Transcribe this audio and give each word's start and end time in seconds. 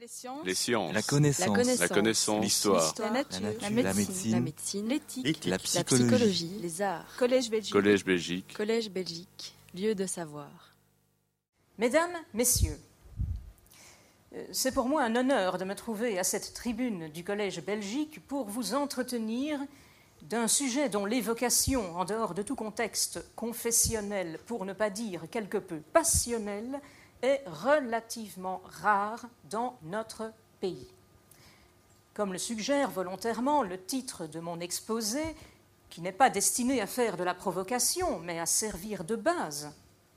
Les 0.00 0.08
sciences. 0.08 0.46
Les 0.46 0.54
sciences. 0.54 0.94
La 0.94 1.02
connaissance. 1.02 1.78
La 1.78 1.88
connaissance. 1.88 2.42
L'histoire. 2.42 2.94
La 3.00 3.10
nature. 3.10 3.40
La 3.42 3.52
nature. 3.52 3.60
La 3.60 3.82
La 4.30 4.40
médecine. 4.40 4.88
L'éthique. 4.88 5.44
La 5.44 5.50
La 5.50 5.58
psychologie. 5.58 6.06
psychologie. 6.06 6.58
Les 6.62 6.80
arts. 6.80 7.16
Collège 7.18 7.50
Belgique. 7.50 7.72
Collège 7.74 8.04
Belgique. 8.06 8.54
Collège 8.56 8.90
Belgique. 8.90 9.54
Lieu 9.74 9.94
de 9.94 10.06
savoir. 10.06 10.48
Mesdames, 11.76 12.16
Messieurs, 12.32 12.78
euh, 14.34 14.42
c'est 14.52 14.72
pour 14.72 14.86
moi 14.86 15.02
un 15.02 15.16
honneur 15.16 15.58
de 15.58 15.66
me 15.66 15.74
trouver 15.74 16.18
à 16.18 16.24
cette 16.24 16.54
tribune 16.54 17.08
du 17.08 17.22
Collège 17.22 17.60
Belgique 17.62 18.26
pour 18.26 18.48
vous 18.48 18.72
entretenir 18.72 19.60
d'un 20.22 20.48
sujet 20.48 20.88
dont 20.88 21.04
l'évocation, 21.04 21.94
en 21.98 22.06
dehors 22.06 22.32
de 22.32 22.40
tout 22.40 22.56
contexte 22.56 23.22
confessionnel, 23.36 24.38
pour 24.46 24.64
ne 24.64 24.72
pas 24.72 24.88
dire 24.88 25.24
quelque 25.30 25.58
peu 25.58 25.80
passionnel, 25.92 26.80
est 27.22 27.42
relativement 27.46 28.62
rare 28.64 29.26
dans 29.50 29.76
notre 29.82 30.32
pays. 30.60 30.88
Comme 32.14 32.32
le 32.32 32.38
suggère 32.38 32.90
volontairement 32.90 33.62
le 33.62 33.82
titre 33.82 34.26
de 34.26 34.40
mon 34.40 34.60
exposé, 34.60 35.22
qui 35.88 36.00
n'est 36.00 36.12
pas 36.12 36.30
destiné 36.30 36.80
à 36.80 36.86
faire 36.86 37.16
de 37.16 37.24
la 37.24 37.34
provocation, 37.34 38.18
mais 38.20 38.38
à 38.38 38.46
servir 38.46 39.04
de 39.04 39.16
base 39.16 39.72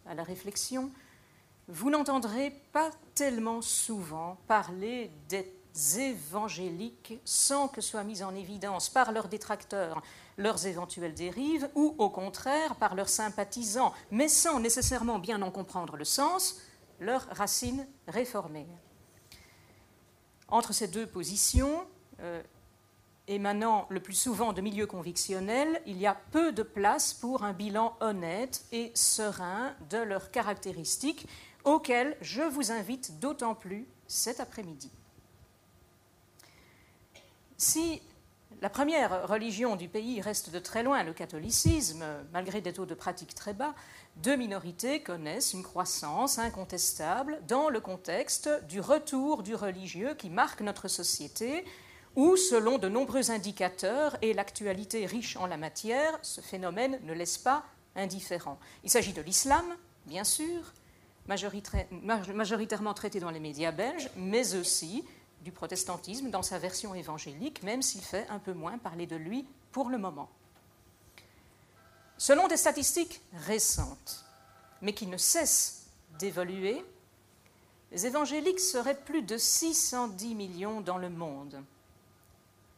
à 0.05 0.13
la 0.13 0.23
réflexion, 0.23 0.91
vous 1.67 1.89
n'entendrez 1.89 2.51
pas 2.71 2.89
tellement 3.15 3.61
souvent 3.61 4.37
parler 4.47 5.09
des 5.29 5.51
évangéliques 5.97 7.19
sans 7.25 7.67
que 7.67 7.81
soient 7.81 8.03
mis 8.03 8.21
en 8.21 8.35
évidence 8.35 8.89
par 8.89 9.11
leurs 9.11 9.27
détracteurs 9.27 10.01
leurs 10.37 10.65
éventuelles 10.65 11.13
dérives 11.13 11.69
ou 11.75 11.95
au 11.97 12.09
contraire 12.09 12.75
par 12.75 12.95
leurs 12.95 13.09
sympathisants, 13.09 13.93
mais 14.11 14.27
sans 14.27 14.59
nécessairement 14.59 15.19
bien 15.19 15.41
en 15.41 15.51
comprendre 15.51 15.95
le 15.95 16.05
sens, 16.05 16.59
leurs 16.99 17.27
racines 17.31 17.87
réformées. 18.07 18.67
Entre 20.47 20.73
ces 20.73 20.87
deux 20.87 21.07
positions, 21.07 21.85
euh, 22.19 22.41
émanant 23.27 23.87
le 23.89 23.99
plus 23.99 24.13
souvent 24.13 24.53
de 24.53 24.61
milieux 24.61 24.87
convictionnels, 24.87 25.81
il 25.85 25.97
y 25.97 26.05
a 26.05 26.15
peu 26.31 26.51
de 26.51 26.63
place 26.63 27.13
pour 27.13 27.43
un 27.43 27.53
bilan 27.53 27.95
honnête 28.01 28.65
et 28.71 28.91
serein 28.93 29.73
de 29.89 29.97
leurs 29.97 30.31
caractéristiques, 30.31 31.27
auxquelles 31.63 32.17
je 32.21 32.41
vous 32.41 32.71
invite 32.71 33.19
d'autant 33.19 33.55
plus 33.55 33.87
cet 34.07 34.39
après-midi. 34.39 34.91
Si 37.57 38.01
la 38.61 38.69
première 38.69 39.27
religion 39.27 39.75
du 39.75 39.87
pays 39.87 40.21
reste 40.21 40.49
de 40.49 40.59
très 40.59 40.83
loin 40.83 41.03
le 41.03 41.13
catholicisme, 41.13 42.03
malgré 42.31 42.61
des 42.61 42.73
taux 42.73 42.85
de 42.85 42.93
pratique 42.93 43.33
très 43.33 43.53
bas, 43.53 43.73
deux 44.17 44.35
minorités 44.35 45.01
connaissent 45.01 45.53
une 45.53 45.63
croissance 45.63 46.39
incontestable 46.39 47.41
dans 47.47 47.69
le 47.69 47.79
contexte 47.79 48.49
du 48.67 48.79
retour 48.79 49.43
du 49.43 49.55
religieux 49.55 50.13
qui 50.13 50.29
marque 50.29 50.61
notre 50.61 50.87
société, 50.87 51.65
où, 52.15 52.37
selon 52.37 52.77
de 52.77 52.87
nombreux 52.87 53.31
indicateurs 53.31 54.17
et 54.21 54.33
l'actualité 54.33 55.05
riche 55.05 55.35
en 55.37 55.47
la 55.47 55.57
matière, 55.57 56.17
ce 56.21 56.41
phénomène 56.41 56.99
ne 57.03 57.13
laisse 57.13 57.39
pas 57.39 57.63
indifférent. 57.95 58.59
Il 58.83 58.89
s'agit 58.91 59.13
de 59.13 59.21
l'islam, 59.21 59.65
bien 60.05 60.23
sûr, 60.23 60.73
majoritairement 61.27 62.93
traité 62.93 63.19
dans 63.19 63.31
les 63.31 63.39
médias 63.39 63.71
belges, 63.71 64.09
mais 64.15 64.55
aussi 64.55 65.03
du 65.41 65.51
protestantisme 65.51 66.29
dans 66.29 66.43
sa 66.43 66.59
version 66.59 66.93
évangélique, 66.93 67.63
même 67.63 67.81
s'il 67.81 68.01
fait 68.01 68.27
un 68.29 68.39
peu 68.39 68.53
moins 68.53 68.77
parler 68.77 69.07
de 69.07 69.15
lui 69.15 69.45
pour 69.71 69.89
le 69.89 69.97
moment. 69.97 70.29
Selon 72.17 72.47
des 72.47 72.57
statistiques 72.57 73.21
récentes, 73.45 74.23
mais 74.81 74.93
qui 74.93 75.07
ne 75.07 75.17
cessent 75.17 75.87
d'évoluer, 76.19 76.83
les 77.91 78.05
évangéliques 78.07 78.59
seraient 78.59 78.99
plus 78.99 79.21
de 79.21 79.37
610 79.37 80.35
millions 80.35 80.81
dans 80.81 80.97
le 80.97 81.09
monde. 81.09 81.63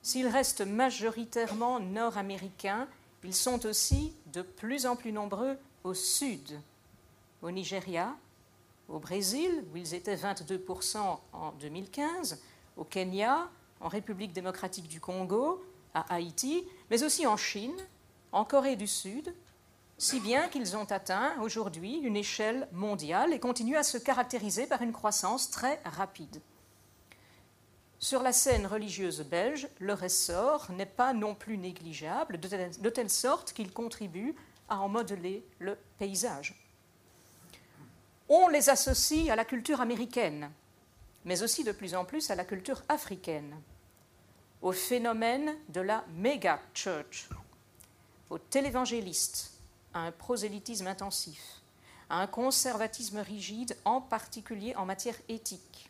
S'ils 0.01 0.27
restent 0.27 0.65
majoritairement 0.65 1.79
nord-américains, 1.79 2.87
ils 3.23 3.33
sont 3.33 3.65
aussi 3.65 4.13
de 4.27 4.43
plus 4.43 4.85
en 4.85 4.95
plus 4.95 5.11
nombreux 5.11 5.57
au 5.83 5.93
sud, 5.93 6.59
au 7.41 7.49
Nigeria, 7.49 8.15
au 8.87 8.99
Brésil, 8.99 9.63
où 9.73 9.77
ils 9.77 9.95
étaient 9.95 10.15
22% 10.15 10.97
en 11.33 11.51
2015, 11.53 12.39
au 12.77 12.83
Kenya, 12.83 13.49
en 13.79 13.87
République 13.87 14.31
démocratique 14.31 14.87
du 14.87 14.99
Congo, 14.99 15.63
à 15.93 16.13
Haïti, 16.13 16.63
mais 16.91 17.03
aussi 17.03 17.25
en 17.25 17.37
Chine, 17.37 17.75
en 18.35 18.43
Corée 18.43 18.75
du 18.75 18.85
Sud, 18.85 19.33
si 19.97 20.19
bien 20.19 20.49
qu'ils 20.49 20.75
ont 20.75 20.91
atteint 20.91 21.33
aujourd'hui 21.41 21.99
une 21.99 22.17
échelle 22.17 22.67
mondiale 22.73 23.31
et 23.33 23.39
continuent 23.39 23.77
à 23.77 23.83
se 23.83 23.97
caractériser 23.97 24.67
par 24.67 24.81
une 24.81 24.91
croissance 24.91 25.49
très 25.49 25.79
rapide. 25.85 26.41
Sur 27.97 28.21
la 28.21 28.33
scène 28.33 28.67
religieuse 28.67 29.21
belge, 29.21 29.69
leur 29.79 30.03
essor 30.03 30.69
n'est 30.73 30.85
pas 30.85 31.13
non 31.13 31.33
plus 31.33 31.57
négligeable, 31.57 32.37
de 32.37 32.89
telle, 32.89 33.09
sorte 33.09 33.53
qu'il 33.53 33.71
contribue 33.71 34.35
à 34.67 34.79
en 34.79 34.89
modeler 34.89 35.47
le 35.59 35.77
paysage. 35.97 36.61
On 38.27 38.49
les 38.49 38.69
associe 38.69 39.29
à 39.29 39.37
la 39.37 39.45
culture 39.45 39.79
américaine, 39.79 40.51
mais 41.23 41.41
aussi 41.41 41.63
de 41.63 41.71
plus 41.71 41.95
en 41.95 42.03
plus 42.03 42.29
à 42.29 42.35
la 42.35 42.43
culture 42.43 42.83
africaine, 42.89 43.55
au 44.61 44.73
phénomène 44.73 45.55
de 45.69 45.79
la 45.79 46.03
méga 46.17 46.59
church, 46.73 47.29
aux 48.35 48.37
télévangélistes, 48.37 49.53
à 49.93 49.99
un 49.99 50.11
prosélytisme 50.11 50.87
intensif, 50.87 51.61
à 52.09 52.17
un 52.17 52.27
conservatisme 52.27 53.19
rigide, 53.19 53.77
en 53.85 54.01
particulier 54.01 54.75
en 54.75 54.85
matière 54.85 55.15
éthique, 55.29 55.89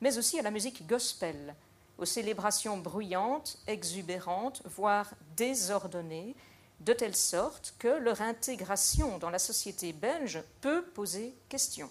mais 0.00 0.16
aussi 0.16 0.38
à 0.38 0.42
la 0.42 0.52
musique 0.52 0.86
gospel, 0.86 1.56
aux 1.98 2.04
célébrations 2.04 2.78
bruyantes, 2.78 3.58
exubérantes, 3.66 4.62
voire 4.66 5.12
désordonnées, 5.36 6.36
de 6.78 6.92
telle 6.92 7.16
sorte 7.16 7.74
que 7.80 7.88
leur 7.88 8.20
intégration 8.20 9.18
dans 9.18 9.30
la 9.30 9.40
société 9.40 9.92
belge 9.92 10.44
peut 10.60 10.84
poser 10.84 11.34
question. 11.48 11.90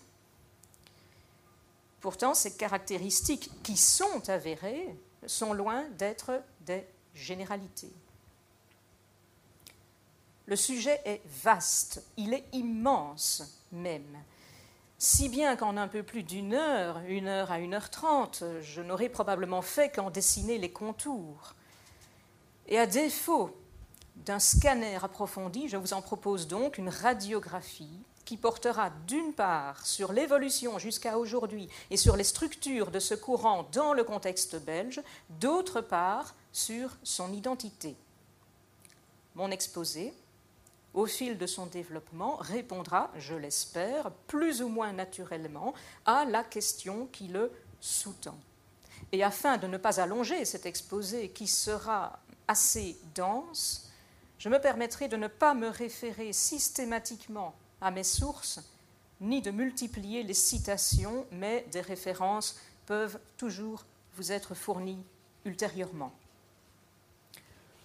Pourtant, 1.99 2.35
ces 2.35 2.55
caractéristiques 2.55 3.51
qui 3.63 3.75
sont 3.75 4.29
avérées 4.29 4.97
sont 5.27 5.51
loin 5.51 5.83
d'être 5.97 6.41
des 6.61 6.87
généralités. 7.13 7.91
Le 10.49 10.55
sujet 10.55 10.99
est 11.05 11.21
vaste, 11.43 12.03
il 12.17 12.33
est 12.33 12.43
immense 12.53 13.43
même, 13.71 14.17
si 14.97 15.29
bien 15.29 15.55
qu'en 15.55 15.77
un 15.77 15.87
peu 15.87 16.01
plus 16.01 16.23
d'une 16.23 16.55
heure, 16.55 16.97
une 17.07 17.27
heure 17.27 17.51
à 17.51 17.59
une 17.59 17.75
heure 17.75 17.91
trente, 17.91 18.43
je 18.63 18.81
n'aurais 18.81 19.09
probablement 19.09 19.61
fait 19.61 19.89
qu'en 19.89 20.09
dessiner 20.09 20.57
les 20.57 20.71
contours. 20.71 21.53
Et 22.67 22.79
à 22.79 22.87
défaut 22.87 23.55
d'un 24.15 24.39
scanner 24.39 24.97
approfondi, 25.03 25.69
je 25.69 25.77
vous 25.77 25.93
en 25.93 26.01
propose 26.01 26.47
donc 26.47 26.79
une 26.79 26.89
radiographie 26.89 28.01
qui 28.25 28.35
portera 28.35 28.89
d'une 29.05 29.33
part 29.33 29.85
sur 29.85 30.13
l'évolution 30.13 30.79
jusqu'à 30.79 31.19
aujourd'hui 31.19 31.69
et 31.91 31.97
sur 31.97 32.15
les 32.15 32.23
structures 32.23 32.89
de 32.89 32.99
ce 32.99 33.13
courant 33.13 33.67
dans 33.71 33.93
le 33.93 34.03
contexte 34.03 34.55
belge, 34.65 34.99
d'autre 35.29 35.81
part 35.81 36.33
sur 36.51 36.97
son 37.03 37.33
identité. 37.33 37.95
Mon 39.35 39.51
exposé, 39.51 40.11
au 40.93 41.05
fil 41.05 41.37
de 41.37 41.45
son 41.45 41.67
développement, 41.67 42.37
répondra, 42.37 43.11
je 43.17 43.35
l'espère, 43.35 44.11
plus 44.27 44.61
ou 44.61 44.67
moins 44.67 44.93
naturellement 44.93 45.73
à 46.05 46.25
la 46.25 46.43
question 46.43 47.07
qui 47.11 47.27
le 47.27 47.51
sous-tend. 47.79 48.37
Et 49.11 49.23
afin 49.23 49.57
de 49.57 49.67
ne 49.67 49.77
pas 49.77 49.99
allonger 49.99 50.45
cet 50.45 50.65
exposé 50.65 51.29
qui 51.29 51.47
sera 51.47 52.19
assez 52.47 52.97
dense, 53.15 53.89
je 54.37 54.49
me 54.49 54.59
permettrai 54.59 55.07
de 55.07 55.17
ne 55.17 55.27
pas 55.27 55.53
me 55.53 55.67
référer 55.67 56.33
systématiquement 56.33 57.53
à 57.81 57.91
mes 57.91 58.03
sources, 58.03 58.59
ni 59.21 59.41
de 59.41 59.51
multiplier 59.51 60.23
les 60.23 60.33
citations, 60.33 61.25
mais 61.31 61.65
des 61.71 61.81
références 61.81 62.57
peuvent 62.85 63.19
toujours 63.37 63.85
vous 64.15 64.31
être 64.31 64.55
fournies 64.55 65.03
ultérieurement. 65.45 66.13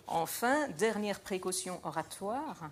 Enfin, 0.07 0.69
dernière 0.69 1.21
précaution 1.21 1.81
oratoire, 1.83 2.71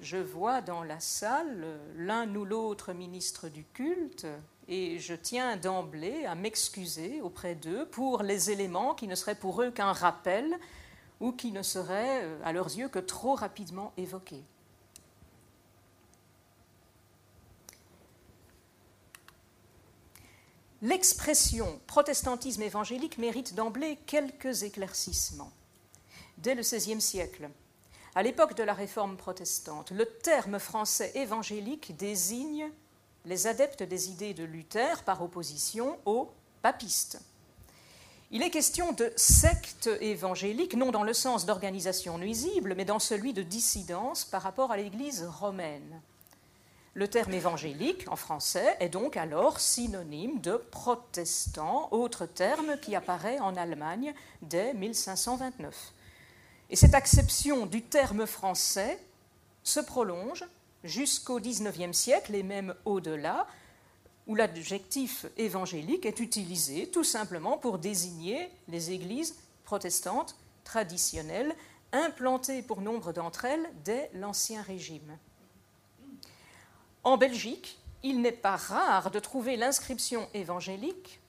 je 0.00 0.16
vois 0.16 0.60
dans 0.60 0.82
la 0.82 1.00
salle 1.00 1.80
l'un 1.96 2.34
ou 2.34 2.44
l'autre 2.44 2.92
ministre 2.92 3.48
du 3.48 3.64
culte 3.64 4.26
et 4.68 4.98
je 4.98 5.14
tiens 5.14 5.56
d'emblée 5.56 6.24
à 6.24 6.34
m'excuser 6.34 7.20
auprès 7.20 7.54
d'eux 7.54 7.86
pour 7.86 8.22
les 8.22 8.50
éléments 8.50 8.94
qui 8.94 9.08
ne 9.08 9.14
seraient 9.14 9.34
pour 9.34 9.62
eux 9.62 9.70
qu'un 9.70 9.92
rappel 9.92 10.58
ou 11.18 11.32
qui 11.32 11.52
ne 11.52 11.62
seraient 11.62 12.24
à 12.44 12.52
leurs 12.52 12.76
yeux 12.76 12.88
que 12.88 12.98
trop 12.98 13.34
rapidement 13.34 13.92
évoqués. 13.96 14.44
L'expression 20.82 21.78
protestantisme 21.86 22.62
évangélique 22.62 23.18
mérite 23.18 23.54
d'emblée 23.54 23.98
quelques 24.06 24.62
éclaircissements. 24.62 25.52
Dès 26.38 26.54
le 26.54 26.62
XVIe 26.62 27.02
siècle, 27.02 27.50
à 28.14 28.22
l'époque 28.22 28.56
de 28.56 28.62
la 28.62 28.74
réforme 28.74 29.16
protestante, 29.16 29.92
le 29.92 30.04
terme 30.04 30.58
français 30.58 31.12
évangélique 31.14 31.96
désigne 31.96 32.70
les 33.24 33.46
adeptes 33.46 33.82
des 33.82 34.10
idées 34.10 34.34
de 34.34 34.44
Luther 34.44 35.02
par 35.04 35.22
opposition 35.22 35.98
aux 36.04 36.30
papiste. 36.62 37.20
Il 38.32 38.42
est 38.42 38.50
question 38.50 38.92
de 38.92 39.12
secte 39.16 39.90
évangélique, 40.00 40.74
non 40.74 40.92
dans 40.92 41.02
le 41.02 41.12
sens 41.12 41.46
d'organisation 41.46 42.16
nuisible, 42.16 42.74
mais 42.76 42.84
dans 42.84 43.00
celui 43.00 43.32
de 43.32 43.42
dissidence 43.42 44.24
par 44.24 44.42
rapport 44.42 44.70
à 44.70 44.76
l'Église 44.76 45.24
romaine. 45.24 46.00
Le 46.94 47.08
terme 47.08 47.32
évangélique 47.32 48.06
en 48.08 48.16
français 48.16 48.76
est 48.80 48.88
donc 48.88 49.16
alors 49.16 49.60
synonyme 49.60 50.40
de 50.40 50.56
protestant, 50.56 51.88
autre 51.92 52.26
terme 52.26 52.78
qui 52.80 52.96
apparaît 52.96 53.38
en 53.38 53.56
Allemagne 53.56 54.14
dès 54.42 54.74
1529. 54.74 55.92
Et 56.70 56.76
cette 56.76 56.94
acception 56.94 57.66
du 57.66 57.82
terme 57.82 58.26
français 58.26 58.98
se 59.64 59.80
prolonge 59.80 60.44
jusqu'au 60.84 61.40
XIXe 61.40 61.96
siècle 61.96 62.34
et 62.34 62.44
même 62.44 62.74
au-delà, 62.84 63.46
où 64.28 64.36
l'adjectif 64.36 65.26
évangélique 65.36 66.06
est 66.06 66.20
utilisé 66.20 66.88
tout 66.88 67.02
simplement 67.02 67.58
pour 67.58 67.78
désigner 67.78 68.48
les 68.68 68.92
églises 68.92 69.36
protestantes 69.64 70.36
traditionnelles 70.62 71.54
implantées 71.92 72.62
pour 72.62 72.80
nombre 72.80 73.12
d'entre 73.12 73.46
elles 73.46 73.68
dès 73.84 74.08
l'Ancien 74.14 74.62
Régime. 74.62 75.18
En 77.02 77.16
Belgique, 77.16 77.80
il 78.04 78.20
n'est 78.20 78.30
pas 78.30 78.56
rare 78.56 79.10
de 79.10 79.18
trouver 79.18 79.56
l'inscription 79.56 80.28
évangélique 80.34 81.20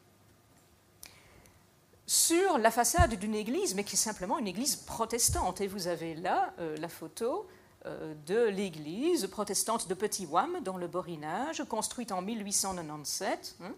sur 2.12 2.58
la 2.58 2.72
façade 2.72 3.14
d'une 3.16 3.36
église, 3.36 3.74
mais 3.74 3.86
qui 3.86 3.94
est 3.94 3.98
simplement 3.98 4.38
une 4.38 4.48
église 4.48 4.76
protestante. 4.76 5.62
Et 5.62 5.68
vous 5.68 5.88
avez 5.88 6.14
là 6.14 6.54
euh, 6.60 6.76
la 6.76 6.90
photo 6.90 7.48
euh, 7.86 8.14
de 8.26 8.50
l'église 8.50 9.28
protestante 9.28 9.88
de 9.88 9.94
Petit 9.94 10.26
Wam, 10.26 10.58
dans 10.62 10.76
le 10.76 10.88
Borinage, 10.88 11.64
construite 11.70 12.12
en 12.12 12.22
1897. 12.22 13.56
Hein. 13.64 13.72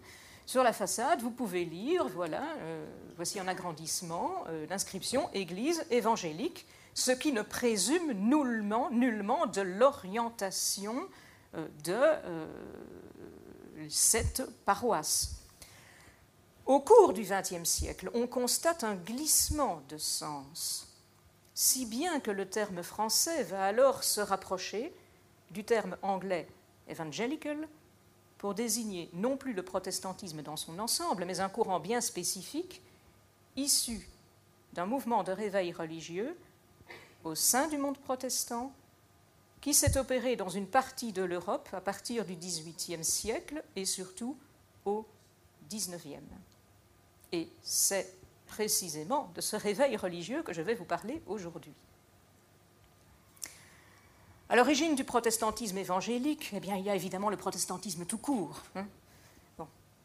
Sur 0.46 0.64
la 0.64 0.72
façade, 0.72 1.22
vous 1.22 1.30
pouvez 1.30 1.64
lire, 1.64 2.08
voilà, 2.08 2.42
euh, 2.58 2.84
voici 3.14 3.38
un 3.38 3.46
agrandissement, 3.46 4.42
l'inscription 4.68 5.30
Église 5.32 5.86
évangélique, 5.92 6.66
ce 6.92 7.12
qui 7.12 7.32
ne 7.32 7.42
présume 7.42 8.14
nullement 8.14 9.46
de 9.46 9.60
l'orientation 9.60 11.06
de 11.84 12.00
cette 13.88 14.42
paroisse. 14.64 15.43
Au 16.66 16.80
cours 16.80 17.12
du 17.12 17.22
XXe 17.22 17.68
siècle, 17.68 18.10
on 18.14 18.26
constate 18.26 18.84
un 18.84 18.94
glissement 18.94 19.82
de 19.88 19.98
sens 19.98 20.88
si 21.54 21.86
bien 21.86 22.20
que 22.20 22.30
le 22.30 22.48
terme 22.48 22.82
français 22.82 23.44
va 23.44 23.64
alors 23.64 24.02
se 24.02 24.20
rapprocher 24.20 24.92
du 25.50 25.62
terme 25.62 25.96
anglais 26.02 26.48
evangelical 26.90 27.68
pour 28.38 28.54
désigner 28.54 29.08
non 29.12 29.36
plus 29.36 29.52
le 29.52 29.62
protestantisme 29.62 30.42
dans 30.42 30.56
son 30.56 30.78
ensemble, 30.78 31.24
mais 31.26 31.40
un 31.40 31.48
courant 31.48 31.80
bien 31.80 32.00
spécifique 32.00 32.82
issu 33.56 34.08
d'un 34.72 34.86
mouvement 34.86 35.22
de 35.22 35.32
réveil 35.32 35.72
religieux 35.72 36.36
au 37.22 37.34
sein 37.34 37.68
du 37.68 37.78
monde 37.78 37.98
protestant 37.98 38.72
qui 39.60 39.74
s'est 39.74 39.96
opéré 39.96 40.34
dans 40.34 40.48
une 40.48 40.66
partie 40.66 41.12
de 41.12 41.22
l'Europe 41.22 41.68
à 41.72 41.80
partir 41.80 42.24
du 42.24 42.34
XVIIIe 42.34 43.04
siècle 43.04 43.62
et 43.76 43.84
surtout 43.84 44.36
au 44.84 45.06
XIXe. 45.70 46.20
Et 47.34 47.48
c'est 47.62 48.14
précisément 48.46 49.32
de 49.34 49.40
ce 49.40 49.56
réveil 49.56 49.96
religieux 49.96 50.44
que 50.44 50.52
je 50.52 50.62
vais 50.62 50.74
vous 50.74 50.84
parler 50.84 51.20
aujourd'hui. 51.26 51.74
À 54.48 54.54
l'origine 54.54 54.94
du 54.94 55.02
protestantisme 55.02 55.76
évangélique, 55.78 56.50
eh 56.52 56.60
bien, 56.60 56.76
il 56.76 56.84
y 56.84 56.90
a 56.90 56.94
évidemment 56.94 57.30
le 57.30 57.36
protestantisme 57.36 58.04
tout 58.04 58.18
court, 58.18 58.62
hein. 58.76 58.86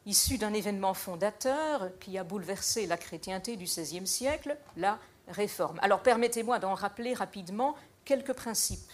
issu 0.07 0.39
d'un 0.39 0.53
événement 0.53 0.95
fondateur 0.95 1.91
qui 1.99 2.17
a 2.17 2.23
bouleversé 2.23 2.87
la 2.87 2.97
chrétienté 2.97 3.57
du 3.57 3.65
XVIe 3.65 4.07
siècle, 4.07 4.57
la 4.75 4.97
Réforme. 5.27 5.77
Alors 5.83 6.01
permettez-moi 6.01 6.57
d'en 6.57 6.73
rappeler 6.73 7.13
rapidement 7.13 7.75
quelques 8.05 8.33
principes. 8.33 8.91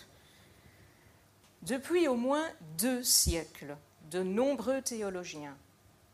Depuis 1.61 2.09
au 2.09 2.15
moins 2.15 2.43
deux 2.77 3.01
siècles, 3.01 3.77
de 4.11 4.23
nombreux 4.23 4.81
théologiens 4.81 5.55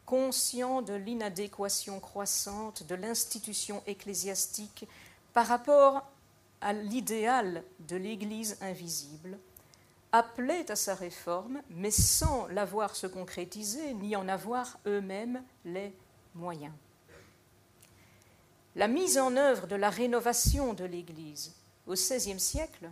conscient 0.06 0.81
de 0.81 0.94
l'inadéquation 0.94 2.00
croissante 2.00 2.83
de 2.83 2.95
l'institution 2.95 3.81
ecclésiastique 3.88 4.86
par 5.33 5.48
rapport 5.48 6.03
à 6.62 6.74
l'idéal 6.74 7.63
de 7.80 7.95
l'Église 7.95 8.57
invisible, 8.62 9.38
appelait 10.12 10.69
à 10.69 10.75
sa 10.75 10.94
réforme, 10.94 11.62
mais 11.69 11.92
sans 11.92 12.48
la 12.48 12.65
voir 12.65 12.95
se 12.95 13.07
concrétiser 13.07 13.94
ni 13.94 14.15
en 14.15 14.27
avoir 14.27 14.77
eux-mêmes 14.86 15.42
les 15.65 15.94
moyens. 16.36 16.74
La 18.75 18.88
mise 18.88 19.18
en 19.18 19.36
œuvre 19.36 19.68
de 19.68 19.75
la 19.75 19.89
rénovation 19.89 20.74
de 20.74 20.86
l'Église 20.86 21.54
au 21.88 21.94
XVIe 21.94 22.39
siècle 22.39 22.89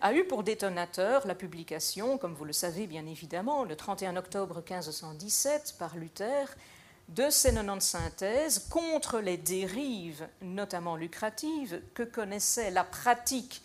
a 0.00 0.14
eu 0.14 0.24
pour 0.24 0.44
détonateur 0.44 1.26
la 1.26 1.34
publication, 1.34 2.18
comme 2.18 2.34
vous 2.34 2.44
le 2.44 2.52
savez 2.52 2.86
bien 2.86 3.06
évidemment, 3.06 3.64
le 3.64 3.74
31 3.74 4.16
octobre 4.16 4.56
1517 4.56 5.76
par 5.78 5.96
Luther, 5.96 6.54
de 7.08 7.30
ses 7.30 7.52
90 7.52 7.80
synthèses 7.84 8.58
contre 8.68 9.18
les 9.18 9.36
dérives, 9.36 10.28
notamment 10.42 10.94
lucratives, 10.94 11.82
que 11.94 12.02
connaissait 12.02 12.70
la 12.70 12.84
pratique, 12.84 13.62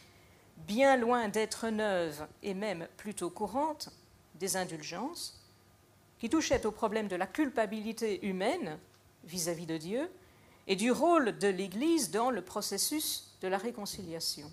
bien 0.58 0.98
loin 0.98 1.28
d'être 1.28 1.70
neuve 1.70 2.26
et 2.42 2.54
même 2.54 2.88
plutôt 2.98 3.30
courante, 3.30 3.90
des 4.36 4.58
indulgences, 4.58 5.40
qui 6.20 6.30
touchaient 6.30 6.66
au 6.66 6.72
problème 6.72 7.08
de 7.08 7.16
la 7.16 7.28
culpabilité 7.28 8.26
humaine 8.26 8.80
vis-à-vis 9.26 9.66
-vis 9.66 9.68
de 9.68 9.78
Dieu 9.78 10.12
et 10.68 10.76
du 10.76 10.92
rôle 10.92 11.38
de 11.38 11.48
l'Église 11.50 12.12
dans 12.12 12.32
le 12.32 12.42
processus 12.42 13.38
de 13.42 13.50
la 13.50 13.58
réconciliation. 13.58 14.50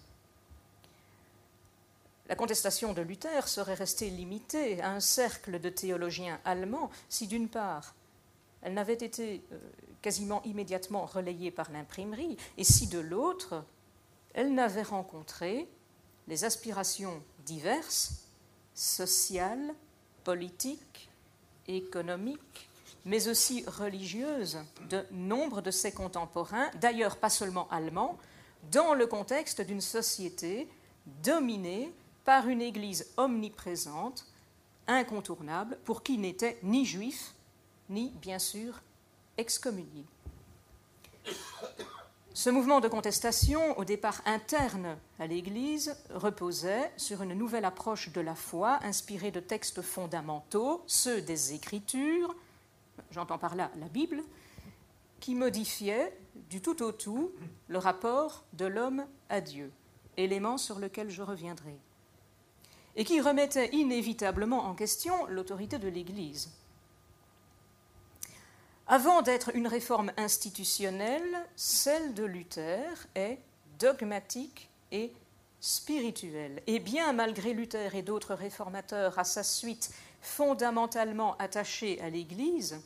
La 2.30 2.36
contestation 2.36 2.92
de 2.92 3.02
Luther 3.02 3.48
serait 3.48 3.74
restée 3.74 4.08
limitée 4.08 4.80
à 4.82 4.92
un 4.92 5.00
cercle 5.00 5.58
de 5.58 5.68
théologiens 5.68 6.38
allemands 6.44 6.88
si, 7.08 7.26
d'une 7.26 7.48
part, 7.48 7.96
elle 8.62 8.74
n'avait 8.74 8.92
été 8.92 9.42
euh, 9.50 9.58
quasiment 10.00 10.40
immédiatement 10.44 11.06
relayée 11.06 11.50
par 11.50 11.72
l'imprimerie, 11.72 12.36
et 12.56 12.62
si, 12.62 12.86
de 12.86 13.00
l'autre, 13.00 13.64
elle 14.32 14.54
n'avait 14.54 14.84
rencontré 14.84 15.66
les 16.28 16.44
aspirations 16.44 17.20
diverses, 17.44 18.28
sociales, 18.74 19.74
politiques, 20.22 21.10
économiques, 21.66 22.70
mais 23.06 23.26
aussi 23.26 23.64
religieuses 23.66 24.58
de 24.88 25.04
nombre 25.10 25.62
de 25.62 25.72
ses 25.72 25.90
contemporains, 25.90 26.70
d'ailleurs 26.76 27.16
pas 27.16 27.28
seulement 27.28 27.68
allemands, 27.70 28.16
dans 28.70 28.94
le 28.94 29.08
contexte 29.08 29.60
d'une 29.62 29.80
société 29.80 30.68
dominée 31.24 31.92
par 32.30 32.46
une 32.46 32.62
Église 32.62 33.12
omniprésente, 33.16 34.24
incontournable, 34.86 35.76
pour 35.84 36.04
qui 36.04 36.16
n'était 36.16 36.60
ni 36.62 36.86
juif, 36.86 37.34
ni, 37.88 38.10
bien 38.22 38.38
sûr, 38.38 38.82
excommunié. 39.36 40.04
Ce 42.32 42.48
mouvement 42.48 42.78
de 42.78 42.86
contestation, 42.86 43.76
au 43.76 43.84
départ 43.84 44.22
interne 44.26 44.96
à 45.18 45.26
l'Église, 45.26 45.96
reposait 46.14 46.92
sur 46.96 47.20
une 47.22 47.34
nouvelle 47.34 47.64
approche 47.64 48.12
de 48.12 48.20
la 48.20 48.36
foi 48.36 48.78
inspirée 48.84 49.32
de 49.32 49.40
textes 49.40 49.82
fondamentaux, 49.82 50.84
ceux 50.86 51.22
des 51.22 51.52
Écritures, 51.54 52.32
j'entends 53.10 53.38
par 53.38 53.56
là 53.56 53.72
la 53.80 53.88
Bible, 53.88 54.22
qui 55.18 55.34
modifiaient 55.34 56.16
du 56.48 56.62
tout 56.62 56.80
au 56.80 56.92
tout 56.92 57.32
le 57.66 57.78
rapport 57.78 58.44
de 58.52 58.66
l'homme 58.66 59.04
à 59.30 59.40
Dieu, 59.40 59.72
élément 60.16 60.58
sur 60.58 60.78
lequel 60.78 61.10
je 61.10 61.22
reviendrai 61.22 61.76
et 62.96 63.04
qui 63.04 63.20
remettait 63.20 63.70
inévitablement 63.72 64.64
en 64.64 64.74
question 64.74 65.26
l'autorité 65.26 65.78
de 65.78 65.88
l'Église. 65.88 66.50
Avant 68.86 69.22
d'être 69.22 69.54
une 69.54 69.68
réforme 69.68 70.10
institutionnelle, 70.16 71.46
celle 71.54 72.12
de 72.14 72.24
Luther 72.24 72.88
est 73.14 73.38
dogmatique 73.78 74.68
et 74.90 75.12
spirituelle. 75.60 76.62
Et 76.66 76.80
bien 76.80 77.12
malgré 77.12 77.52
Luther 77.52 77.94
et 77.94 78.02
d'autres 78.02 78.34
réformateurs 78.34 79.18
à 79.18 79.24
sa 79.24 79.44
suite 79.44 79.92
fondamentalement 80.20 81.36
attachés 81.36 82.00
à 82.00 82.10
l'Église, 82.10 82.80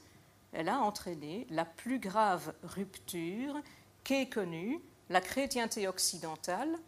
elle 0.53 0.69
a 0.69 0.79
entraîné 0.79 1.47
la 1.51 1.65
plus 1.65 1.99
grave 1.99 2.53
rupture 2.63 3.57
qu'ait 4.05 4.29
connue 4.29 4.81
la 5.09 5.21
chrétienté 5.21 5.89
occidentale 5.89 6.79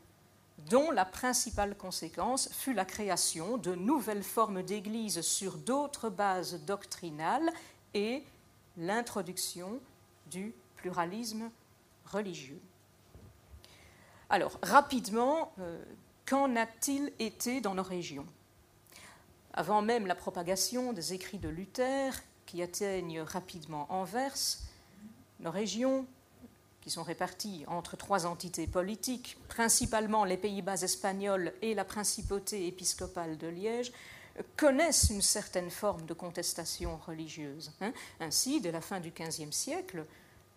dont 0.69 0.91
la 0.91 1.05
principale 1.05 1.77
conséquence 1.77 2.49
fut 2.53 2.73
la 2.73 2.85
création 2.85 3.57
de 3.57 3.75
nouvelles 3.75 4.23
formes 4.23 4.63
d'Église 4.63 5.21
sur 5.21 5.57
d'autres 5.59 6.11
bases 6.11 6.61
doctrinales 6.65 7.51
et 7.95 8.25
l'introduction 8.77 9.81
du 10.27 10.55
pluralisme 10.77 11.51
religieux. 12.05 12.61
Alors, 14.29 14.59
rapidement, 14.63 15.53
euh, 15.61 15.83
qu'en 16.27 16.57
a-t-il 16.57 17.13
été 17.19 17.61
dans 17.61 17.75
nos 17.75 17.83
régions? 17.83 18.27
Avant 19.55 19.83
même 19.83 20.07
la 20.07 20.17
propagation 20.17 20.93
des 20.93 21.15
écrits 21.15 21.39
de 21.39 21.49
Luther, 21.49 22.13
qui 22.45 22.61
atteignent 22.63 23.21
rapidement 23.21 23.87
Anvers, 23.89 24.59
nos 25.41 25.51
régions, 25.51 26.07
qui 26.87 26.93
sont 26.93 27.03
réparties 27.03 27.65
entre 27.67 27.97
trois 27.97 28.27
entités 28.27 28.69
politiques, 28.69 29.37
principalement 29.49 30.25
les 30.25 30.37
Pays-Bas 30.37 30.83
espagnols 30.83 31.53
et 31.61 31.75
la 31.75 31.85
principauté 31.85 32.69
épiscopale 32.69 33.37
de 33.37 33.49
Liège, 33.49 33.91
connaissent 34.57 35.11
une 35.11 35.21
certaine 35.21 35.71
forme 35.71 36.07
de 36.07 36.15
contestation 36.15 36.97
religieuse. 37.05 37.73
Hein. 37.81 37.93
Ainsi, 38.21 38.61
dès 38.61 38.71
la 38.71 38.81
fin 38.81 39.01
du 39.01 39.11
XVe 39.11 39.51
siècle, 39.51 40.07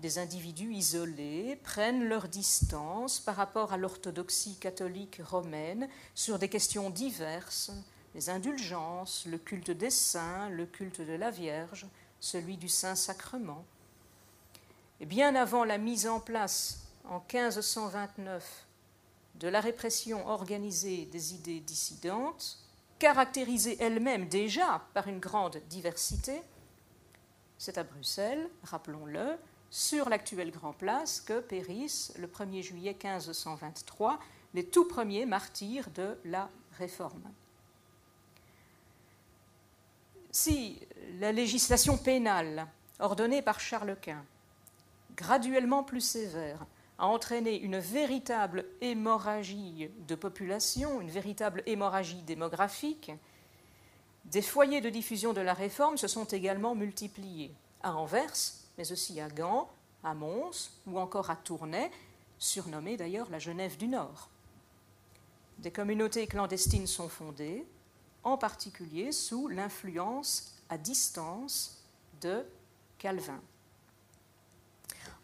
des 0.01 0.19
individus 0.19 0.71
isolés 0.71 1.55
prennent 1.63 2.07
leur 2.07 2.27
distance 2.27 3.19
par 3.19 3.35
rapport 3.35 3.73
à 3.73 3.77
l'orthodoxie 3.77 4.59
catholique 4.59 5.21
romaine 5.25 5.89
sur 6.13 6.37
des 6.37 6.47
questions 6.47 6.91
diverses, 6.91 7.71
les 8.13 8.29
indulgences, 8.29 9.25
le 9.25 9.39
culte 9.39 9.71
des 9.71 9.89
saints, 9.89 10.49
le 10.49 10.67
culte 10.67 11.01
de 11.01 11.13
la 11.13 11.31
Vierge, 11.31 11.87
celui 12.19 12.55
du 12.57 12.69
Saint-Sacrement. 12.69 13.65
Bien 15.01 15.33
avant 15.35 15.63
la 15.63 15.77
mise 15.77 16.07
en 16.07 16.19
place, 16.19 16.87
en 17.05 17.23
1529, 17.33 18.67
de 19.35 19.47
la 19.47 19.61
répression 19.61 20.27
organisée 20.27 21.05
des 21.05 21.33
idées 21.33 21.61
dissidentes, 21.61 22.59
caractérisée 22.99 23.77
elle-même 23.79 24.27
déjà 24.27 24.85
par 24.93 25.07
une 25.07 25.19
grande 25.19 25.61
diversité, 25.69 26.41
c'est 27.57 27.77
à 27.77 27.83
Bruxelles, 27.83 28.49
rappelons-le, 28.63 29.37
sur 29.69 30.09
l'actuelle 30.09 30.51
Grand 30.51 30.73
Place 30.73 31.21
que 31.21 31.39
périssent 31.39 32.13
le 32.17 32.27
1er 32.27 32.61
juillet 32.61 32.97
1523 33.01 34.19
les 34.53 34.65
tout 34.65 34.85
premiers 34.85 35.25
martyrs 35.25 35.89
de 35.91 36.17
la 36.25 36.49
Réforme. 36.77 37.23
Si 40.31 40.79
la 41.19 41.31
législation 41.31 41.97
pénale 41.97 42.67
ordonnée 42.99 43.41
par 43.41 43.59
Charles 43.59 43.97
Quint, 44.01 44.25
graduellement 45.19 45.83
plus 45.83 45.99
sévère, 45.99 46.65
a 46.97 47.05
entraîné 47.05 47.59
une 47.59 47.77
véritable 47.77 48.65
hémorragie 48.79 49.89
de 50.07 50.15
population, 50.15 51.01
une 51.01 51.09
véritable 51.09 51.61
hémorragie 51.65 52.21
démographique, 52.21 53.11
des 54.23 54.41
foyers 54.41 54.79
de 54.79 54.89
diffusion 54.89 55.33
de 55.33 55.41
la 55.41 55.53
réforme 55.53 55.97
se 55.97 56.07
sont 56.07 56.23
également 56.23 56.73
multipliés. 56.73 57.53
À 57.83 57.95
Anvers, 57.95 58.53
mais 58.77 58.91
aussi 58.93 59.19
à 59.19 59.27
Gand, 59.27 59.69
à 60.03 60.13
Mons 60.13 60.71
ou 60.87 60.97
encore 60.99 61.29
à 61.29 61.35
Tournai, 61.35 61.91
surnommée 62.37 62.95
d'ailleurs 62.95 63.29
la 63.29 63.39
Genève 63.39 63.75
du 63.75 63.87
Nord. 63.87 64.29
Des 65.57 65.71
communautés 65.71 66.27
clandestines 66.27 66.87
sont 66.87 67.09
fondées, 67.09 67.65
en 68.23 68.37
particulier 68.37 69.11
sous 69.11 69.49
l'influence 69.49 70.55
à 70.69 70.77
distance 70.77 71.83
de 72.21 72.45
Calvin. 72.97 73.41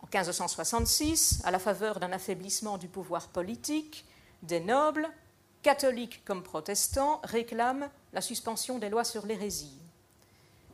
En 0.06 0.08
1566, 0.08 1.42
à 1.46 1.50
la 1.50 1.58
faveur 1.58 2.00
d'un 2.00 2.12
affaiblissement 2.12 2.78
du 2.78 2.88
pouvoir 2.88 3.28
politique, 3.28 4.06
des 4.44 4.60
nobles, 4.60 5.10
catholiques 5.64 6.24
comme 6.26 6.44
protestants, 6.44 7.22
réclament 7.24 7.90
la 8.14 8.22
suspension 8.22 8.78
des 8.78 8.90
lois 8.90 9.04
sur 9.04 9.26
l'hérésie. 9.26 9.80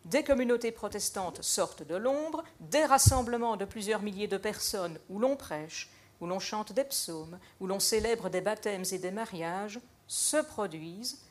Des 0.03 0.25
communautés 0.25 0.73
protestantes 0.73 1.41
sortent 1.41 1.88
de 1.88 1.95
l'ombre, 1.95 2.43
des 2.59 2.83
rassemblements 2.83 3.55
de 3.55 3.63
plusieurs 3.63 4.01
milliers 4.01 4.27
de 4.27 4.35
personnes 4.35 5.00
où 5.09 5.17
l'on 5.17 5.38
prêche, 5.38 5.89
où 6.19 6.27
l'on 6.27 6.39
chante 6.39 6.73
des 6.73 6.83
psaumes, 6.83 7.39
où 7.61 7.67
l'on 7.67 7.79
célèbre 7.79 8.29
des 8.29 8.41
baptêmes 8.41 8.83
et 8.91 9.00
des 9.00 9.11
mariages 9.11 9.79
se 10.07 10.41
produisent 10.41 11.21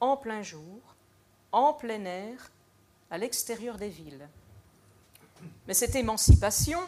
en 0.00 0.16
plein 0.16 0.42
jour, 0.42 0.80
en 1.52 1.74
plein 1.74 2.06
air, 2.06 2.50
à 3.10 3.18
l'extérieur 3.18 3.76
des 3.76 3.90
villes. 3.90 4.30
Mais 5.66 5.74
cette 5.74 5.94
émancipation 5.94 6.80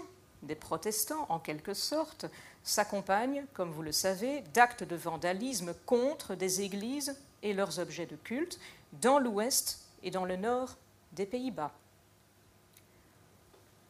des 0.43 0.55
protestants, 0.55 1.27
en 1.29 1.39
quelque 1.39 1.75
sorte, 1.75 2.27
s'accompagne, 2.65 3.45
comme 3.55 3.71
vous 3.71 3.83
le 3.83 3.93
savez, 3.93 4.43
d'actes 4.55 4.85
de 4.85 4.97
vandalisme 4.97 5.75
contre 5.87 6.35
des 6.35 6.63
églises 6.63 7.17
et 7.43 7.53
leurs 7.53 7.79
objets 7.79 8.07
de 8.07 8.17
culte 8.17 8.59
dans 9.01 9.19
l'ouest 9.19 9.85
et 10.03 10.11
dans 10.11 10.25
le 10.25 10.37
nord 10.37 10.77
des 11.13 11.27
Pays-Bas. 11.27 11.73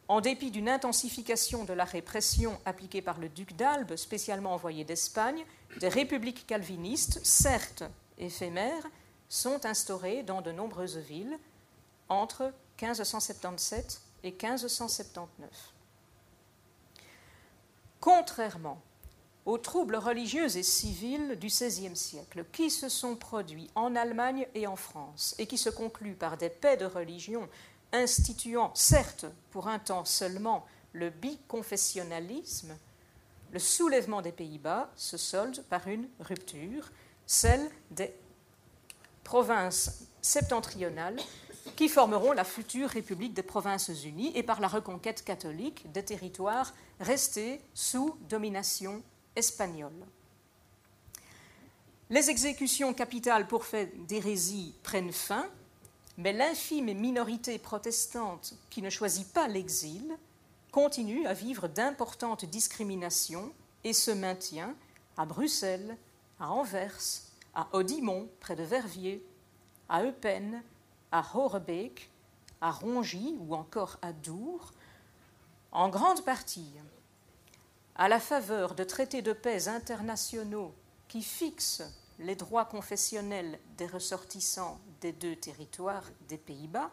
En 0.07 0.21
dépit 0.21 0.51
d'une 0.51 0.69
intensification 0.69 1.63
de 1.63 1.73
la 1.73 1.85
répression 1.85 2.59
appliquée 2.65 3.01
par 3.01 3.19
le 3.19 3.29
duc 3.29 3.55
d'Albe, 3.55 3.95
spécialement 3.95 4.53
envoyé 4.53 4.83
d'Espagne, 4.83 5.45
des 5.79 5.87
républiques 5.87 6.45
calvinistes, 6.45 7.19
certes 7.25 7.83
éphémères, 8.17 8.85
sont 9.29 9.65
instaurées 9.65 10.21
dans 10.23 10.41
de 10.41 10.51
nombreuses 10.51 10.97
villes 10.97 11.39
entre 12.09 12.53
1577 12.81 14.01
et 14.23 14.31
1579. 14.31 15.72
Contrairement 18.03 18.81
aux 19.45 19.57
troubles 19.57 19.95
religieux 19.95 20.57
et 20.57 20.63
civils 20.63 21.39
du 21.39 21.47
XVIe 21.47 21.95
siècle 21.95 22.43
qui 22.51 22.69
se 22.69 22.89
sont 22.89 23.15
produits 23.15 23.69
en 23.75 23.95
Allemagne 23.95 24.45
et 24.55 24.67
en 24.67 24.75
France 24.75 25.33
et 25.37 25.47
qui 25.47 25.57
se 25.57 25.69
concluent 25.69 26.17
par 26.17 26.35
des 26.35 26.49
paix 26.49 26.75
de 26.75 26.83
religion 26.83 27.47
instituant, 27.93 28.71
certes 28.73 29.25
pour 29.51 29.69
un 29.69 29.79
temps 29.79 30.03
seulement, 30.03 30.65
le 30.91 31.11
biconfessionnalisme, 31.11 32.75
le 33.53 33.59
soulèvement 33.59 34.21
des 34.21 34.33
Pays-Bas 34.33 34.91
se 34.97 35.15
solde 35.15 35.63
par 35.69 35.87
une 35.87 36.09
rupture, 36.19 36.91
celle 37.25 37.69
des 37.89 38.13
provinces 39.23 40.09
septentrionales 40.21 41.21
qui 41.75 41.89
formeront 41.89 42.33
la 42.33 42.43
future 42.43 42.89
République 42.89 43.33
des 43.33 43.43
Provinces-Unies 43.43 44.31
et 44.35 44.43
par 44.43 44.59
la 44.59 44.67
reconquête 44.67 45.23
catholique 45.23 45.91
des 45.91 46.03
territoires 46.03 46.73
restés 46.99 47.61
sous 47.73 48.17
domination 48.29 49.01
espagnole. 49.35 50.05
Les 52.09 52.29
exécutions 52.29 52.93
capitales 52.93 53.47
pour 53.47 53.65
fait 53.65 54.05
d'hérésie 54.05 54.75
prennent 54.83 55.13
fin, 55.13 55.47
mais 56.17 56.33
l'infime 56.33 56.93
minorité 56.93 57.57
protestante 57.57 58.53
qui 58.69 58.81
ne 58.81 58.89
choisit 58.89 59.31
pas 59.33 59.47
l'exil 59.47 60.15
continue 60.71 61.25
à 61.25 61.33
vivre 61.33 61.67
d'importantes 61.67 62.45
discriminations 62.45 63.51
et 63.83 63.93
se 63.93 64.11
maintient 64.11 64.75
à 65.17 65.25
Bruxelles, 65.25 65.97
à 66.39 66.51
Anvers, 66.51 66.99
à 67.55 67.67
Odimont, 67.73 68.27
près 68.39 68.55
de 68.55 68.63
Verviers, 68.63 69.23
à 69.89 70.03
Eupen, 70.03 70.61
à 71.13 71.23
Horebeek, 71.35 72.09
à 72.59 72.71
Rongy 72.71 73.37
ou 73.39 73.53
encore 73.55 73.97
à 74.01 74.11
Dour, 74.11 74.71
en 75.71 75.87
grande 75.87 76.25
partie 76.25 76.73
à 77.95 78.09
la 78.09 78.19
faveur 78.19 78.73
de 78.73 78.83
traités 78.83 79.21
de 79.21 79.31
paix 79.31 79.67
internationaux 79.67 80.73
qui 81.07 81.21
fixent 81.21 81.83
les 82.17 82.35
droits 82.35 82.65
confessionnels 82.65 83.59
des 83.77 83.85
ressortissants 83.85 84.79
des 85.01 85.11
deux 85.11 85.35
territoires 85.35 86.09
des 86.27 86.37
Pays-Bas 86.37 86.89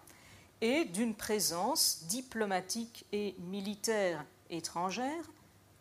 et 0.60 0.84
d'une 0.84 1.14
présence 1.14 2.04
diplomatique 2.04 3.06
et 3.12 3.34
militaire 3.38 4.26
étrangère, 4.50 5.30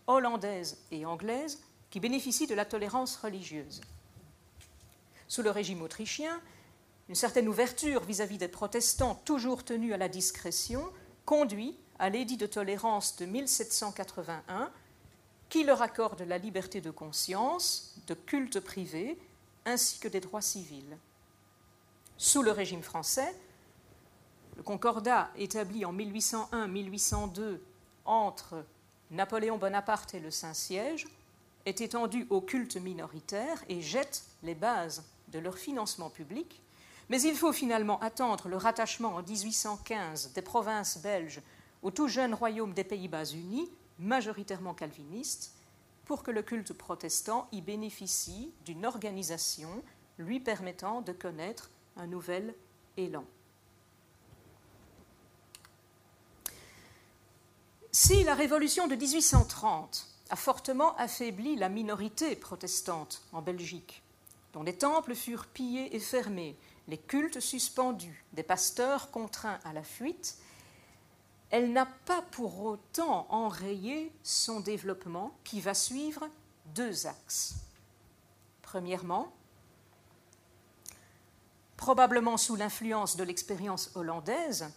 hollandaise 0.07 0.77
et 0.91 1.05
anglaise, 1.05 1.61
qui 1.89 1.99
bénéficie 1.99 2.47
de 2.47 2.55
la 2.55 2.63
tolérance 2.63 3.17
religieuse. 3.17 3.81
Sous 5.27 5.41
le 5.41 5.51
régime 5.51 5.81
autrichien, 5.81 6.39
une 7.09 7.15
certaine 7.15 7.49
ouverture 7.49 8.03
vis-à-vis 8.03 8.37
des 8.37 8.47
protestants, 8.47 9.15
toujours 9.25 9.65
tenus 9.65 9.93
à 9.93 9.97
la 9.97 10.07
discrétion, 10.07 10.87
conduit 11.25 11.75
à 11.97 12.09
l'édit 12.09 12.37
de 12.37 12.45
tolérance 12.45 13.17
de 13.17 13.25
1781, 13.25 14.71
qui 15.49 15.63
leur 15.63 15.81
accorde 15.81 16.21
la 16.21 16.37
liberté 16.37 16.81
de 16.81 16.91
conscience, 16.91 17.99
de 18.05 18.13
culte 18.13 18.59
privé, 18.59 19.17
ainsi 19.65 19.99
que 19.99 20.07
des 20.07 20.19
droits 20.19 20.41
civils. 20.41 20.97
Sous 22.15 22.43
le 22.43 22.51
régime 22.51 22.83
français, 22.83 23.35
le 24.55 24.61
concordat 24.61 25.31
établi 25.35 25.85
en 25.85 25.93
1801-1802 25.93 27.59
entre 28.05 28.63
Napoléon 29.09 29.57
Bonaparte 29.57 30.13
et 30.13 30.19
le 30.19 30.29
Saint-Siège 30.29 31.07
est 31.65 31.81
étendu 31.81 32.27
au 32.29 32.41
culte 32.41 32.77
minoritaire 32.77 33.63
et 33.67 33.81
jette 33.81 34.25
les 34.43 34.55
bases 34.55 35.03
de 35.29 35.39
leur 35.39 35.57
financement 35.57 36.09
public, 36.09 36.61
mais 37.09 37.21
il 37.21 37.35
faut 37.35 37.51
finalement 37.51 37.99
attendre 37.99 38.47
le 38.47 38.57
rattachement 38.57 39.15
en 39.15 39.23
1815 39.23 40.33
des 40.33 40.41
provinces 40.41 40.99
belges 40.99 41.41
au 41.81 41.91
tout 41.91 42.07
jeune 42.07 42.33
royaume 42.33 42.73
des 42.73 42.83
Pays-Bas 42.83 43.25
unis, 43.25 43.69
majoritairement 43.97 44.73
calviniste, 44.73 45.53
pour 46.05 46.23
que 46.23 46.31
le 46.31 46.41
culte 46.41 46.73
protestant 46.73 47.47
y 47.51 47.61
bénéficie 47.61 48.53
d'une 48.65 48.85
organisation 48.85 49.83
lui 50.17 50.39
permettant 50.39 51.01
de 51.01 51.13
connaître 51.13 51.71
un 51.97 52.07
nouvel 52.07 52.53
élan. 52.97 53.25
Si 57.91 58.23
la 58.23 58.35
révolution 58.35 58.87
de 58.87 58.95
1830 58.95 60.07
a 60.29 60.35
fortement 60.35 60.95
affaibli 60.97 61.55
la 61.55 61.69
minorité 61.69 62.35
protestante 62.35 63.23
en 63.31 63.41
Belgique, 63.41 64.03
dont 64.53 64.63
les 64.63 64.77
temples 64.77 65.15
furent 65.15 65.47
pillés 65.47 65.95
et 65.95 65.99
fermés, 65.99 66.55
les 66.89 66.97
cultes 66.97 67.39
suspendus, 67.39 68.25
des 68.33 68.43
pasteurs 68.43 69.11
contraints 69.11 69.59
à 69.63 69.73
la 69.73 69.83
fuite, 69.83 70.37
elle 71.51 71.71
n'a 71.71 71.85
pas 71.85 72.21
pour 72.21 72.63
autant 72.63 73.27
enrayé 73.29 74.11
son 74.23 74.59
développement 74.59 75.31
qui 75.43 75.61
va 75.61 75.73
suivre 75.73 76.27
deux 76.73 77.07
axes. 77.07 77.55
Premièrement, 78.61 79.31
probablement 81.77 82.37
sous 82.37 82.55
l'influence 82.55 83.15
de 83.15 83.23
l'expérience 83.23 83.91
hollandaise, 83.95 84.71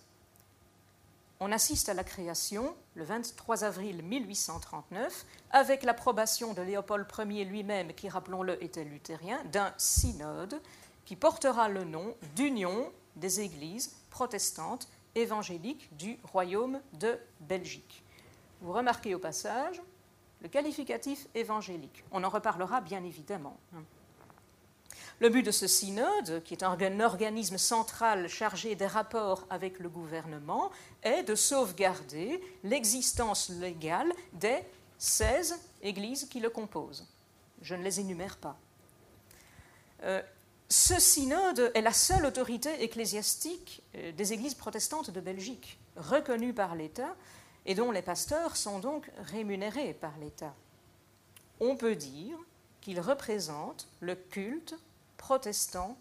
on 1.40 1.50
assiste 1.50 1.88
à 1.88 1.94
la 1.94 2.04
création, 2.04 2.76
le 2.94 3.04
23 3.04 3.64
avril 3.64 4.02
1839, 4.02 5.26
avec 5.50 5.82
l'approbation 5.82 6.54
de 6.54 6.62
Léopold 6.62 7.06
Ier 7.18 7.44
lui-même, 7.44 7.92
qui, 7.94 8.08
rappelons-le, 8.08 8.62
était 8.62 8.84
luthérien, 8.84 9.42
d'un 9.46 9.74
synode 9.76 10.60
qui 11.04 11.16
portera 11.16 11.68
le 11.68 11.84
nom 11.84 12.14
d'Union 12.36 12.90
des 13.16 13.40
Églises 13.40 13.94
protestantes 14.10 14.88
évangéliques 15.14 15.94
du 15.96 16.18
Royaume 16.24 16.80
de 16.94 17.18
Belgique. 17.40 18.02
Vous 18.60 18.72
remarquez 18.72 19.14
au 19.14 19.18
passage 19.18 19.82
le 20.42 20.48
qualificatif 20.48 21.26
évangélique. 21.34 22.04
On 22.10 22.24
en 22.24 22.28
reparlera 22.28 22.80
bien 22.80 23.04
évidemment. 23.04 23.58
Le 25.20 25.28
but 25.28 25.44
de 25.44 25.52
ce 25.52 25.68
synode, 25.68 26.42
qui 26.42 26.54
est 26.54 26.64
un 26.64 27.00
organisme 27.00 27.58
central 27.58 28.28
chargé 28.28 28.74
des 28.74 28.86
rapports 28.86 29.46
avec 29.50 29.78
le 29.78 29.88
gouvernement, 29.88 30.72
est 31.02 31.22
de 31.22 31.36
sauvegarder 31.36 32.42
l'existence 32.64 33.48
légale 33.50 34.12
des 34.32 34.58
16 34.98 35.60
églises 35.82 36.28
qui 36.28 36.40
le 36.40 36.50
composent. 36.50 37.06
Je 37.60 37.76
ne 37.76 37.84
les 37.84 38.00
énumère 38.00 38.36
pas. 38.36 38.56
Euh, 40.02 40.22
ce 40.72 40.98
synode 40.98 41.70
est 41.74 41.82
la 41.82 41.92
seule 41.92 42.24
autorité 42.24 42.82
ecclésiastique 42.82 43.82
euh, 43.94 44.10
des 44.12 44.32
églises 44.32 44.54
protestantes 44.54 45.10
de 45.10 45.20
Belgique, 45.20 45.78
reconnue 45.96 46.54
par 46.54 46.74
l'État 46.74 47.14
et 47.66 47.74
dont 47.74 47.90
les 47.90 48.00
pasteurs 48.00 48.56
sont 48.56 48.78
donc 48.78 49.10
rémunérés 49.18 49.92
par 49.92 50.16
l'État. 50.18 50.54
On 51.60 51.76
peut 51.76 51.94
dire 51.94 52.38
qu'il 52.80 53.00
représente 53.00 53.86
le 54.00 54.14
culte 54.14 54.74
protestant 55.18 55.98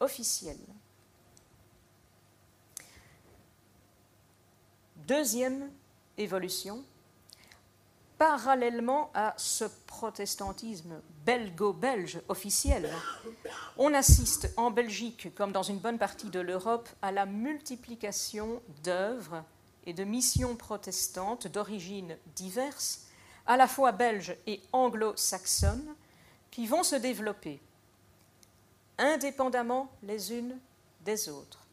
officiel. 0.00 0.58
Deuxième 5.06 5.70
évolution, 6.18 6.84
parallèlement 8.20 9.10
à 9.14 9.32
ce 9.38 9.64
protestantisme 9.86 11.00
belgo-belge 11.24 12.20
officiel, 12.28 12.92
on 13.78 13.94
assiste 13.94 14.52
en 14.58 14.70
Belgique, 14.70 15.34
comme 15.34 15.52
dans 15.52 15.62
une 15.62 15.78
bonne 15.78 15.96
partie 15.96 16.28
de 16.28 16.38
l'Europe, 16.38 16.86
à 17.00 17.12
la 17.12 17.24
multiplication 17.24 18.60
d'œuvres 18.84 19.42
et 19.86 19.94
de 19.94 20.04
missions 20.04 20.54
protestantes 20.54 21.46
d'origines 21.46 22.14
diverses, 22.36 23.06
à 23.46 23.56
la 23.56 23.66
fois 23.66 23.90
belges 23.90 24.36
et 24.46 24.60
anglo-saxonnes, 24.74 25.94
qui 26.50 26.66
vont 26.66 26.82
se 26.82 26.96
développer 26.96 27.58
indépendamment 28.98 29.90
les 30.02 30.34
unes 30.34 30.58
des 31.06 31.30
autres, 31.30 31.66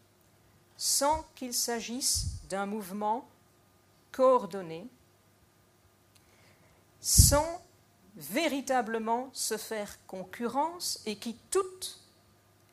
sans 0.78 1.26
qu'il 1.36 1.54
s'agisse 1.54 2.40
d'un 2.48 2.68
mouvement 2.68 3.28
coordonné, 4.14 4.88
sans 7.08 7.64
véritablement 8.18 9.30
se 9.32 9.56
faire 9.56 9.98
concurrence 10.08 11.00
et 11.06 11.16
qui 11.16 11.38
toutes 11.52 12.02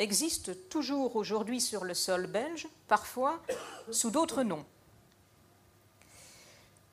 existent 0.01 0.51
toujours 0.69 1.15
aujourd'hui 1.15 1.61
sur 1.61 1.85
le 1.85 1.95
sol 1.95 2.27
belge, 2.27 2.67
parfois 2.89 3.41
sous 3.93 4.11
d'autres 4.11 4.43
noms. 4.43 4.65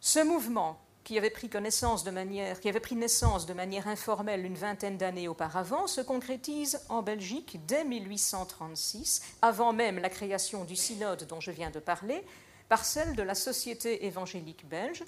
Ce 0.02 0.20
mouvement 0.20 0.80
qui 1.04 1.18
avait 1.18 1.32
pris 1.32 1.50
connaissance 1.50 2.04
de 2.04 2.12
manière, 2.12 2.60
qui 2.60 2.70
avait 2.70 2.80
pris 2.80 2.96
naissance 2.96 3.48
de 3.48 3.56
manière 3.56 3.88
informelle 3.88 4.46
une 4.46 4.54
vingtaine 4.54 4.98
d'années 4.98 5.28
auparavant, 5.28 5.88
se 5.88 6.02
concrétise 6.02 6.80
en 6.90 7.02
Belgique 7.02 7.60
dès 7.66 7.84
1836, 7.84 9.24
avant 9.42 9.74
même 9.74 9.98
la 9.98 10.10
création 10.10 10.64
du 10.64 10.76
synode 10.76 11.26
dont 11.26 11.40
je 11.40 11.50
viens 11.50 11.72
de 11.72 11.80
parler, 11.80 12.24
par 12.70 12.86
celle 12.86 13.16
de 13.16 13.24
la 13.24 13.34
Société 13.34 14.06
évangélique 14.06 14.70
belge, 14.70 15.04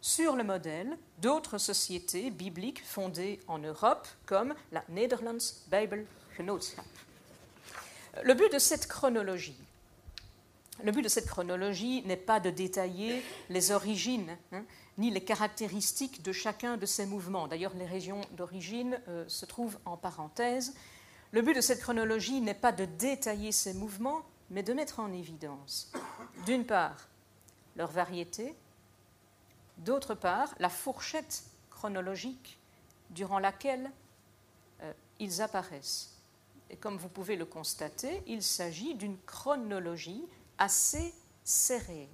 sur 0.00 0.36
le 0.36 0.44
modèle 0.44 0.96
d'autres 1.18 1.58
sociétés 1.58 2.30
bibliques 2.30 2.84
fondées 2.84 3.40
en 3.48 3.58
Europe, 3.58 4.06
comme 4.26 4.54
la 4.72 4.84
Netherlands 4.88 5.38
Bible 5.70 6.06
Genootschap. 6.36 6.84
Le 8.22 8.34
but 8.34 8.52
de 8.52 8.58
cette 8.58 8.86
chronologie, 8.86 9.56
le 10.84 10.92
but 10.92 11.02
de 11.02 11.08
cette 11.08 11.26
chronologie 11.26 12.02
n'est 12.02 12.16
pas 12.16 12.38
de 12.38 12.50
détailler 12.50 13.22
les 13.48 13.72
origines 13.72 14.36
hein, 14.52 14.64
ni 14.96 15.10
les 15.10 15.22
caractéristiques 15.22 16.22
de 16.22 16.32
chacun 16.32 16.76
de 16.76 16.86
ces 16.86 17.04
mouvements. 17.06 17.48
D'ailleurs, 17.48 17.74
les 17.74 17.86
régions 17.86 18.20
d'origine 18.36 19.00
euh, 19.08 19.24
se 19.28 19.44
trouvent 19.44 19.78
en 19.84 19.96
parenthèse. 19.96 20.74
Le 21.32 21.42
but 21.42 21.54
de 21.54 21.60
cette 21.60 21.80
chronologie 21.80 22.40
n'est 22.40 22.54
pas 22.54 22.72
de 22.72 22.84
détailler 22.84 23.50
ces 23.50 23.74
mouvements, 23.74 24.22
mais 24.50 24.62
de 24.62 24.72
mettre 24.72 25.00
en 25.00 25.12
évidence, 25.12 25.92
d'une 26.46 26.64
part, 26.64 27.08
leur 27.76 27.90
variété, 27.90 28.54
d'autre 29.78 30.14
part, 30.14 30.54
la 30.58 30.68
fourchette 30.68 31.44
chronologique 31.70 32.58
durant 33.10 33.38
laquelle 33.38 33.90
euh, 34.82 34.92
ils 35.18 35.40
apparaissent. 35.42 36.14
Et 36.70 36.76
comme 36.76 36.96
vous 36.96 37.08
pouvez 37.08 37.36
le 37.36 37.46
constater, 37.46 38.22
il 38.26 38.42
s'agit 38.42 38.94
d'une 38.94 39.18
chronologie 39.26 40.24
assez 40.58 41.14
serrée. 41.44 42.08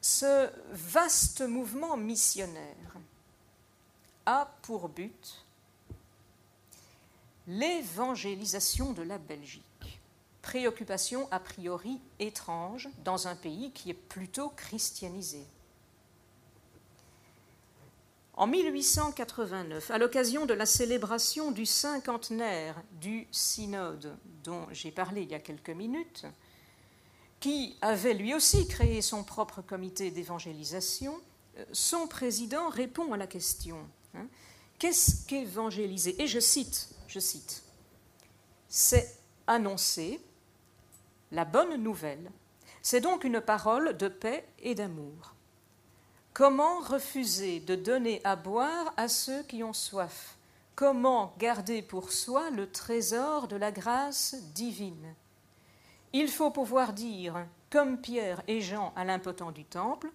Ce 0.00 0.50
vaste 0.70 1.42
mouvement 1.42 1.96
missionnaire 1.96 2.96
a 4.24 4.46
pour 4.62 4.88
but 4.88 5.44
l'évangélisation 7.46 8.92
de 8.92 9.02
la 9.02 9.18
Belgique, 9.18 9.64
préoccupation 10.50 11.28
a 11.30 11.38
priori 11.38 12.00
étrange 12.18 12.88
dans 13.04 13.28
un 13.28 13.36
pays 13.36 13.70
qui 13.70 13.88
est 13.88 13.94
plutôt 13.94 14.48
christianisé. 14.48 15.46
En 18.34 18.48
1889, 18.48 19.92
à 19.92 19.98
l'occasion 19.98 20.46
de 20.46 20.54
la 20.54 20.66
célébration 20.66 21.52
du 21.52 21.66
cinquantenaire 21.66 22.82
du 23.00 23.28
synode 23.30 24.16
dont 24.42 24.66
j'ai 24.72 24.90
parlé 24.90 25.22
il 25.22 25.30
y 25.30 25.36
a 25.36 25.38
quelques 25.38 25.70
minutes, 25.70 26.26
qui 27.38 27.76
avait 27.80 28.14
lui 28.14 28.34
aussi 28.34 28.66
créé 28.66 29.02
son 29.02 29.22
propre 29.22 29.62
comité 29.62 30.10
d'évangélisation, 30.10 31.14
euh, 31.58 31.64
son 31.70 32.08
président 32.08 32.68
répond 32.70 33.12
à 33.12 33.16
la 33.16 33.28
question 33.28 33.88
hein, 34.14 34.26
qu'est-ce 34.80 35.26
qu'évangéliser? 35.28 36.20
Et 36.20 36.26
je 36.26 36.40
cite, 36.40 36.88
je 37.06 37.20
cite, 37.20 37.62
c'est 38.68 39.16
annoncer 39.46 40.20
la 41.32 41.44
bonne 41.44 41.76
nouvelle. 41.76 42.30
C'est 42.82 43.00
donc 43.00 43.24
une 43.24 43.40
parole 43.40 43.96
de 43.96 44.08
paix 44.08 44.46
et 44.60 44.74
d'amour. 44.74 45.34
Comment 46.32 46.78
refuser 46.80 47.60
de 47.60 47.74
donner 47.74 48.20
à 48.24 48.36
boire 48.36 48.92
à 48.96 49.08
ceux 49.08 49.42
qui 49.42 49.62
ont 49.62 49.72
soif? 49.72 50.36
Comment 50.76 51.34
garder 51.38 51.82
pour 51.82 52.12
soi 52.12 52.50
le 52.50 52.70
trésor 52.70 53.48
de 53.48 53.56
la 53.56 53.72
grâce 53.72 54.34
divine? 54.54 55.14
Il 56.12 56.28
faut 56.28 56.50
pouvoir 56.50 56.92
dire, 56.92 57.46
comme 57.68 58.00
Pierre 58.00 58.42
et 58.48 58.60
Jean 58.60 58.92
à 58.96 59.04
l'impotent 59.04 59.52
du 59.52 59.64
temple, 59.64 60.10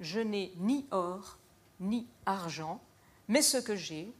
Je 0.00 0.20
n'ai 0.20 0.52
ni 0.56 0.86
or 0.90 1.38
ni 1.80 2.06
argent, 2.24 2.80
mais 3.26 3.42
ce 3.42 3.56
que 3.58 3.76
j'ai, 3.76 4.12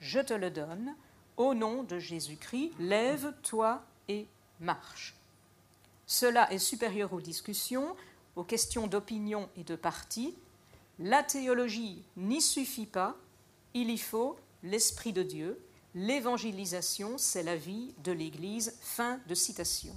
je 0.00 0.20
te 0.20 0.34
le 0.34 0.50
donne. 0.50 0.94
Au 1.38 1.54
nom 1.54 1.82
de 1.82 1.98
Jésus-Christ, 1.98 2.72
lève-toi 2.78 3.82
et 4.08 4.26
marche. 4.60 5.14
Cela 6.12 6.52
est 6.52 6.58
supérieur 6.58 7.14
aux 7.14 7.22
discussions, 7.22 7.96
aux 8.36 8.44
questions 8.44 8.86
d'opinion 8.86 9.48
et 9.56 9.64
de 9.64 9.76
parti. 9.76 10.34
La 10.98 11.22
théologie 11.22 12.04
n'y 12.18 12.42
suffit 12.42 12.84
pas, 12.84 13.16
il 13.72 13.88
y 13.88 13.96
faut 13.96 14.36
l'Esprit 14.62 15.14
de 15.14 15.22
Dieu. 15.22 15.58
L'évangélisation, 15.94 17.16
c'est 17.16 17.42
la 17.42 17.56
vie 17.56 17.94
de 18.04 18.12
l'Église. 18.12 18.76
Fin 18.82 19.20
de 19.26 19.34
citation 19.34 19.94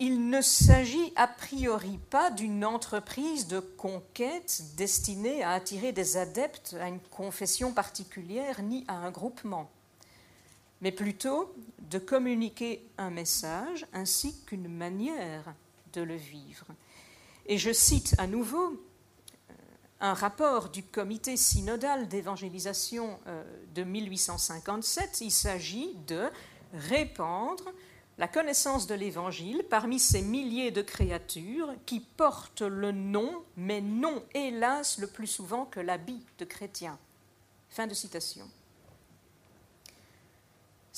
il 0.00 0.30
ne 0.30 0.40
s'agit 0.40 1.12
a 1.16 1.26
priori 1.26 1.98
pas 2.10 2.30
d'une 2.30 2.64
entreprise 2.64 3.48
de 3.48 3.58
conquête 3.58 4.62
destinée 4.76 5.42
à 5.42 5.50
attirer 5.50 5.90
des 5.90 6.16
adeptes 6.16 6.76
à 6.80 6.86
une 6.86 7.00
confession 7.00 7.72
particulière 7.72 8.62
ni 8.62 8.84
à 8.86 8.94
un 8.94 9.10
groupement, 9.10 9.68
mais 10.80 10.92
plutôt 10.92 11.54
de 11.90 11.98
communiquer 11.98 12.86
un 12.98 13.10
message 13.10 13.86
ainsi 13.92 14.34
qu'une 14.46 14.68
manière 14.68 15.54
de 15.92 16.02
le 16.02 16.16
vivre. 16.16 16.66
Et 17.46 17.58
je 17.58 17.72
cite 17.72 18.14
à 18.18 18.26
nouveau 18.26 18.68
euh, 18.68 19.54
un 20.00 20.14
rapport 20.14 20.68
du 20.68 20.82
comité 20.82 21.36
synodal 21.36 22.08
d'évangélisation 22.08 23.18
euh, 23.26 23.42
de 23.74 23.84
1857, 23.84 25.22
il 25.22 25.30
s'agit 25.30 25.94
de 26.06 26.28
répandre 26.74 27.72
la 28.18 28.28
connaissance 28.28 28.86
de 28.88 28.94
l'Évangile 28.94 29.62
parmi 29.70 30.00
ces 30.00 30.22
milliers 30.22 30.72
de 30.72 30.82
créatures 30.82 31.72
qui 31.86 32.00
portent 32.00 32.62
le 32.62 32.90
nom, 32.90 33.44
mais 33.56 33.80
non, 33.80 34.24
hélas, 34.34 34.98
le 34.98 35.06
plus 35.06 35.28
souvent 35.28 35.64
que 35.66 35.78
l'habit 35.78 36.20
de 36.38 36.44
chrétien. 36.44 36.98
Fin 37.68 37.86
de 37.86 37.94
citation. 37.94 38.50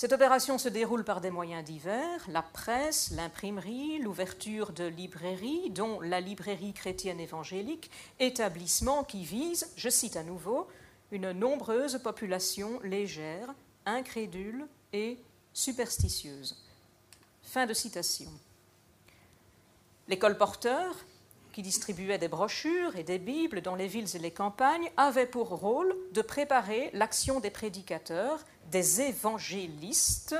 Cette 0.00 0.14
opération 0.14 0.56
se 0.56 0.70
déroule 0.70 1.04
par 1.04 1.20
des 1.20 1.30
moyens 1.30 1.62
divers, 1.62 2.24
la 2.28 2.40
presse, 2.40 3.10
l'imprimerie, 3.10 3.98
l'ouverture 3.98 4.72
de 4.72 4.84
librairies, 4.84 5.68
dont 5.68 6.00
la 6.00 6.22
librairie 6.22 6.72
chrétienne 6.72 7.20
évangélique, 7.20 7.90
établissement 8.18 9.04
qui 9.04 9.24
vise, 9.24 9.70
je 9.76 9.90
cite 9.90 10.16
à 10.16 10.22
nouveau, 10.22 10.68
une 11.12 11.32
nombreuse 11.32 12.00
population 12.02 12.80
légère, 12.82 13.54
incrédule 13.84 14.66
et 14.94 15.18
superstitieuse. 15.52 16.56
Fin 17.42 17.66
de 17.66 17.74
citation. 17.74 18.30
Les 20.08 20.18
colporteurs, 20.18 20.96
qui 21.52 21.60
distribuaient 21.60 22.16
des 22.16 22.28
brochures 22.28 22.96
et 22.96 23.02
des 23.02 23.18
Bibles 23.18 23.60
dans 23.60 23.74
les 23.74 23.88
villes 23.88 24.16
et 24.16 24.18
les 24.18 24.30
campagnes, 24.30 24.90
avaient 24.96 25.26
pour 25.26 25.48
rôle 25.48 25.94
de 26.12 26.22
préparer 26.22 26.88
l'action 26.94 27.40
des 27.40 27.50
prédicateurs, 27.50 28.42
des 28.70 29.00
évangélistes, 29.00 30.37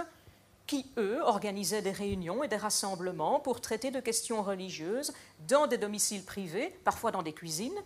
qui, 0.66 0.87
eux, 0.99 1.21
organisaient 1.23 1.83
des 1.83 1.90
réunions 1.90 2.45
et 2.45 2.49
des 2.49 2.57
rassemblements 2.57 3.40
pour 3.40 3.61
traiter 3.61 3.90
de 3.90 3.99
questions 3.99 4.40
religieuses 4.40 5.12
dans 5.49 5.66
des 5.66 5.79
domiciles 5.79 6.25
privés, 6.25 6.73
parfois 6.85 7.11
dans 7.11 7.25
des 7.25 7.33
cuisines, 7.33 7.83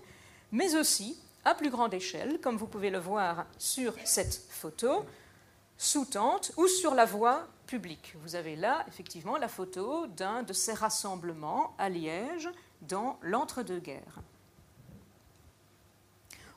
mais 0.52 0.74
aussi 0.76 1.18
à 1.46 1.54
plus 1.54 1.70
grande 1.70 1.94
échelle, 1.94 2.40
comme 2.42 2.58
vous 2.58 2.66
pouvez 2.66 2.90
le 2.90 2.98
voir 2.98 3.46
sur 3.56 3.94
cette 4.04 4.42
photo, 4.50 5.06
sous 5.78 6.04
tente 6.04 6.52
ou 6.58 6.66
sur 6.68 6.94
la 6.94 7.06
voie 7.06 7.46
publique. 7.66 8.14
Vous 8.22 8.34
avez 8.34 8.54
là 8.54 8.84
effectivement 8.86 9.38
la 9.38 9.48
photo 9.48 10.06
d'un 10.06 10.42
de 10.42 10.52
ces 10.52 10.74
rassemblements 10.74 11.74
à 11.78 11.88
Liège 11.88 12.50
dans 12.82 13.18
l'entre-deux-guerres. 13.22 14.20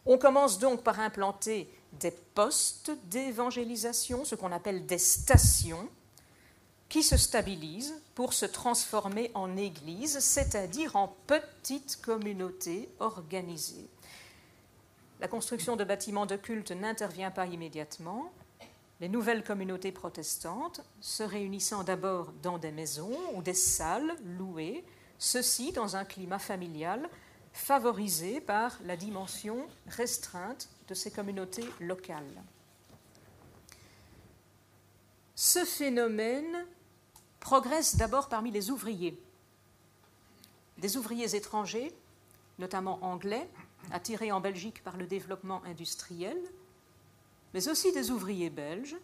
On 0.05 0.17
commence 0.17 0.59
donc 0.59 0.83
par 0.83 0.99
implanter 0.99 1.69
des 1.93 2.11
postes 2.11 2.91
d'évangélisation, 3.05 4.25
ce 4.25 4.35
qu'on 4.35 4.51
appelle 4.51 4.85
des 4.85 4.97
stations, 4.97 5.89
qui 6.89 7.03
se 7.03 7.17
stabilisent 7.17 8.01
pour 8.15 8.33
se 8.33 8.45
transformer 8.45 9.31
en 9.33 9.57
église, 9.57 10.19
c'est-à-dire 10.19 10.95
en 10.95 11.15
petites 11.27 11.99
communautés 12.01 12.89
organisées. 12.99 13.89
La 15.19 15.27
construction 15.27 15.75
de 15.75 15.83
bâtiments 15.83 16.25
de 16.25 16.35
culte 16.35 16.71
n'intervient 16.71 17.31
pas 17.31 17.47
immédiatement. 17.47 18.31
Les 19.01 19.09
nouvelles 19.09 19.43
communautés 19.43 19.91
protestantes 19.91 20.81
se 21.01 21.23
réunissant 21.23 21.83
d'abord 21.83 22.31
dans 22.41 22.57
des 22.57 22.71
maisons 22.71 23.17
ou 23.33 23.41
des 23.41 23.53
salles 23.53 24.15
louées, 24.23 24.85
ceci 25.17 25.71
dans 25.71 25.95
un 25.95 26.05
climat 26.05 26.39
familial 26.39 27.09
favorisé 27.51 28.39
par 28.39 28.79
la 28.85 28.95
dimension 28.95 29.67
restreinte 29.87 30.69
de 30.87 30.93
ces 30.93 31.11
communautés 31.11 31.67
locales. 31.79 32.43
Ce 35.35 35.65
phénomène 35.65 36.65
progresse 37.39 37.95
d'abord 37.95 38.29
parmi 38.29 38.51
les 38.51 38.71
ouvriers. 38.71 39.21
Des 40.77 40.97
ouvriers 40.97 41.35
étrangers, 41.35 41.93
notamment 42.59 42.99
anglais, 43.03 43.47
attirés 43.91 44.31
en 44.31 44.41
Belgique 44.41 44.83
par 44.83 44.97
le 44.97 45.05
développement 45.05 45.63
industriel, 45.65 46.37
mais 47.53 47.67
aussi 47.67 47.91
des 47.91 48.11
ouvriers 48.11 48.49
belges, 48.49 48.97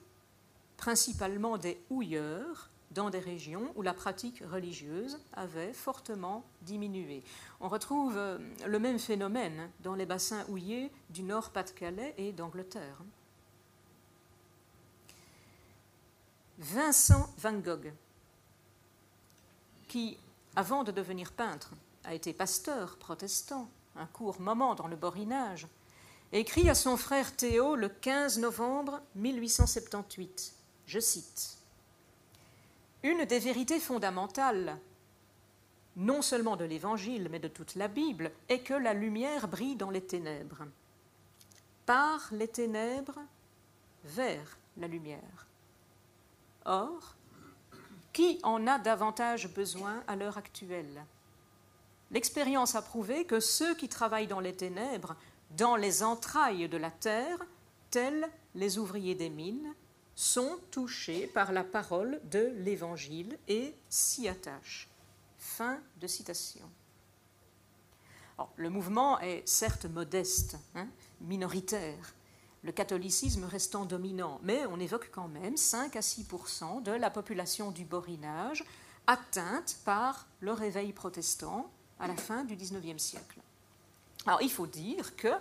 principalement 0.77 1.57
des 1.57 1.79
houilleurs, 1.89 2.69
dans 2.93 3.09
des 3.09 3.19
régions 3.19 3.71
où 3.75 3.81
la 3.81 3.93
pratique 3.93 4.43
religieuse 4.51 5.19
avait 5.33 5.73
fortement 5.73 6.43
diminué. 6.61 7.23
On 7.59 7.67
retrouve 7.67 8.17
euh, 8.17 8.37
le 8.65 8.79
même 8.79 8.99
phénomène 8.99 9.69
dans 9.81 9.95
les 9.95 10.05
bassins 10.05 10.45
houillers 10.49 10.91
du 11.09 11.23
Nord-Pas-de-Calais 11.23 12.13
et 12.17 12.31
d'Angleterre. 12.31 13.01
Vincent 16.59 17.29
Van 17.39 17.53
Gogh, 17.53 17.91
qui, 19.87 20.17
avant 20.55 20.83
de 20.83 20.91
devenir 20.91 21.31
peintre, 21.31 21.71
a 22.03 22.13
été 22.13 22.31
pasteur 22.33 22.97
protestant, 22.97 23.69
un 23.95 24.05
court 24.05 24.39
moment 24.39 24.75
dans 24.75 24.87
le 24.87 24.95
Borinage, 24.95 25.67
écrit 26.31 26.69
à 26.69 26.75
son 26.75 26.97
frère 26.97 27.35
Théo 27.35 27.75
le 27.75 27.89
15 27.89 28.39
novembre 28.39 29.01
1878. 29.15 30.53
Je 30.85 30.99
cite 30.99 31.62
Une 33.03 33.25
des 33.25 33.39
vérités 33.39 33.79
fondamentales, 33.79 34.79
non 35.97 36.21
seulement 36.21 36.55
de 36.55 36.65
l'Évangile, 36.65 37.27
mais 37.29 37.39
de 37.39 37.47
toute 37.49 37.75
la 37.75 37.87
Bible, 37.87 38.31
est 38.49 38.59
que 38.59 38.73
la 38.73 38.93
lumière 38.93 39.47
brille 39.47 39.75
dans 39.75 39.89
les 39.89 40.01
ténèbres. 40.01 40.63
Par 41.85 42.29
les 42.31 42.47
ténèbres, 42.47 43.19
vers 44.05 44.57
la 44.77 44.87
lumière. 44.87 45.47
Or, 46.65 47.15
qui 48.13 48.39
en 48.43 48.67
a 48.67 48.79
davantage 48.79 49.53
besoin 49.53 50.01
à 50.07 50.15
l'heure 50.15 50.37
actuelle? 50.37 51.05
L'expérience 52.11 52.75
a 52.75 52.81
prouvé 52.81 53.25
que 53.25 53.39
ceux 53.39 53.75
qui 53.75 53.89
travaillent 53.89 54.27
dans 54.27 54.39
les 54.39 54.55
ténèbres, 54.55 55.15
dans 55.51 55.75
les 55.75 56.03
entrailles 56.03 56.69
de 56.69 56.77
la 56.77 56.91
terre, 56.91 57.39
tels 57.91 58.29
les 58.55 58.77
ouvriers 58.77 59.15
des 59.15 59.29
mines, 59.29 59.73
sont 60.15 60.59
touchés 60.71 61.27
par 61.27 61.51
la 61.51 61.63
parole 61.63 62.21
de 62.29 62.53
l'Évangile 62.57 63.37
et 63.47 63.73
s'y 63.89 64.27
attachent. 64.27 64.89
Fin 65.37 65.79
de 65.99 66.07
citation. 66.07 66.69
le 68.55 68.69
mouvement 68.69 69.19
est 69.19 69.47
certes 69.47 69.85
modeste, 69.85 70.57
hein, 70.75 70.87
minoritaire, 71.21 72.13
le 72.63 72.71
catholicisme 72.71 73.43
restant 73.43 73.85
dominant, 73.85 74.39
mais 74.43 74.65
on 74.67 74.79
évoque 74.79 75.09
quand 75.11 75.27
même 75.27 75.57
5 75.57 75.95
à 75.95 75.99
6% 75.99 76.81
de 76.81 76.91
la 76.91 77.09
population 77.09 77.71
du 77.71 77.83
Borinage 77.83 78.63
atteinte 79.05 79.77
par 79.83 80.27
le 80.39 80.53
réveil 80.53 80.93
protestant 80.93 81.69
à 81.99 82.07
la 82.07 82.15
fin 82.15 82.45
du 82.45 82.55
XIXe 82.55 83.01
siècle. 83.01 83.39
Alors 84.25 84.41
il 84.41 84.51
faut 84.51 84.67
dire 84.67 85.15
que 85.17 85.33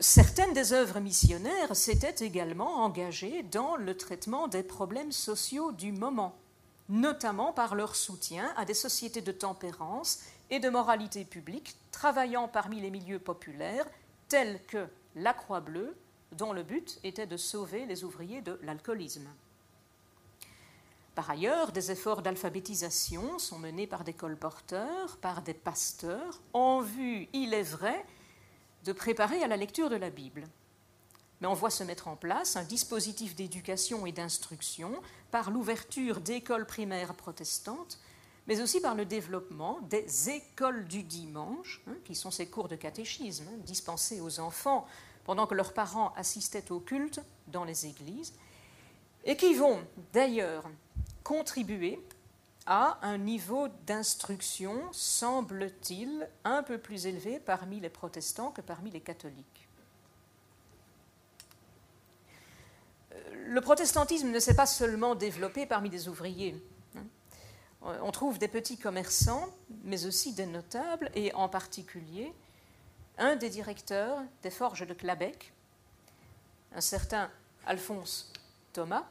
certaines 0.00 0.52
des 0.52 0.72
œuvres 0.72 1.00
missionnaires 1.00 1.74
s'étaient 1.74 2.24
également 2.24 2.84
engagées 2.84 3.42
dans 3.44 3.76
le 3.76 3.96
traitement 3.96 4.48
des 4.48 4.62
problèmes 4.62 5.12
sociaux 5.12 5.72
du 5.72 5.92
moment, 5.92 6.36
notamment 6.88 7.52
par 7.52 7.74
leur 7.74 7.96
soutien 7.96 8.52
à 8.56 8.64
des 8.64 8.74
sociétés 8.74 9.22
de 9.22 9.32
tempérance 9.32 10.20
et 10.50 10.60
de 10.60 10.68
moralité 10.68 11.24
publique 11.24 11.76
travaillant 11.90 12.48
parmi 12.48 12.80
les 12.80 12.90
milieux 12.90 13.18
populaires 13.18 13.86
tels 14.28 14.60
que 14.66 14.86
la 15.14 15.32
Croix 15.32 15.60
Bleue, 15.60 15.96
dont 16.32 16.52
le 16.52 16.62
but 16.62 16.98
était 17.04 17.26
de 17.26 17.36
sauver 17.36 17.86
les 17.86 18.04
ouvriers 18.04 18.42
de 18.42 18.58
l'alcoolisme. 18.62 19.28
Par 21.14 21.30
ailleurs, 21.30 21.72
des 21.72 21.90
efforts 21.90 22.20
d'alphabétisation 22.20 23.38
sont 23.38 23.58
menés 23.58 23.86
par 23.86 24.04
des 24.04 24.12
colporteurs, 24.12 25.16
par 25.16 25.40
des 25.40 25.54
pasteurs, 25.54 26.42
en 26.52 26.82
vue, 26.82 27.28
il 27.32 27.54
est 27.54 27.62
vrai, 27.62 28.04
de 28.86 28.92
préparer 28.92 29.42
à 29.42 29.48
la 29.48 29.56
lecture 29.56 29.90
de 29.90 29.96
la 29.96 30.10
Bible. 30.10 30.44
Mais 31.40 31.48
on 31.48 31.54
voit 31.54 31.70
se 31.70 31.84
mettre 31.84 32.08
en 32.08 32.16
place 32.16 32.56
un 32.56 32.62
dispositif 32.62 33.34
d'éducation 33.34 34.06
et 34.06 34.12
d'instruction 34.12 34.92
par 35.30 35.50
l'ouverture 35.50 36.20
d'écoles 36.20 36.66
primaires 36.66 37.14
protestantes, 37.14 37.98
mais 38.46 38.60
aussi 38.60 38.80
par 38.80 38.94
le 38.94 39.04
développement 39.04 39.80
des 39.90 40.30
écoles 40.30 40.86
du 40.86 41.02
dimanche, 41.02 41.82
hein, 41.88 41.96
qui 42.04 42.14
sont 42.14 42.30
ces 42.30 42.46
cours 42.46 42.68
de 42.68 42.76
catéchisme 42.76 43.44
hein, 43.48 43.58
dispensés 43.66 44.20
aux 44.20 44.38
enfants 44.38 44.86
pendant 45.24 45.48
que 45.48 45.54
leurs 45.54 45.74
parents 45.74 46.14
assistaient 46.14 46.70
au 46.70 46.78
culte 46.78 47.20
dans 47.48 47.64
les 47.64 47.86
églises, 47.86 48.32
et 49.24 49.36
qui 49.36 49.54
vont 49.54 49.80
d'ailleurs 50.12 50.64
contribuer 51.24 52.00
à 52.66 52.98
un 53.02 53.18
niveau 53.18 53.68
d'instruction, 53.86 54.92
semble-t-il, 54.92 56.28
un 56.44 56.62
peu 56.62 56.78
plus 56.78 57.06
élevé 57.06 57.38
parmi 57.38 57.80
les 57.80 57.88
protestants 57.88 58.50
que 58.50 58.60
parmi 58.60 58.90
les 58.90 59.00
catholiques. 59.00 59.68
Euh, 63.12 63.46
le 63.48 63.60
protestantisme 63.60 64.30
ne 64.30 64.38
s'est 64.40 64.56
pas 64.56 64.66
seulement 64.66 65.14
développé 65.14 65.66
parmi 65.66 65.90
des 65.90 66.08
ouvriers. 66.08 66.60
Hein. 66.96 67.04
On 68.02 68.10
trouve 68.10 68.38
des 68.38 68.48
petits 68.48 68.78
commerçants, 68.78 69.48
mais 69.84 70.06
aussi 70.06 70.32
des 70.32 70.46
notables, 70.46 71.10
et 71.14 71.32
en 71.34 71.48
particulier 71.48 72.32
un 73.18 73.36
des 73.36 73.48
directeurs 73.48 74.18
des 74.42 74.50
forges 74.50 74.86
de 74.86 74.94
Clabec, 74.94 75.52
un 76.74 76.80
certain 76.80 77.30
Alphonse 77.64 78.32
Thomas, 78.72 79.06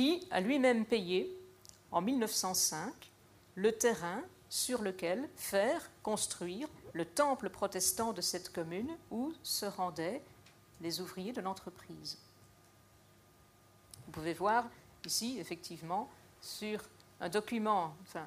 qui 0.00 0.26
a 0.30 0.40
lui-même 0.40 0.86
payé, 0.86 1.30
en 1.92 2.00
1905, 2.00 2.90
le 3.54 3.70
terrain 3.70 4.22
sur 4.48 4.80
lequel 4.80 5.28
faire 5.36 5.90
construire 6.02 6.68
le 6.94 7.04
temple 7.04 7.50
protestant 7.50 8.14
de 8.14 8.22
cette 8.22 8.50
commune 8.50 8.96
où 9.10 9.34
se 9.42 9.66
rendaient 9.66 10.22
les 10.80 11.02
ouvriers 11.02 11.34
de 11.34 11.42
l'entreprise. 11.42 12.16
Vous 14.06 14.12
pouvez 14.12 14.32
voir 14.32 14.64
ici, 15.04 15.36
effectivement, 15.38 16.08
sur 16.40 16.80
un 17.20 17.28
document, 17.28 17.94
enfin, 18.00 18.26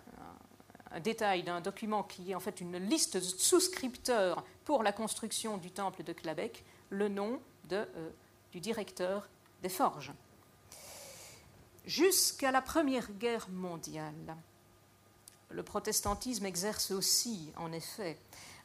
un 0.92 1.00
détail 1.00 1.42
d'un 1.42 1.60
document 1.60 2.04
qui 2.04 2.30
est 2.30 2.36
en 2.36 2.40
fait 2.40 2.62
une 2.62 2.78
liste 2.78 3.16
de 3.16 3.22
souscripteurs 3.22 4.46
pour 4.64 4.84
la 4.84 4.92
construction 4.92 5.58
du 5.58 5.72
temple 5.72 6.04
de 6.04 6.14
Clabec, 6.14 6.64
le 6.92 7.10
nom 7.10 7.42
euh, 7.72 8.12
du 8.52 8.60
directeur 8.60 9.28
des 9.64 9.70
forges. 9.70 10.14
Jusqu'à 11.86 12.52
la 12.52 12.62
Première 12.62 13.12
Guerre 13.12 13.50
mondiale, 13.50 14.38
le 15.50 15.64
protestantisme 15.64 16.46
exerce 16.46 16.92
aussi, 16.92 17.52
en 17.58 17.74
effet, 17.74 18.18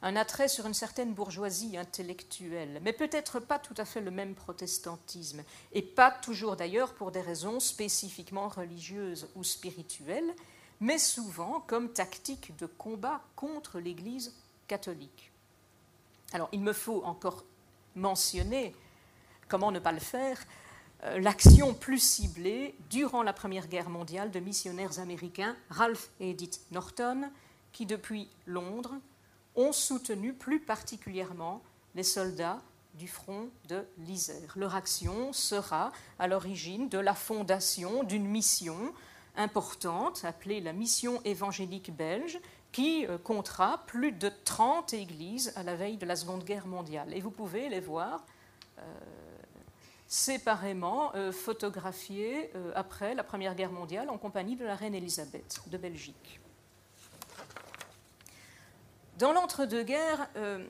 un 0.02 0.14
attrait 0.14 0.46
sur 0.46 0.66
une 0.66 0.74
certaine 0.74 1.14
bourgeoisie 1.14 1.76
intellectuelle, 1.76 2.80
mais 2.84 2.92
peut-être 2.92 3.40
pas 3.40 3.58
tout 3.58 3.74
à 3.76 3.84
fait 3.84 4.00
le 4.00 4.12
même 4.12 4.36
protestantisme, 4.36 5.42
et 5.72 5.82
pas 5.82 6.12
toujours 6.12 6.54
d'ailleurs 6.54 6.94
pour 6.94 7.10
des 7.10 7.20
raisons 7.20 7.58
spécifiquement 7.58 8.48
religieuses 8.48 9.28
ou 9.34 9.42
spirituelles, 9.42 10.32
mais 10.78 10.98
souvent 10.98 11.60
comme 11.66 11.92
tactique 11.92 12.56
de 12.56 12.66
combat 12.66 13.20
contre 13.34 13.80
l'Église 13.80 14.32
catholique. 14.68 15.32
Alors 16.32 16.48
il 16.52 16.60
me 16.60 16.72
faut 16.72 17.02
encore 17.02 17.44
mentionner, 17.96 18.76
comment 19.48 19.72
ne 19.72 19.80
pas 19.80 19.92
le 19.92 19.98
faire, 19.98 20.38
l'action 21.16 21.74
plus 21.74 21.98
ciblée 21.98 22.74
durant 22.90 23.22
la 23.22 23.32
Première 23.32 23.68
Guerre 23.68 23.90
mondiale 23.90 24.30
de 24.30 24.40
missionnaires 24.40 24.98
américains 24.98 25.56
Ralph 25.70 26.10
et 26.20 26.30
Edith 26.30 26.60
Norton, 26.70 27.30
qui 27.72 27.86
depuis 27.86 28.28
Londres 28.46 28.94
ont 29.54 29.72
soutenu 29.72 30.32
plus 30.32 30.60
particulièrement 30.60 31.62
les 31.94 32.02
soldats 32.02 32.60
du 32.94 33.08
front 33.08 33.48
de 33.68 33.84
l'Isère. 33.98 34.54
Leur 34.56 34.74
action 34.74 35.32
sera 35.32 35.92
à 36.18 36.26
l'origine 36.26 36.88
de 36.88 36.98
la 36.98 37.14
fondation 37.14 38.02
d'une 38.02 38.26
mission 38.26 38.92
importante 39.36 40.24
appelée 40.24 40.60
la 40.60 40.72
mission 40.72 41.20
évangélique 41.24 41.94
belge 41.94 42.40
qui 42.72 43.06
euh, 43.06 43.18
comptera 43.18 43.84
plus 43.86 44.12
de 44.12 44.30
30 44.44 44.92
églises 44.94 45.52
à 45.56 45.62
la 45.62 45.76
veille 45.76 45.96
de 45.96 46.06
la 46.06 46.16
Seconde 46.16 46.44
Guerre 46.44 46.66
mondiale. 46.66 47.14
Et 47.14 47.20
vous 47.20 47.30
pouvez 47.30 47.68
les 47.68 47.80
voir 47.80 48.26
euh, 48.78 48.82
séparément 50.08 51.14
euh, 51.14 51.30
photographiées 51.30 52.50
après 52.74 53.14
la 53.14 53.22
Première 53.22 53.54
Guerre 53.54 53.70
mondiale 53.70 54.08
en 54.08 54.18
compagnie 54.18 54.56
de 54.56 54.64
la 54.64 54.74
reine 54.74 54.94
Élisabeth 54.94 55.60
de 55.66 55.76
Belgique. 55.76 56.40
Dans 59.18 59.32
l'entre-deux-guerres, 59.32 60.28
euh, 60.36 60.64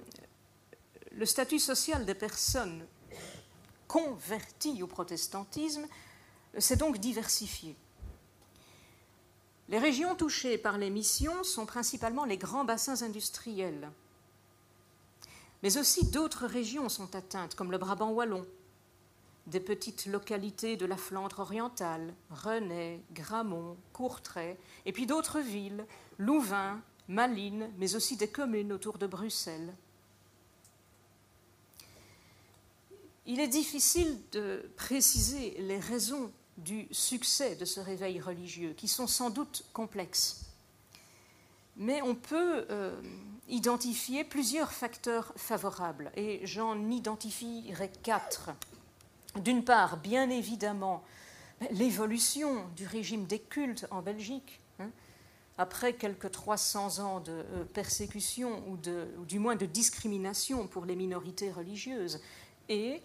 le 1.13 1.27
statut 1.27 1.59
social 1.59 2.05
des 2.05 2.15
personnes 2.15 2.87
converties 3.87 4.83
au 4.83 4.87
protestantisme 4.87 5.87
s'est 6.59 6.77
donc 6.77 6.99
diversifié. 6.99 7.77
Les 9.69 9.79
régions 9.79 10.15
touchées 10.15 10.57
par 10.57 10.79
les 10.79 10.89
missions 10.89 11.45
sont 11.45 11.67
principalement 11.67 12.25
les 12.25 12.39
grands 12.39 12.65
bassins 12.65 13.03
industriels, 13.03 13.91
mais 15.63 15.77
aussi 15.77 16.07
d'autres 16.07 16.47
régions 16.47 16.89
sont 16.89 17.15
atteintes, 17.15 17.55
comme 17.55 17.71
le 17.71 17.77
Brabant 17.77 18.11
wallon, 18.13 18.47
des 19.49 19.61
petites 19.61 20.07
localités 20.07 20.77
de 20.77 20.87
la 20.87 20.97
Flandre 20.97 21.41
orientale, 21.41 22.15
Renay, 22.31 23.01
Gramont, 23.13 23.77
Courtrai, 23.93 24.59
et 24.87 24.93
puis 24.93 25.07
d'autres 25.07 25.41
villes, 25.41 25.87
Louvain, 26.19 26.83
Malines, 27.09 27.71
mais 27.79 27.95
aussi 27.97 28.17
des 28.17 28.29
communes 28.29 28.73
autour 28.73 28.99
de 28.99 29.07
Bruxelles. 29.07 29.75
Il 33.25 33.41
est 33.41 33.49
difficile 33.49 34.19
de 34.33 34.71
préciser 34.77 35.57
les 35.59 35.79
raisons 35.79 36.31
du 36.59 36.87
succès 36.91 37.57
de 37.57 37.65
ce 37.65 37.81
réveil 37.81 38.21
religieux, 38.21 38.75
qui 38.77 38.89
sont 38.89 39.07
sans 39.07 39.31
doute 39.31 39.65
complexes. 39.73 40.45
Mais 41.77 42.03
on 42.03 42.15
peut 42.15 42.67
euh, 42.71 43.01
identifier 43.49 44.25
plusieurs 44.25 44.73
facteurs 44.73 45.33
favorables, 45.37 46.11
et 46.17 46.41
j'en 46.47 46.91
identifierai 46.91 47.91
quatre. 48.03 48.51
D'une 49.43 49.65
part, 49.65 49.99
bien 49.99 50.31
évidemment, 50.31 51.03
l'évolution 51.71 52.69
du 52.77 52.87
régime 52.87 53.27
des 53.27 53.39
cultes 53.39 53.87
en 53.91 54.03
Belgique, 54.03 54.61
après 55.59 55.95
quelques 55.95 56.31
300 56.31 57.01
ans 57.01 57.21
de 57.21 57.33
euh, 57.33 57.65
persécution 57.65 58.63
ou, 58.69 58.77
du 59.27 59.39
moins 59.41 59.57
de 59.57 59.67
discrimination 59.67 60.69
pour 60.69 60.85
les 60.85 60.95
minorités 60.95 61.51
religieuses, 61.51 62.21
et 62.69 63.03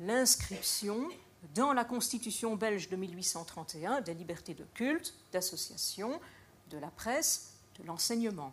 l'inscription 0.00 1.08
dans 1.54 1.72
la 1.72 1.84
Constitution 1.84 2.56
belge 2.56 2.88
de 2.88 2.96
1831 2.96 4.00
des 4.00 4.14
libertés 4.14 4.54
de 4.54 4.64
culte, 4.74 5.14
d'association, 5.32 6.20
de 6.70 6.78
la 6.78 6.88
presse, 6.90 7.54
de 7.78 7.86
l'enseignement. 7.86 8.52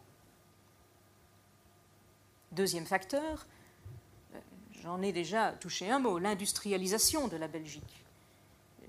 Deuxième 2.51 2.85
facteur, 2.85 3.45
j'en 4.87 5.01
ai 5.01 5.11
déjà 5.11 5.51
touché 5.51 5.91
un 5.91 5.99
mot, 5.99 6.17
l'industrialisation 6.17 7.27
de 7.27 7.35
la 7.35 7.49
Belgique, 7.49 8.05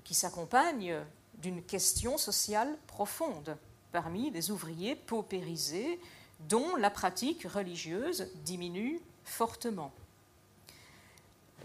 qui 0.05 0.13
s'accompagne 0.13 0.95
d'une 1.39 1.61
question 1.61 2.17
sociale 2.17 2.77
profonde 2.87 3.57
parmi 3.91 4.31
les 4.31 4.49
ouvriers 4.49 4.95
paupérisés 4.95 5.99
dont 6.47 6.77
la 6.77 6.89
pratique 6.89 7.43
religieuse 7.43 8.31
diminue 8.45 9.01
fortement. 9.25 9.91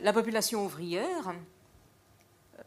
La 0.01 0.12
population 0.12 0.64
ouvrière, 0.64 1.33
euh, 2.59 2.62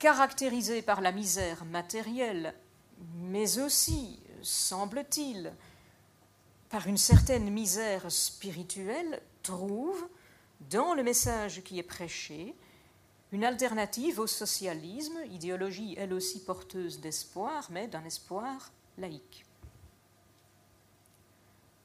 caractérisée 0.00 0.82
par 0.82 1.00
la 1.00 1.12
misère 1.12 1.64
matérielle, 1.64 2.54
mais 3.18 3.60
aussi, 3.60 4.18
semble-t-il, 4.42 5.52
par 6.70 6.88
une 6.88 6.98
certaine 6.98 7.50
misère 7.50 8.10
spirituelle, 8.10 9.22
trouve, 9.44 10.08
dans 10.60 10.94
le 10.94 11.02
message 11.02 11.62
qui 11.62 11.78
est 11.78 11.84
prêché, 11.84 12.54
une 13.32 13.44
alternative 13.44 14.20
au 14.20 14.26
socialisme, 14.26 15.18
idéologie 15.30 15.94
elle 15.98 16.12
aussi 16.12 16.42
porteuse 16.42 17.00
d'espoir, 17.00 17.68
mais 17.70 17.86
d'un 17.88 18.04
espoir 18.04 18.72
laïque. 18.96 19.44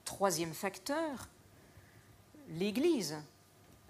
Troisième 0.06 0.54
facteur, 0.54 1.28
l'Église 2.50 3.18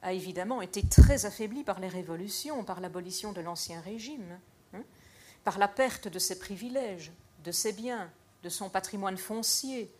a 0.01 0.13
évidemment 0.13 0.61
été 0.61 0.83
très 0.83 1.25
affaiblie 1.25 1.63
par 1.63 1.79
les 1.79 1.87
révolutions, 1.87 2.63
par 2.63 2.81
l'abolition 2.81 3.33
de 3.33 3.41
l'Ancien 3.41 3.79
Régime, 3.81 4.39
hein, 4.73 4.83
par 5.43 5.57
la 5.57 5.67
perte 5.67 6.07
de 6.07 6.19
ses 6.19 6.39
privilèges, 6.39 7.11
de 7.43 7.51
ses 7.51 7.73
biens, 7.73 8.11
de 8.41 8.49
son 8.49 8.69
patrimoine 8.69 9.17
foncier, 9.17 9.91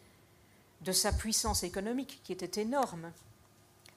de 0.81 0.91
sa 0.91 1.13
puissance 1.13 1.63
économique 1.63 2.19
qui 2.23 2.33
était 2.33 2.61
énorme, 2.61 3.11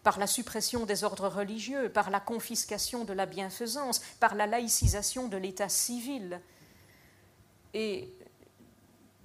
par 0.07 0.21
la 0.21 0.29
suppression 0.29 0.87
des 0.87 1.03
ordres 1.03 1.27
religieux, 1.27 1.89
par 1.89 2.11
la 2.11 2.21
confiscation 2.21 3.05
de 3.05 3.13
la 3.13 3.27
bienfaisance, 3.27 4.01
par 4.21 4.37
la 4.37 4.47
laïcisation 4.47 5.27
de 5.27 5.37
l'État 5.37 5.69
civil. 5.69 6.41
Et 7.75 8.09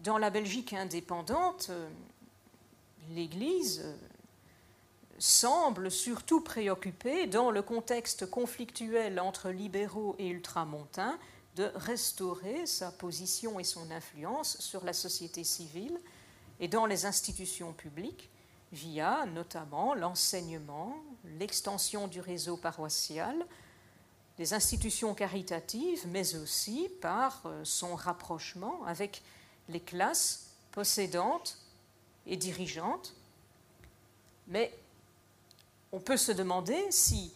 dans 0.03 0.17
la 0.17 0.31
Belgique 0.31 0.73
indépendante, 0.73 1.67
euh, 1.69 1.87
l'Église 3.11 3.83
euh, 3.85 3.95
semble 5.19 5.91
surtout 5.91 6.41
préoccupée, 6.41 7.27
dans 7.27 7.51
le 7.51 7.61
contexte 7.61 8.25
conflictuel 8.25 9.19
entre 9.19 9.51
libéraux 9.51 10.15
et 10.17 10.29
ultramontains, 10.29 11.19
de 11.57 11.71
restaurer 11.75 12.65
sa 12.65 12.91
position 12.91 13.59
et 13.59 13.63
son 13.63 13.91
influence 13.91 14.57
sur 14.59 14.83
la 14.83 14.93
société 14.93 15.43
civile 15.43 15.99
et 16.59 16.67
dans 16.67 16.87
les 16.87 17.05
institutions 17.05 17.71
publiques, 17.71 18.30
via 18.71 19.25
notamment 19.25 19.93
l'enseignement, 19.93 20.95
l'extension 21.39 22.07
du 22.07 22.21
réseau 22.21 22.57
paroissial, 22.57 23.45
les 24.37 24.53
institutions 24.53 25.13
caritatives, 25.13 26.07
mais 26.07 26.35
aussi 26.35 26.89
par 27.01 27.41
euh, 27.45 27.61
son 27.63 27.95
rapprochement 27.95 28.83
avec 28.85 29.21
les 29.69 29.79
classes 29.79 30.47
possédantes 30.71 31.57
et 32.25 32.37
dirigeantes, 32.37 33.13
mais 34.47 34.73
on 35.91 35.99
peut 35.99 36.17
se 36.17 36.31
demander 36.31 36.79
si 36.91 37.33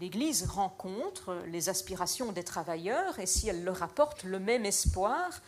l'Église 0.00 0.44
rencontre 0.44 1.42
les 1.46 1.68
aspirations 1.68 2.32
des 2.32 2.44
travailleurs 2.44 3.18
et 3.18 3.26
si 3.26 3.48
elle 3.48 3.64
leur 3.64 3.82
apporte 3.82 4.24
le 4.24 4.38
même 4.38 4.66
espoir 4.66 5.40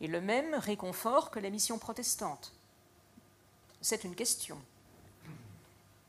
et 0.00 0.06
le 0.06 0.20
même 0.20 0.54
réconfort 0.54 1.30
que 1.30 1.40
les 1.40 1.50
missions 1.50 1.78
protestantes. 1.78 2.52
C'est 3.80 4.04
une 4.04 4.14
question. 4.14 4.58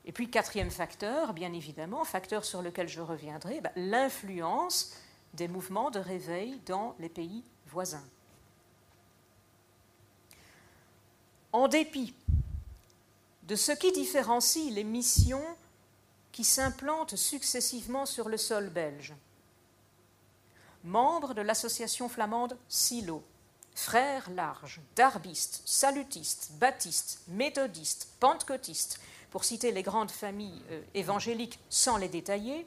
Et 0.04 0.12
puis, 0.12 0.30
quatrième 0.30 0.70
facteur, 0.70 1.32
bien 1.32 1.52
évidemment, 1.52 2.04
facteur 2.04 2.44
sur 2.44 2.62
lequel 2.62 2.88
je 2.88 3.00
reviendrai, 3.00 3.60
bah, 3.60 3.70
l'influence 3.76 4.92
des 5.34 5.46
mouvements 5.46 5.90
de 5.90 6.00
réveil 6.00 6.60
dans 6.66 6.96
les 6.98 7.08
pays 7.08 7.44
voisins. 7.66 8.04
en 11.52 11.68
dépit 11.68 12.14
de 13.44 13.56
ce 13.56 13.72
qui 13.72 13.92
différencie 13.92 14.72
les 14.72 14.84
missions 14.84 15.44
qui 16.32 16.44
s'implantent 16.44 17.16
successivement 17.16 18.06
sur 18.06 18.28
le 18.28 18.36
sol 18.36 18.70
belge. 18.70 19.14
membre 20.84 21.34
de 21.34 21.42
l'association 21.42 22.08
flamande 22.08 22.56
Silo, 22.68 23.22
frères 23.80 24.30
larges, 24.30 24.80
darbistes, 24.94 25.62
salutistes, 25.64 26.52
baptistes, 26.60 27.22
méthodistes, 27.28 28.08
pentecôtistes, 28.20 29.00
pour 29.30 29.44
citer 29.44 29.72
les 29.72 29.82
grandes 29.82 30.10
familles 30.10 30.62
euh, 30.70 30.82
évangéliques 30.94 31.58
sans 31.68 31.96
les 31.96 32.08
détailler, 32.08 32.66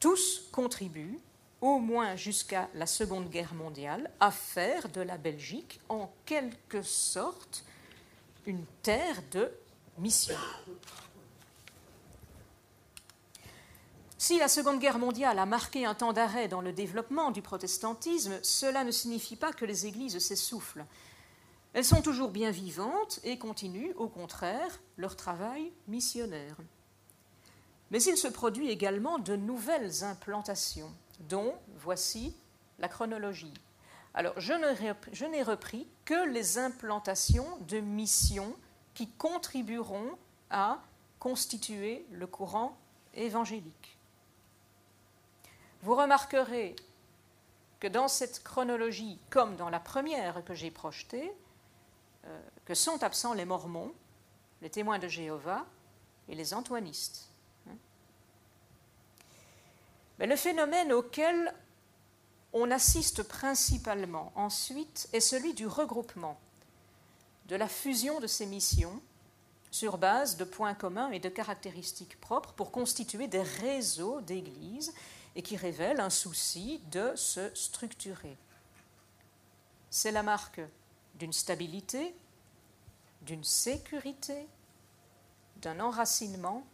tous 0.00 0.48
contribuent, 0.52 1.18
au 1.60 1.78
moins 1.78 2.16
jusqu'à 2.16 2.68
la 2.74 2.86
Seconde 2.86 3.30
Guerre 3.30 3.54
mondiale, 3.54 4.10
à 4.20 4.30
faire 4.30 4.88
de 4.88 5.00
la 5.00 5.16
Belgique 5.16 5.80
en 5.88 6.10
quelque 6.26 6.82
sorte 6.82 7.64
une 8.46 8.64
terre 8.82 9.22
de 9.30 9.50
mission. 9.98 10.36
Si 14.26 14.38
la 14.38 14.48
Seconde 14.48 14.78
Guerre 14.78 14.98
mondiale 14.98 15.38
a 15.38 15.44
marqué 15.44 15.84
un 15.84 15.92
temps 15.92 16.14
d'arrêt 16.14 16.48
dans 16.48 16.62
le 16.62 16.72
développement 16.72 17.30
du 17.30 17.42
protestantisme, 17.42 18.38
cela 18.42 18.82
ne 18.82 18.90
signifie 18.90 19.36
pas 19.36 19.52
que 19.52 19.66
les 19.66 19.84
églises 19.84 20.18
s'essoufflent. 20.18 20.86
Elles 21.74 21.84
sont 21.84 22.00
toujours 22.00 22.30
bien 22.30 22.50
vivantes 22.50 23.20
et 23.22 23.36
continuent, 23.36 23.92
au 23.96 24.08
contraire, 24.08 24.80
leur 24.96 25.14
travail 25.14 25.70
missionnaire. 25.88 26.56
Mais 27.90 28.02
il 28.02 28.16
se 28.16 28.26
produit 28.26 28.70
également 28.70 29.18
de 29.18 29.36
nouvelles 29.36 30.04
implantations, 30.04 30.90
dont 31.28 31.52
voici 31.76 32.34
la 32.78 32.88
chronologie. 32.88 33.52
Alors, 34.14 34.40
je 34.40 35.24
n'ai 35.26 35.42
repris 35.42 35.86
que 36.06 36.26
les 36.30 36.56
implantations 36.56 37.58
de 37.68 37.78
missions 37.78 38.56
qui 38.94 39.06
contribueront 39.06 40.16
à 40.48 40.80
constituer 41.18 42.06
le 42.10 42.26
courant 42.26 42.74
évangélique. 43.12 43.93
Vous 45.84 45.94
remarquerez 45.94 46.74
que 47.78 47.86
dans 47.88 48.08
cette 48.08 48.42
chronologie, 48.42 49.18
comme 49.28 49.54
dans 49.56 49.68
la 49.68 49.80
première 49.80 50.42
que 50.42 50.54
j'ai 50.54 50.70
projetée, 50.70 51.30
euh, 52.24 52.40
que 52.64 52.72
sont 52.72 53.02
absents 53.02 53.34
les 53.34 53.44
Mormons, 53.44 53.92
les 54.62 54.70
témoins 54.70 54.98
de 54.98 55.08
Jéhovah 55.08 55.66
et 56.30 56.34
les 56.34 56.54
Antoinistes. 56.54 57.28
Hein. 57.68 57.76
Mais 60.18 60.26
le 60.26 60.36
phénomène 60.36 60.90
auquel 60.90 61.54
on 62.54 62.70
assiste 62.70 63.22
principalement 63.22 64.32
ensuite 64.36 65.10
est 65.12 65.20
celui 65.20 65.52
du 65.52 65.66
regroupement, 65.66 66.40
de 67.48 67.56
la 67.56 67.68
fusion 67.68 68.20
de 68.20 68.26
ces 68.26 68.46
missions 68.46 69.02
sur 69.70 69.98
base 69.98 70.38
de 70.38 70.44
points 70.44 70.72
communs 70.72 71.10
et 71.10 71.20
de 71.20 71.28
caractéristiques 71.28 72.18
propres 72.22 72.54
pour 72.54 72.70
constituer 72.70 73.28
des 73.28 73.42
réseaux 73.42 74.22
d'églises 74.22 74.94
et 75.36 75.42
qui 75.42 75.56
révèlent 75.56 76.00
un 76.00 76.10
souci 76.10 76.80
de 76.90 77.12
se 77.16 77.54
structurer. 77.54 78.36
C'est 79.90 80.12
la 80.12 80.22
marque 80.22 80.60
d'une 81.14 81.32
stabilité, 81.32 82.14
d'une 83.22 83.44
sécurité, 83.44 84.46
d'un 85.56 85.80
enracinement 85.80 86.64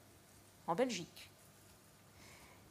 en 0.66 0.74
Belgique. 0.74 1.30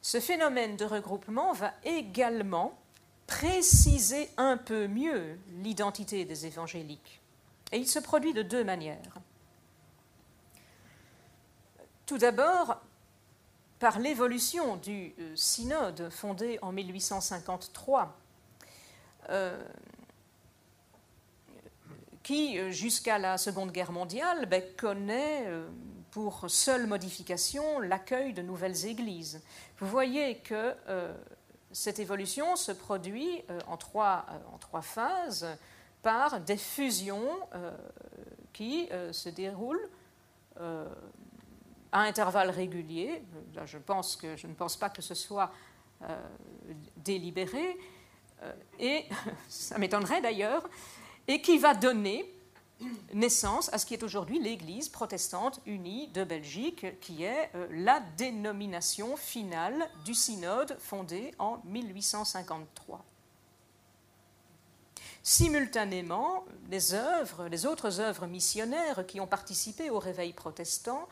Ce 0.02 0.20
phénomène 0.20 0.76
de 0.76 0.84
regroupement 0.84 1.52
va 1.52 1.74
également 1.84 2.78
préciser 3.26 4.28
un 4.36 4.56
peu 4.56 4.88
mieux 4.88 5.38
l'identité 5.62 6.24
des 6.24 6.46
évangéliques. 6.46 7.20
Et 7.72 7.78
il 7.78 7.88
se 7.88 7.98
produit 7.98 8.32
de 8.32 8.42
deux 8.42 8.64
manières. 8.64 9.18
Tout 12.06 12.18
d'abord, 12.18 12.80
par 13.80 13.98
l'évolution 13.98 14.76
du 14.76 15.14
euh, 15.18 15.34
synode 15.34 16.10
fondé 16.10 16.58
en 16.60 16.70
1853, 16.70 18.16
euh, 19.30 19.58
qui, 22.22 22.58
euh, 22.58 22.70
jusqu'à 22.70 23.18
la 23.18 23.38
Seconde 23.38 23.72
Guerre 23.72 23.90
mondiale, 23.90 24.46
ben, 24.46 24.62
connaît 24.76 25.50
pour 26.10 26.44
seule 26.48 26.86
modification 26.86 27.80
l'accueil 27.80 28.34
de 28.34 28.42
nouvelles 28.42 28.84
églises. 28.84 29.42
Vous 29.78 29.86
voyez 29.86 30.38
que 30.38 30.74
cette 31.72 32.00
évolution 32.00 32.56
se 32.56 32.72
produit 32.72 33.44
en, 33.68 33.76
trois, 33.76 34.26
en, 34.52 34.58
trois, 34.58 34.82
phases 34.82 35.46
par 36.02 36.40
des 36.40 36.56
fusions 36.56 37.38
qui 38.52 38.88
se 39.12 39.28
déroulent 39.28 39.88
à 41.92 42.00
intervalles 42.00 42.50
réguliers. 42.50 43.22
je, 43.64 43.78
pense 43.78 44.16
que, 44.16 44.36
je 44.36 44.46
ne 44.46 44.54
pense 44.54 44.76
pas 44.76 44.90
que 44.90 45.02
ce 45.02 45.14
soit 45.14 45.50
euh, 46.02 46.16
délibéré, 46.96 47.78
euh, 48.42 48.52
et 48.78 49.04
ça 49.48 49.78
m'étonnerait 49.78 50.20
d'ailleurs, 50.20 50.68
et 51.28 51.42
qui 51.42 51.58
va 51.58 51.74
donner 51.74 52.34
naissance 53.12 53.72
à 53.72 53.78
ce 53.78 53.86
qui 53.86 53.94
est 53.94 54.02
aujourd'hui 54.02 54.38
l'Église 54.38 54.88
protestante 54.88 55.60
unie 55.66 56.08
de 56.08 56.24
Belgique, 56.24 56.98
qui 57.00 57.24
est 57.24 57.50
euh, 57.54 57.66
la 57.70 58.00
dénomination 58.16 59.16
finale 59.16 59.88
du 60.04 60.14
synode 60.14 60.76
fondé 60.78 61.34
en 61.38 61.60
1853. 61.64 63.04
Simultanément, 65.22 66.46
les 66.70 66.94
œuvres, 66.94 67.48
les 67.48 67.66
autres 67.66 68.00
œuvres 68.00 68.26
missionnaires 68.26 69.06
qui 69.06 69.20
ont 69.20 69.26
participé 69.26 69.90
au 69.90 69.98
réveil 69.98 70.32
protestant 70.32 71.06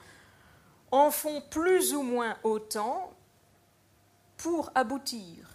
en 0.90 1.11
font 1.11 1.40
plus 1.51 1.94
ou 1.94 2.03
moins 2.03 2.37
autant 2.42 3.12
pour 4.37 4.70
aboutir 4.74 5.48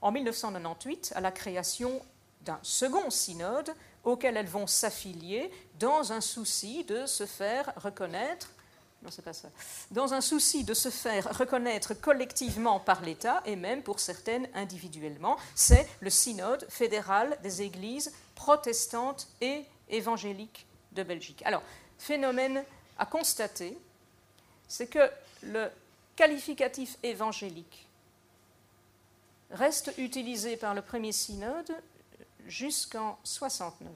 en 0.00 0.12
1998 0.12 1.12
à 1.14 1.20
la 1.20 1.30
création 1.30 2.00
d'un 2.42 2.58
second 2.62 3.10
synode 3.10 3.74
auquel 4.04 4.36
elles 4.36 4.46
vont 4.46 4.66
s'affilier 4.66 5.50
dans 5.78 6.12
un 6.12 6.20
souci 6.20 6.84
de 6.84 7.06
se 7.06 7.26
faire 7.26 7.72
reconnaître. 7.76 8.50
Dans 9.90 10.12
un 10.12 10.20
souci 10.20 10.62
de 10.62 10.74
se 10.74 10.90
faire 10.90 11.38
reconnaître 11.38 11.94
collectivement 11.94 12.80
par 12.80 13.00
l'État 13.00 13.42
et 13.46 13.56
même 13.56 13.82
pour 13.82 13.98
certaines 13.98 14.46
individuellement, 14.54 15.38
c'est 15.54 15.88
le 16.00 16.10
synode 16.10 16.66
fédéral 16.68 17.38
des 17.42 17.62
églises 17.62 18.12
protestantes 18.34 19.28
et 19.40 19.64
évangéliques 19.88 20.66
de 20.92 21.02
Belgique. 21.02 21.42
Alors, 21.46 21.62
phénomène 21.98 22.62
à 22.98 23.06
constater, 23.06 23.78
c'est 24.70 24.86
que 24.86 25.10
le 25.42 25.68
qualificatif 26.14 26.96
évangélique 27.02 27.88
reste 29.50 29.92
utilisé 29.98 30.56
par 30.56 30.74
le 30.74 30.80
premier 30.80 31.10
synode 31.10 31.72
jusqu'en 32.46 33.18
69. 33.24 33.90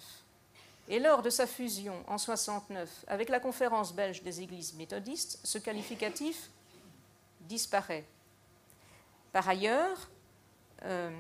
Et 0.88 0.98
lors 0.98 1.22
de 1.22 1.30
sa 1.30 1.46
fusion 1.46 2.04
en 2.08 2.18
69 2.18 3.04
avec 3.06 3.28
la 3.28 3.38
conférence 3.38 3.94
belge 3.94 4.24
des 4.24 4.40
églises 4.40 4.74
méthodistes, 4.74 5.38
ce 5.44 5.58
qualificatif 5.58 6.50
disparaît. 7.42 8.04
Par 9.32 9.48
ailleurs, 9.48 10.10
euh, 10.82 11.16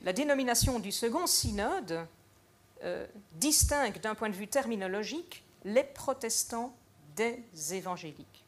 la 0.00 0.14
dénomination 0.14 0.78
du 0.78 0.90
second 0.90 1.26
synode 1.26 2.06
euh, 2.82 3.06
distingue 3.32 4.00
d'un 4.00 4.14
point 4.14 4.30
de 4.30 4.36
vue 4.36 4.48
terminologique 4.48 5.44
les 5.64 5.84
protestants 5.84 6.74
des 7.16 7.74
évangéliques. 7.74 8.44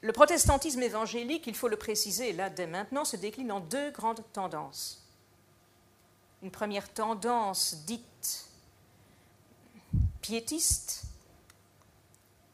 Le 0.00 0.12
protestantisme 0.12 0.82
évangélique, 0.82 1.46
il 1.46 1.54
faut 1.54 1.68
le 1.68 1.76
préciser 1.76 2.32
là 2.32 2.50
dès 2.50 2.66
maintenant, 2.66 3.04
se 3.04 3.16
décline 3.16 3.52
en 3.52 3.60
deux 3.60 3.90
grandes 3.92 4.24
tendances. 4.32 5.06
Une 6.42 6.50
première 6.50 6.92
tendance 6.92 7.84
dite 7.86 8.48
piétiste, 10.20 11.04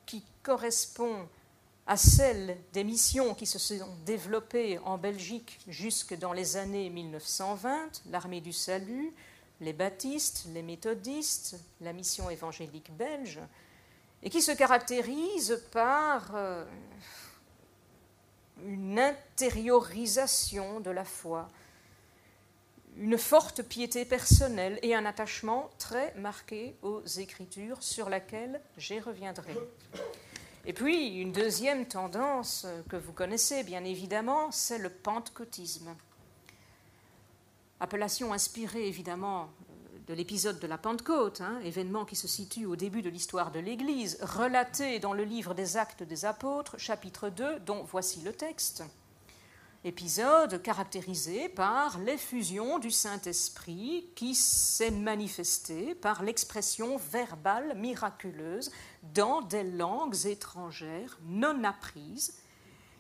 qui 0.04 0.24
correspond 0.42 1.28
à 1.86 1.96
celle 1.96 2.58
des 2.74 2.84
missions 2.84 3.34
qui 3.34 3.46
se 3.46 3.58
sont 3.58 3.96
développées 4.04 4.78
en 4.80 4.98
Belgique 4.98 5.58
jusque 5.68 6.14
dans 6.18 6.34
les 6.34 6.58
années 6.58 6.90
1920, 6.90 8.02
l'armée 8.10 8.42
du 8.42 8.52
salut, 8.52 9.14
les 9.60 9.72
baptistes, 9.72 10.46
les 10.52 10.62
méthodistes, 10.62 11.56
la 11.80 11.92
mission 11.92 12.30
évangélique 12.30 12.94
belge, 12.96 13.40
et 14.22 14.30
qui 14.30 14.42
se 14.42 14.52
caractérise 14.52 15.62
par 15.72 16.34
euh, 16.34 16.64
une 18.64 18.98
intériorisation 18.98 20.80
de 20.80 20.90
la 20.90 21.04
foi, 21.04 21.48
une 22.96 23.18
forte 23.18 23.62
piété 23.62 24.04
personnelle 24.04 24.78
et 24.82 24.94
un 24.94 25.06
attachement 25.06 25.70
très 25.78 26.12
marqué 26.14 26.74
aux 26.82 27.04
Écritures 27.04 27.82
sur 27.82 28.08
laquelle 28.08 28.60
j'y 28.76 28.98
reviendrai. 28.98 29.54
Et 30.66 30.72
puis, 30.72 31.20
une 31.20 31.32
deuxième 31.32 31.86
tendance 31.86 32.66
que 32.88 32.96
vous 32.96 33.12
connaissez 33.12 33.62
bien 33.62 33.84
évidemment, 33.84 34.50
c'est 34.50 34.78
le 34.78 34.90
pentecôtisme 34.90 35.94
appellation 37.80 38.32
inspirée 38.32 38.86
évidemment 38.86 39.50
de 40.06 40.14
l'épisode 40.14 40.58
de 40.58 40.66
la 40.66 40.78
Pentecôte, 40.78 41.42
hein, 41.42 41.60
événement 41.64 42.06
qui 42.06 42.16
se 42.16 42.26
situe 42.26 42.64
au 42.64 42.76
début 42.76 43.02
de 43.02 43.10
l'histoire 43.10 43.50
de 43.50 43.60
l'Église, 43.60 44.18
relaté 44.22 45.00
dans 45.00 45.12
le 45.12 45.22
livre 45.22 45.54
des 45.54 45.76
Actes 45.76 46.02
des 46.02 46.24
Apôtres, 46.24 46.78
chapitre 46.78 47.28
2, 47.28 47.60
dont 47.60 47.84
voici 47.84 48.22
le 48.22 48.32
texte. 48.32 48.84
Épisode 49.84 50.60
caractérisé 50.62 51.48
par 51.50 51.98
l'effusion 51.98 52.78
du 52.78 52.90
Saint-Esprit 52.90 54.08
qui 54.16 54.34
s'est 54.34 54.90
manifesté 54.90 55.94
par 55.94 56.22
l'expression 56.22 56.96
verbale 56.96 57.76
miraculeuse 57.76 58.72
dans 59.14 59.42
des 59.42 59.62
langues 59.62 60.26
étrangères 60.26 61.18
non 61.26 61.62
apprises 61.64 62.34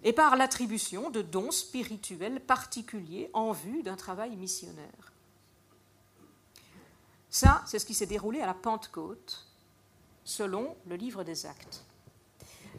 et 0.04 0.12
par 0.12 0.36
l'attribution 0.36 1.10
de 1.10 1.22
dons 1.22 1.50
spirituels 1.50 2.40
particuliers 2.40 3.30
en 3.32 3.52
vue 3.52 3.82
d'un 3.82 3.96
travail 3.96 4.36
missionnaire. 4.36 5.12
Ça, 7.30 7.62
c'est 7.66 7.78
ce 7.78 7.86
qui 7.86 7.94
s'est 7.94 8.06
déroulé 8.06 8.40
à 8.40 8.46
la 8.46 8.54
Pentecôte, 8.54 9.46
selon 10.24 10.76
le 10.86 10.96
livre 10.96 11.24
des 11.24 11.46
Actes. 11.46 11.84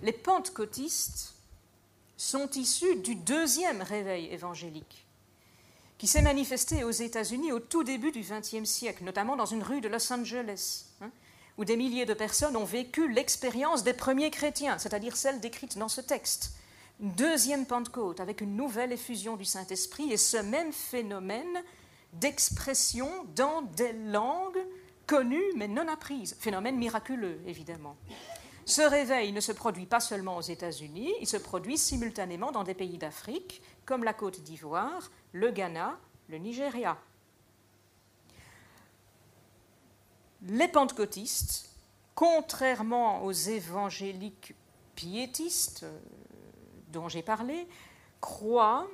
Les 0.02 0.14
pentecôtistes 0.14 1.36
sont 2.16 2.50
issus 2.52 2.96
du 2.98 3.16
deuxième 3.16 3.82
réveil 3.82 4.28
évangélique, 4.28 5.06
qui 5.98 6.08
s'est 6.08 6.22
manifesté 6.22 6.84
aux 6.84 6.92
États-Unis 6.92 7.52
au 7.52 7.60
tout 7.60 7.84
début 7.84 8.12
du 8.12 8.22
XXe 8.22 8.70
siècle, 8.70 9.04
notamment 9.04 9.36
dans 9.36 9.46
une 9.46 9.64
rue 9.64 9.82
de 9.82 9.90
Los 9.90 10.12
Angeles, 10.12 10.86
hein, 11.02 11.12
où 11.58 11.66
des 11.66 11.76
milliers 11.76 12.06
de 12.06 12.14
personnes 12.14 12.56
ont 12.56 12.66
vécu 12.66 13.12
l'expérience 13.12 13.84
des 13.84 13.94
premiers 13.94 14.32
chrétiens, 14.32 14.78
c'est-à-dire 14.78 15.18
celle 15.18 15.42
décrite 15.42 15.78
dans 15.78 15.90
ce 15.90 16.02
texte. 16.02 16.54
Deuxième 17.00 17.66
Pentecôte, 17.66 18.20
avec 18.20 18.42
une 18.42 18.58
nouvelle 18.58 18.92
effusion 18.92 19.38
du 19.38 19.46
Saint-Esprit, 19.46 20.12
et 20.12 20.18
ce 20.18 20.36
même 20.36 20.74
phénomène 20.74 21.64
d'expression 22.14 23.10
dans 23.36 23.62
des 23.62 23.94
langues 23.94 24.60
connues 25.08 25.54
mais 25.56 25.70
non 25.70 25.88
apprises. 25.88 26.36
Phénomène 26.40 26.76
miraculeux, 26.76 27.40
évidemment. 27.48 27.96
Ce 28.66 28.82
réveil 28.82 29.32
ne 29.32 29.40
se 29.40 29.54
produit 29.54 29.86
pas 29.86 30.02
seulement 30.02 30.38
aux 30.38 30.42
États-Unis, 30.42 31.14
il 31.22 31.28
se 31.28 31.38
produit 31.38 31.78
simultanément 31.78 32.52
dans 32.52 32.66
des 32.66 32.74
pays 32.74 32.98
d'Afrique, 32.98 33.62
comme 33.86 34.04
la 34.04 34.14
Côte 34.14 34.42
d'Ivoire, 34.42 35.10
le 35.32 35.52
Ghana, 35.52 35.98
le 36.28 36.38
Nigeria. 36.38 36.98
Les 40.42 40.68
pentecôtistes, 40.68 41.70
contrairement 42.14 43.24
aux 43.24 43.32
évangéliques 43.32 44.54
piétistes 44.96 45.86
dont 46.90 47.10
j'ai 47.10 47.22
parlé, 47.22 47.68
croient 48.22 48.88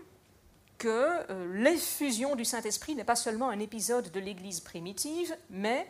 que 0.78 1.32
euh, 1.32 1.54
l'effusion 1.54 2.36
du 2.36 2.46
Saint-Esprit 2.46 2.96
n'est 2.96 3.04
pas 3.04 3.16
seulement 3.16 3.50
un 3.50 3.60
épisode 3.60 4.12
de 4.12 4.20
l'Église 4.20 4.60
primitive, 4.60 5.36
mais 5.50 5.88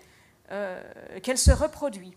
euh, 0.51 0.81
qu'elle 1.23 1.37
se 1.37 1.51
reproduit, 1.51 2.15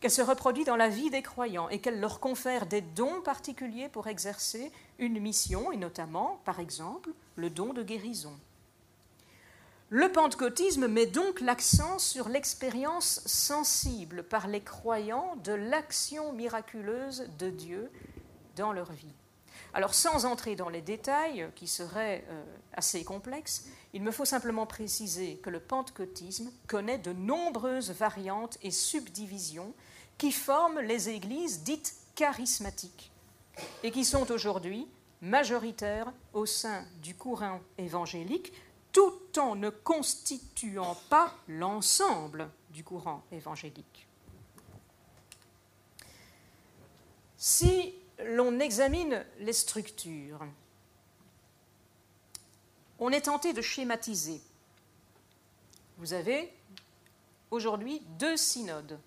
qu'elle 0.00 0.10
se 0.10 0.22
reproduit 0.22 0.64
dans 0.64 0.76
la 0.76 0.88
vie 0.88 1.10
des 1.10 1.22
croyants 1.22 1.68
et 1.70 1.80
qu'elle 1.80 2.00
leur 2.00 2.20
confère 2.20 2.66
des 2.66 2.82
dons 2.82 3.22
particuliers 3.22 3.88
pour 3.88 4.06
exercer 4.06 4.70
une 4.98 5.18
mission, 5.20 5.72
et 5.72 5.76
notamment, 5.76 6.40
par 6.44 6.60
exemple, 6.60 7.10
le 7.36 7.50
don 7.50 7.72
de 7.72 7.82
guérison. 7.82 8.32
Le 9.90 10.10
pentecôtisme 10.10 10.88
met 10.88 11.06
donc 11.06 11.40
l'accent 11.40 11.98
sur 11.98 12.28
l'expérience 12.28 13.22
sensible 13.26 14.24
par 14.24 14.48
les 14.48 14.60
croyants 14.60 15.36
de 15.44 15.52
l'action 15.52 16.32
miraculeuse 16.32 17.28
de 17.38 17.50
Dieu 17.50 17.90
dans 18.56 18.72
leur 18.72 18.92
vie. 18.92 19.14
Alors 19.72 19.94
sans 19.94 20.24
entrer 20.24 20.54
dans 20.54 20.68
les 20.68 20.82
détails, 20.82 21.48
qui 21.56 21.66
seraient 21.66 22.24
euh, 22.28 22.44
assez 22.72 23.04
complexes, 23.04 23.66
il 23.92 24.02
me 24.02 24.12
faut 24.12 24.24
simplement 24.24 24.66
préciser 24.66 25.36
que 25.38 25.50
le 25.50 25.60
pentecôtisme 25.60 26.50
connaît 26.68 26.98
de 26.98 27.12
nombreuses 27.12 27.90
variantes 27.90 28.56
et 28.62 28.70
subdivisions 28.70 29.74
qui 30.16 30.30
forment 30.30 30.80
les 30.80 31.08
églises 31.08 31.64
dites 31.64 31.94
charismatiques 32.14 33.10
et 33.82 33.90
qui 33.90 34.04
sont 34.04 34.30
aujourd'hui 34.30 34.86
majoritaires 35.20 36.12
au 36.32 36.46
sein 36.46 36.84
du 37.02 37.14
courant 37.14 37.60
évangélique 37.78 38.52
tout 38.92 39.38
en 39.38 39.56
ne 39.56 39.70
constituant 39.70 40.96
pas 41.10 41.34
l'ensemble 41.48 42.48
du 42.70 42.84
courant 42.84 43.24
évangélique. 43.32 44.06
Si 47.36 47.94
l'on 48.22 48.60
examine 48.60 49.24
les 49.38 49.52
structures, 49.52 50.40
on 52.98 53.10
est 53.10 53.22
tenté 53.22 53.52
de 53.52 53.62
schématiser. 53.62 54.40
Vous 55.98 56.12
avez 56.12 56.52
aujourd'hui 57.50 58.00
deux 58.18 58.36
synodes. 58.36 58.98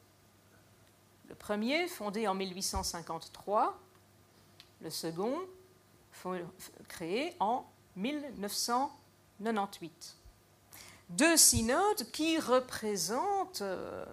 Le 1.29 1.35
premier, 1.35 1.87
fondé 1.87 2.27
en 2.27 2.33
1853, 2.33 3.79
le 4.81 4.89
second, 4.89 5.39
créé 6.87 7.35
en 7.39 7.65
1998. 7.95 10.17
Deux 11.09 11.37
synodes 11.37 12.11
qui 12.11 12.39
représentent 12.39 13.61
euh, 13.61 14.05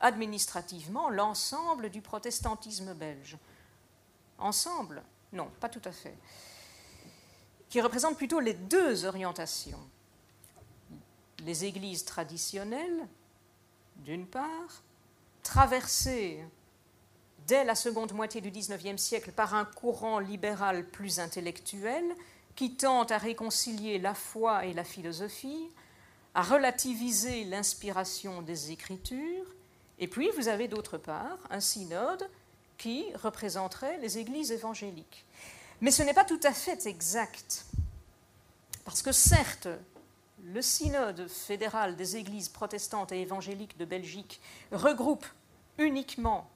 administrativement 0.00 1.10
l'ensemble 1.10 1.90
du 1.90 2.00
protestantisme 2.00 2.94
belge 2.94 3.36
ensemble 4.38 5.02
Non, 5.32 5.50
pas 5.60 5.68
tout 5.68 5.82
à 5.84 5.92
fait. 5.92 6.16
Qui 7.68 7.80
représente 7.80 8.16
plutôt 8.16 8.40
les 8.40 8.54
deux 8.54 9.04
orientations. 9.04 9.80
Les 11.44 11.64
églises 11.64 12.04
traditionnelles, 12.04 13.06
d'une 13.96 14.26
part, 14.26 14.82
traversées 15.42 16.44
dès 17.46 17.64
la 17.64 17.74
seconde 17.74 18.12
moitié 18.12 18.40
du 18.40 18.50
XIXe 18.50 19.00
siècle 19.00 19.32
par 19.32 19.54
un 19.54 19.64
courant 19.64 20.18
libéral 20.18 20.86
plus 20.86 21.20
intellectuel 21.20 22.04
qui 22.54 22.74
tente 22.74 23.12
à 23.12 23.18
réconcilier 23.18 23.98
la 23.98 24.14
foi 24.14 24.66
et 24.66 24.74
la 24.74 24.84
philosophie, 24.84 25.68
à 26.34 26.42
relativiser 26.42 27.44
l'inspiration 27.44 28.42
des 28.42 28.72
Écritures, 28.72 29.46
et 29.98 30.08
puis 30.08 30.28
vous 30.36 30.48
avez 30.48 30.68
d'autre 30.68 30.98
part 30.98 31.38
un 31.50 31.60
synode 31.60 32.28
qui 32.78 33.04
représenterait 33.14 33.98
les 33.98 34.18
églises 34.18 34.52
évangéliques. 34.52 35.26
Mais 35.80 35.90
ce 35.90 36.02
n'est 36.02 36.14
pas 36.14 36.24
tout 36.24 36.40
à 36.42 36.52
fait 36.52 36.86
exact, 36.86 37.66
parce 38.84 39.02
que 39.02 39.12
certes, 39.12 39.68
le 40.44 40.62
synode 40.62 41.28
fédéral 41.28 41.96
des 41.96 42.16
églises 42.16 42.48
protestantes 42.48 43.12
et 43.12 43.20
évangéliques 43.20 43.76
de 43.76 43.84
Belgique 43.84 44.40
regroupe 44.72 45.26
uniquement 45.76 46.48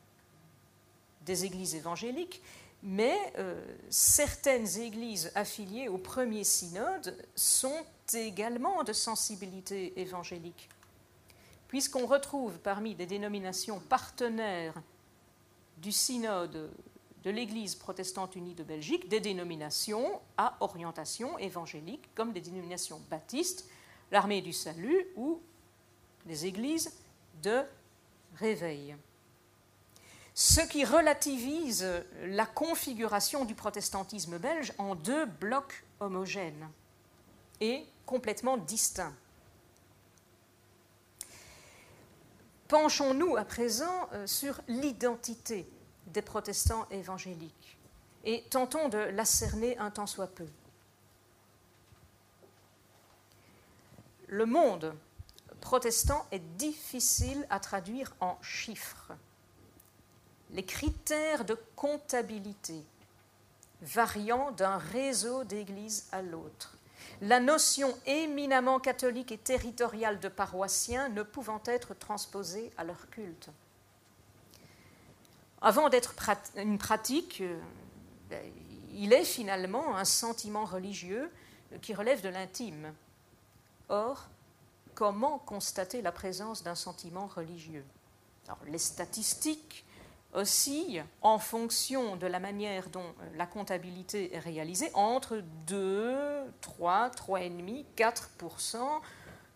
des 1.26 1.44
églises 1.44 1.74
évangéliques, 1.74 2.42
mais 2.82 3.16
euh, 3.38 3.60
certaines 3.90 4.78
églises 4.78 5.30
affiliées 5.34 5.88
au 5.88 5.98
premier 5.98 6.42
synode 6.42 7.16
sont 7.36 7.84
également 8.12 8.82
de 8.82 8.92
sensibilité 8.92 10.00
évangélique, 10.00 10.68
puisqu'on 11.68 12.06
retrouve 12.06 12.58
parmi 12.58 12.94
des 12.94 13.06
dénominations 13.06 13.78
partenaires 13.78 14.74
du 15.82 15.92
synode 15.92 16.72
de 17.24 17.30
l'Église 17.30 17.74
protestante 17.74 18.36
unie 18.36 18.54
de 18.54 18.62
Belgique 18.62 19.08
des 19.08 19.20
dénominations 19.20 20.20
à 20.36 20.56
orientation 20.60 21.38
évangélique, 21.38 22.08
comme 22.14 22.32
des 22.32 22.40
dénominations 22.40 23.00
baptistes, 23.10 23.68
l'armée 24.10 24.42
du 24.42 24.52
salut 24.52 25.06
ou 25.16 25.40
les 26.26 26.46
églises 26.46 26.92
de 27.42 27.62
réveil. 28.36 28.96
Ce 30.34 30.60
qui 30.60 30.84
relativise 30.84 31.86
la 32.24 32.46
configuration 32.46 33.44
du 33.44 33.54
protestantisme 33.54 34.38
belge 34.38 34.72
en 34.78 34.94
deux 34.94 35.26
blocs 35.26 35.84
homogènes 36.00 36.68
et 37.60 37.84
complètement 38.06 38.56
distincts. 38.56 39.14
Penchons-nous 42.72 43.36
à 43.36 43.44
présent 43.44 44.08
euh, 44.14 44.26
sur 44.26 44.58
l'identité 44.66 45.68
des 46.06 46.22
protestants 46.22 46.86
évangéliques 46.90 47.76
et 48.24 48.44
tentons 48.48 48.88
de 48.88 48.96
la 48.96 49.26
cerner 49.26 49.76
un 49.76 49.90
tant 49.90 50.06
soit 50.06 50.28
peu. 50.28 50.46
Le 54.26 54.46
monde 54.46 54.94
protestant 55.60 56.24
est 56.32 56.38
difficile 56.56 57.46
à 57.50 57.60
traduire 57.60 58.14
en 58.20 58.38
chiffres. 58.40 59.12
Les 60.52 60.64
critères 60.64 61.44
de 61.44 61.58
comptabilité 61.76 62.82
variant 63.82 64.50
d'un 64.50 64.78
réseau 64.78 65.44
d'églises 65.44 66.08
à 66.10 66.22
l'autre 66.22 66.78
la 67.22 67.38
notion 67.38 67.96
éminemment 68.04 68.80
catholique 68.80 69.30
et 69.30 69.38
territoriale 69.38 70.18
de 70.18 70.28
paroissiens 70.28 71.08
ne 71.08 71.22
pouvant 71.22 71.62
être 71.66 71.94
transposée 71.94 72.72
à 72.76 72.82
leur 72.84 73.08
culte. 73.10 73.48
Avant 75.60 75.88
d'être 75.88 76.14
une 76.56 76.78
pratique, 76.78 77.40
euh, 77.40 78.40
il 78.92 79.12
est 79.12 79.24
finalement 79.24 79.96
un 79.96 80.04
sentiment 80.04 80.64
religieux 80.64 81.30
qui 81.80 81.94
relève 81.94 82.22
de 82.22 82.28
l'intime. 82.28 82.92
Or, 83.88 84.26
comment 84.96 85.38
constater 85.38 86.02
la 86.02 86.12
présence 86.12 86.62
d'un 86.62 86.74
sentiment 86.74 87.28
religieux? 87.28 87.84
les 88.66 88.78
statistiques 88.78 89.84
oscillent 90.32 91.04
en 91.20 91.38
fonction 91.38 92.16
de 92.16 92.26
la 92.26 92.40
manière 92.40 92.88
dont 92.88 93.00
euh, 93.00 93.36
la 93.36 93.46
comptabilité 93.46 94.34
est 94.34 94.38
réalisée 94.38 94.90
entre 94.94 95.42
2, 95.66 96.16
3, 96.60 97.10
3,5, 97.10 97.84
4 97.96 98.30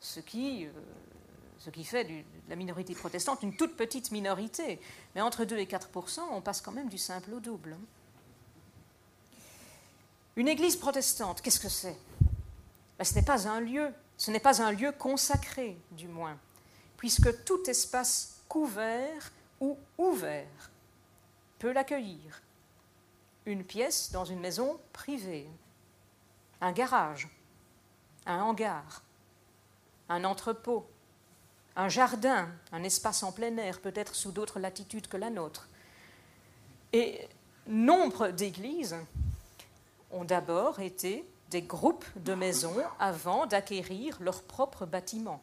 ce 0.01 0.21
qui, 0.21 0.67
euh, 0.67 0.71
ce 1.59 1.71
qui 1.71 1.85
fait 1.85 2.05
de 2.05 2.23
la 2.49 2.57
minorité 2.57 2.95
protestante 2.95 3.43
une 3.43 3.57
toute 3.57 3.77
petite 3.77 4.11
minorité. 4.11 4.79
Mais 5.15 5.21
entre 5.21 5.45
2 5.45 5.57
et 5.57 5.67
4% 5.67 6.21
on 6.31 6.41
passe 6.41 6.61
quand 6.61 6.73
même 6.73 6.89
du 6.89 6.99
simple 6.99 7.33
au 7.33 7.41
double. 7.41 7.77
Une 10.37 10.49
église 10.49 10.77
protestante, 10.77 11.41
qu'est-ce 11.41 11.61
que 11.61 11.71
c'est? 11.71 11.97
Ben, 12.99 13.05
Ce 13.05 13.15
n'est 13.15 13.23
pas 13.23 13.49
un 13.49 13.61
lieu, 13.61 13.91
ce 14.19 14.31
n'est 14.31 14.41
pas 14.41 14.61
un 14.61 14.71
lieu 14.71 14.93
consacré, 14.93 15.79
du 15.93 16.09
moins, 16.09 16.39
puisque 16.99 17.45
tout 17.45 17.63
espace 17.71 18.43
couvert 18.47 19.33
ou 19.61 19.79
ouvert 19.99 20.71
peut 21.59 21.73
l'accueillir. 21.73 22.43
Une 23.47 23.65
pièce 23.65 24.11
dans 24.13 24.25
une 24.25 24.41
maison 24.41 24.79
privée, 24.93 25.49
un 26.61 26.73
garage, 26.73 27.29
un 28.27 28.41
hangar, 28.41 29.03
un 30.09 30.25
entrepôt, 30.25 30.87
un 31.77 31.89
jardin, 31.89 32.49
un 32.73 32.83
espace 32.83 33.23
en 33.23 33.33
plein 33.33 33.57
air, 33.57 33.81
peut-être 33.81 34.15
sous 34.15 34.33
d'autres 34.33 34.59
latitudes 34.59 35.07
que 35.07 35.17
la 35.17 35.31
nôtre. 35.31 35.69
Et 36.93 37.29
nombre 37.67 38.29
d'églises 38.29 38.97
ont 40.11 40.25
d'abord 40.25 40.81
été 40.81 41.29
des 41.51 41.63
groupes 41.63 42.07
de 42.17 42.35
maisons 42.35 42.77
avant 42.99 43.47
d'acquérir 43.47 44.17
leur 44.21 44.43
propre 44.43 44.87
bâtiment. 44.87 45.43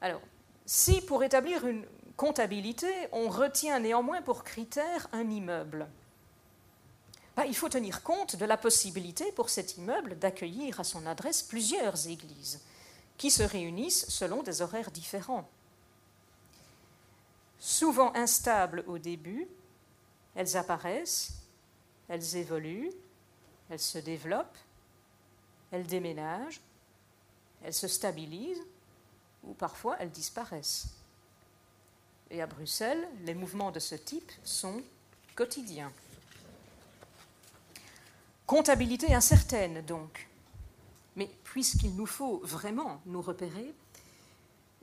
Alors, 0.00 0.20
si 0.66 1.00
pour 1.00 1.24
établir 1.24 1.66
une 1.66 1.86
comptabilité, 2.16 2.92
on 3.12 3.28
retient 3.28 3.80
néanmoins 3.80 4.22
pour 4.22 4.44
critère 4.44 5.08
un 5.12 5.28
immeuble, 5.28 5.88
bah, 7.36 7.46
il 7.46 7.56
faut 7.56 7.68
tenir 7.68 8.02
compte 8.02 8.36
de 8.36 8.44
la 8.44 8.56
possibilité 8.56 9.32
pour 9.32 9.48
cet 9.48 9.78
immeuble 9.78 10.18
d'accueillir 10.18 10.80
à 10.80 10.84
son 10.84 11.06
adresse 11.06 11.42
plusieurs 11.42 12.06
églises 12.06 12.60
qui 13.16 13.30
se 13.30 13.42
réunissent 13.42 14.06
selon 14.08 14.42
des 14.42 14.60
horaires 14.60 14.90
différents. 14.90 15.48
Souvent 17.58 18.14
instables 18.14 18.84
au 18.86 18.98
début, 18.98 19.48
elles 20.34 20.56
apparaissent, 20.56 21.32
elles 22.08 22.36
évoluent, 22.36 22.92
elles 23.70 23.78
se 23.78 23.98
développent, 23.98 24.58
elles 25.70 25.86
déménagent, 25.86 26.60
elles 27.64 27.72
se 27.72 27.88
stabilisent 27.88 28.66
ou 29.44 29.54
parfois 29.54 29.96
elles 29.98 30.10
disparaissent. 30.10 30.88
Et 32.30 32.40
à 32.40 32.46
Bruxelles, 32.46 33.06
les 33.24 33.34
mouvements 33.34 33.70
de 33.70 33.78
ce 33.78 33.94
type 33.94 34.32
sont 34.42 34.82
quotidiens. 35.34 35.92
Comptabilité 38.46 39.14
incertaine, 39.14 39.82
donc. 39.84 40.28
Mais 41.16 41.30
puisqu'il 41.44 41.94
nous 41.94 42.06
faut 42.06 42.40
vraiment 42.42 43.00
nous 43.06 43.20
repérer, 43.20 43.74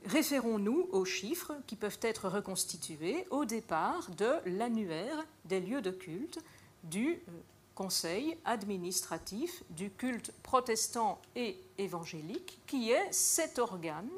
référons-nous 0.06 0.88
aux 0.92 1.04
chiffres 1.04 1.54
qui 1.66 1.76
peuvent 1.76 1.98
être 2.02 2.28
reconstitués 2.28 3.26
au 3.30 3.44
départ 3.44 4.10
de 4.10 4.30
l'annuaire 4.46 5.24
des 5.44 5.60
lieux 5.60 5.82
de 5.82 5.90
culte 5.90 6.38
du 6.84 7.14
euh, 7.14 7.32
Conseil 7.74 8.36
administratif 8.44 9.62
du 9.70 9.90
culte 9.90 10.32
protestant 10.42 11.18
et 11.34 11.58
évangélique, 11.78 12.58
qui 12.66 12.90
est 12.90 13.10
cet 13.10 13.58
organe 13.58 14.10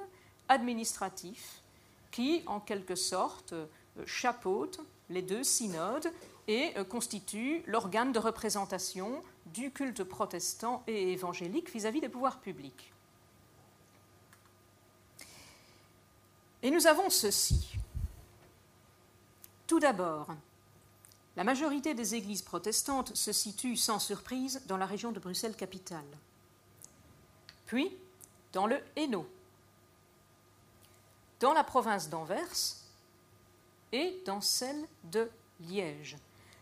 administratif 0.52 1.62
qui, 2.10 2.42
en 2.46 2.60
quelque 2.60 2.94
sorte, 2.94 3.54
euh, 3.54 3.66
chapeaute 4.06 4.80
les 5.10 5.22
deux 5.22 5.42
synodes 5.42 6.12
et 6.46 6.72
euh, 6.76 6.84
constitue 6.84 7.62
l'organe 7.66 8.12
de 8.12 8.18
représentation 8.18 9.22
du 9.46 9.70
culte 9.70 10.04
protestant 10.04 10.82
et 10.86 11.12
évangélique 11.12 11.72
vis-à-vis 11.72 12.00
des 12.00 12.08
pouvoirs 12.08 12.40
publics. 12.40 12.92
Et 16.62 16.70
nous 16.70 16.86
avons 16.86 17.10
ceci. 17.10 17.72
Tout 19.66 19.80
d'abord, 19.80 20.28
la 21.36 21.44
majorité 21.44 21.94
des 21.94 22.14
églises 22.14 22.42
protestantes 22.42 23.16
se 23.16 23.32
situent 23.32 23.76
sans 23.76 23.98
surprise 23.98 24.62
dans 24.66 24.76
la 24.76 24.86
région 24.86 25.12
de 25.12 25.18
Bruxelles-Capitale, 25.18 26.04
puis 27.66 27.96
dans 28.52 28.66
le 28.66 28.78
Hainaut, 28.96 29.26
dans 31.42 31.52
la 31.52 31.64
province 31.64 32.08
d'Anvers 32.08 32.76
et 33.90 34.22
dans 34.24 34.40
celle 34.40 34.86
de 35.04 35.28
Liège, 35.60 36.16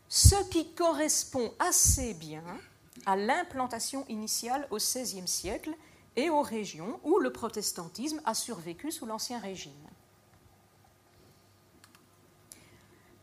ce 0.09 0.35
qui 0.49 0.73
correspond 0.73 1.53
assez 1.59 2.15
bien 2.15 2.43
à 3.05 3.15
l'implantation 3.15 4.07
initiale 4.09 4.67
au 4.71 4.79
XVIe 4.79 5.29
siècle 5.29 5.75
et 6.17 6.31
aux 6.31 6.41
régions 6.41 6.99
où 7.05 7.19
le 7.19 7.31
protestantisme 7.31 8.23
a 8.25 8.33
survécu 8.33 8.91
sous 8.91 9.05
l'Ancien 9.05 9.39
Régime. 9.39 9.73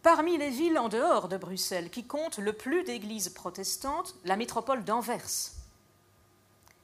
Parmi 0.03 0.38
les 0.38 0.51
villes 0.51 0.78
en 0.78 0.89
dehors 0.89 1.28
de 1.28 1.38
Bruxelles 1.38 1.89
qui 1.89 2.05
comptent 2.05 2.38
le 2.38 2.53
plus 2.53 2.84
d'églises 2.84 3.30
protestantes, 3.30 4.16
la 4.26 4.38
métropole 4.38 4.86
d'Anvers 4.86 5.51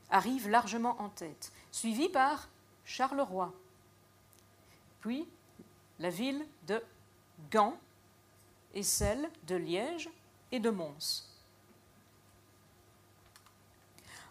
arrive 0.09 0.49
largement 0.49 0.99
en 0.99 1.09
tête, 1.09 1.51
suivie 1.71 2.09
par 2.09 2.49
Charleroi, 2.86 3.53
puis 5.03 5.27
la 5.99 6.09
ville 6.09 6.45
de 6.65 6.81
Gand 7.51 7.77
et 8.73 8.83
celle 8.83 9.29
de 9.47 9.55
Liège 9.55 10.09
et 10.49 10.61
de 10.61 10.69
Mons. 10.69 11.29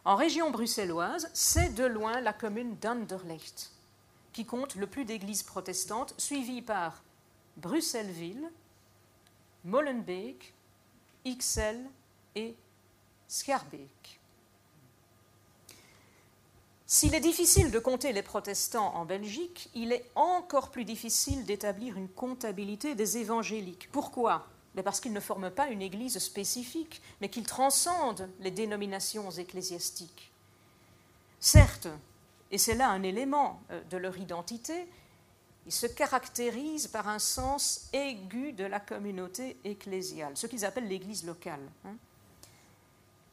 En 0.07 0.17
région 0.17 0.51
bruxelloise, 0.51 1.31
c'est 1.35 1.75
de 1.75 1.85
loin 1.85 2.23
la 2.23 2.33
commune 2.33 2.79
d'Anderlecht 2.79 3.71
qui 4.33 4.47
compte 4.47 4.77
le 4.77 4.87
plus 4.87 5.05
d'églises 5.05 5.43
protestantes, 5.43 6.15
suivie 6.17 6.63
par 6.63 7.03
Bruxelles-Ville, 7.59 8.51
Molenbeek, 9.65 10.55
Ixelles 11.27 11.91
et 12.35 12.57
Schaerbeek. 13.29 14.22
S'il 16.93 17.15
est 17.15 17.21
difficile 17.21 17.71
de 17.71 17.79
compter 17.79 18.13
les 18.13 18.21
protestants 18.21 18.95
en 18.95 19.07
Belgique, 19.07 19.71
il 19.75 19.93
est 19.93 20.11
encore 20.15 20.71
plus 20.71 20.85
difficile 20.85 21.47
d'établir 21.47 21.97
une 21.97 22.11
comptabilité 22.11 22.95
des 22.95 23.17
évangéliques. 23.17 23.89
Pourquoi? 23.91 24.47
Parce 24.85 25.01
qu'ils 25.01 25.15
ne 25.15 25.21
forment 25.21 25.51
pas 25.51 25.69
une 25.69 25.81
église 25.81 26.19
spécifique, 26.19 27.01
mais 27.23 27.31
qu'ils 27.31 27.47
transcendent 27.47 28.29
les 28.41 28.51
dénominations 28.51 29.31
ecclésiastiques. 29.31 30.31
Certes, 31.41 31.89
et 32.51 32.59
c'est 32.59 32.75
là 32.75 32.91
un 32.91 33.03
élément 33.03 33.63
euh, 33.71 33.83
de 33.85 33.97
leur 33.97 34.19
identité, 34.19 34.87
ils 35.65 35.73
se 35.73 35.87
caractérisent 35.87 36.89
par 36.89 37.09
un 37.09 37.19
sens 37.19 37.89
aigu 37.95 38.53
de 38.53 38.65
la 38.65 38.81
communauté 38.81 39.57
ecclésiale, 39.65 40.37
ce 40.37 40.47
qu'ils 40.47 40.67
appellent 40.67 40.89
l'église 40.89 41.25
locale. 41.25 41.71
Hein. 41.87 41.97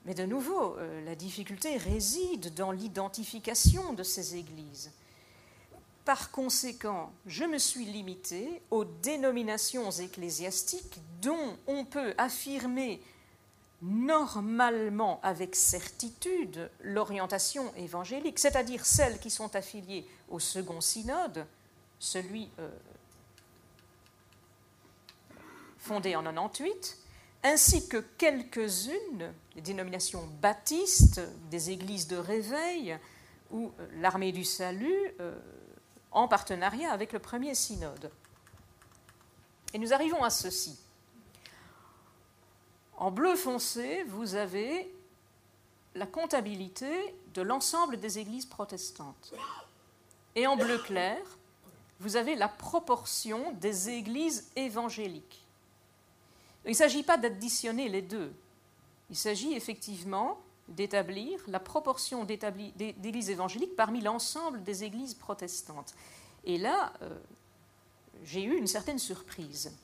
Mais 0.05 0.13
de 0.13 0.25
nouveau, 0.25 0.75
euh, 0.77 1.03
la 1.05 1.15
difficulté 1.15 1.77
réside 1.77 2.53
dans 2.53 2.71
l'identification 2.71 3.93
de 3.93 4.03
ces 4.03 4.35
églises. 4.35 4.91
Par 6.05 6.31
conséquent, 6.31 7.11
je 7.25 7.43
me 7.43 7.57
suis 7.57 7.85
limité 7.85 8.61
aux 8.71 8.85
dénominations 8.85 9.91
ecclésiastiques 9.91 10.99
dont 11.21 11.57
on 11.67 11.85
peut 11.85 12.13
affirmer 12.17 13.01
normalement 13.81 15.19
avec 15.23 15.55
certitude 15.55 16.69
l'orientation 16.81 17.73
évangélique, 17.75 18.39
c'est-à-dire 18.39 18.85
celles 18.85 19.19
qui 19.19 19.29
sont 19.29 19.55
affiliées 19.55 20.05
au 20.29 20.39
second 20.39 20.81
synode, 20.81 21.45
celui 21.99 22.49
euh, 22.59 22.69
fondé 25.77 26.15
en 26.15 26.23
98, 26.23 26.98
ainsi 27.43 27.87
que 27.87 27.97
quelques-unes, 27.97 29.33
les 29.55 29.61
dénominations 29.61 30.27
baptistes, 30.41 31.21
des 31.49 31.71
églises 31.71 32.07
de 32.07 32.17
réveil 32.17 32.97
ou 33.51 33.71
euh, 33.79 33.87
l'armée 33.95 34.31
du 34.31 34.43
salut, 34.43 35.13
euh, 35.19 35.37
en 36.11 36.27
partenariat 36.27 36.91
avec 36.91 37.13
le 37.13 37.19
premier 37.19 37.55
synode. 37.55 38.11
Et 39.73 39.77
nous 39.77 39.93
arrivons 39.93 40.23
à 40.23 40.29
ceci. 40.29 40.77
En 42.97 43.11
bleu 43.11 43.35
foncé, 43.35 44.03
vous 44.03 44.35
avez 44.35 44.93
la 45.95 46.05
comptabilité 46.05 47.15
de 47.33 47.41
l'ensemble 47.41 47.99
des 47.99 48.19
églises 48.19 48.45
protestantes. 48.45 49.33
Et 50.35 50.47
en 50.47 50.57
bleu 50.57 50.77
clair, 50.79 51.17
vous 51.99 52.15
avez 52.15 52.35
la 52.35 52.47
proportion 52.47 53.51
des 53.53 53.89
églises 53.89 54.49
évangéliques. 54.55 55.45
Il 56.69 56.73
ne 56.73 56.77
s'agit 56.77 57.01
pas 57.01 57.17
d'additionner 57.17 57.89
les 57.89 58.03
deux. 58.03 58.31
Il 59.09 59.15
s'agit 59.15 59.53
effectivement 59.53 60.39
d'établir 60.67 61.41
la 61.47 61.59
proportion 61.59 62.25
d'églises 62.25 63.31
évangéliques 63.31 63.75
parmi 63.75 64.01
l'ensemble 64.01 64.63
des 64.63 64.83
églises 64.83 65.15
protestantes. 65.15 65.95
Et 66.45 66.59
là, 66.59 66.93
euh, 67.01 67.17
j'ai 68.23 68.43
eu 68.43 68.55
une 68.55 68.67
certaine 68.67 68.99
surprise. 68.99 69.75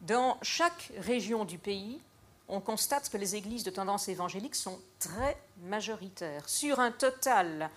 Dans 0.00 0.38
chaque 0.40 0.90
région 0.96 1.44
du 1.44 1.58
pays, 1.58 2.00
on 2.48 2.62
constate 2.62 3.10
que 3.10 3.18
les 3.18 3.36
églises 3.36 3.64
de 3.64 3.70
tendance 3.70 4.08
évangélique 4.08 4.54
sont 4.54 4.80
très 4.98 5.36
majoritaires. 5.64 6.48
Sur 6.48 6.80
un 6.80 6.92
total, 6.92 7.68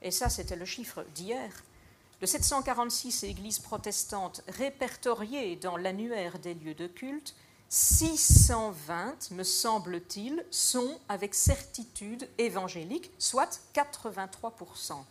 et 0.00 0.10
ça 0.10 0.30
c'était 0.30 0.56
le 0.56 0.64
chiffre 0.64 1.04
d'hier, 1.14 1.52
de 2.22 2.26
746 2.26 3.24
églises 3.24 3.58
protestantes 3.58 4.42
répertoriées 4.46 5.56
dans 5.56 5.76
l'annuaire 5.76 6.38
des 6.38 6.54
lieux 6.54 6.72
de 6.72 6.86
culte, 6.86 7.34
620, 7.68 9.32
me 9.32 9.42
semble-t-il, 9.42 10.46
sont 10.48 11.00
avec 11.08 11.34
certitude 11.34 12.28
évangéliques, 12.38 13.10
soit 13.18 13.60
83%. 13.74 15.02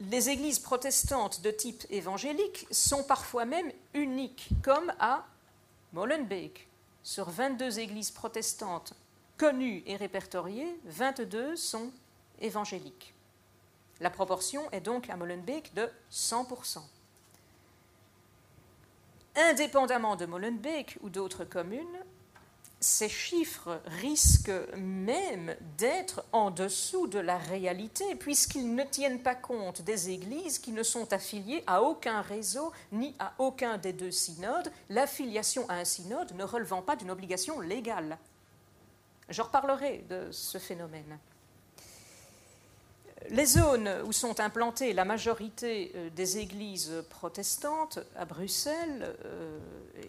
Les 0.00 0.28
églises 0.28 0.58
protestantes 0.58 1.40
de 1.40 1.52
type 1.52 1.86
évangélique 1.88 2.66
sont 2.72 3.04
parfois 3.04 3.44
même 3.44 3.70
uniques, 3.94 4.48
comme 4.60 4.92
à 4.98 5.24
Molenbeek. 5.92 6.66
Sur 7.04 7.30
22 7.30 7.78
églises 7.78 8.10
protestantes 8.10 8.92
connues 9.36 9.84
et 9.86 9.94
répertoriées, 9.94 10.80
22 10.86 11.54
sont 11.54 11.92
évangéliques. 12.44 13.14
La 14.00 14.10
proportion 14.10 14.70
est 14.70 14.80
donc 14.80 15.10
à 15.10 15.16
Molenbeek 15.16 15.74
de 15.74 15.88
100% 16.12 16.80
indépendamment 19.36 20.16
de 20.16 20.26
Molenbeek 20.26 20.98
ou 21.02 21.10
d'autres 21.10 21.44
communes, 21.44 21.98
ces 22.80 23.08
chiffres 23.08 23.80
risquent 23.86 24.52
même 24.76 25.56
d'être 25.78 26.24
en 26.32 26.50
dessous 26.50 27.06
de 27.06 27.18
la 27.18 27.38
réalité, 27.38 28.14
puisqu'ils 28.14 28.74
ne 28.74 28.84
tiennent 28.84 29.22
pas 29.22 29.34
compte 29.34 29.82
des 29.82 30.10
églises 30.10 30.58
qui 30.58 30.70
ne 30.70 30.82
sont 30.82 31.12
affiliées 31.12 31.64
à 31.66 31.82
aucun 31.82 32.20
réseau 32.20 32.72
ni 32.92 33.14
à 33.18 33.32
aucun 33.38 33.78
des 33.78 33.94
deux 33.94 34.10
synodes, 34.10 34.70
l'affiliation 34.90 35.68
à 35.70 35.76
un 35.76 35.84
synode 35.84 36.34
ne 36.34 36.44
relevant 36.44 36.82
pas 36.82 36.96
d'une 36.96 37.10
obligation 37.10 37.58
légale. 37.60 38.18
Je 39.30 39.40
reparlerai 39.40 40.04
de 40.10 40.30
ce 40.30 40.58
phénomène. 40.58 41.18
Les 43.30 43.46
zones 43.46 43.90
où 44.04 44.12
sont 44.12 44.38
implantées 44.38 44.92
la 44.92 45.06
majorité 45.06 45.92
euh, 45.94 46.10
des 46.10 46.38
églises 46.38 46.92
protestantes 47.08 47.98
à 48.16 48.26
Bruxelles, 48.26 49.16
euh, 49.24 49.58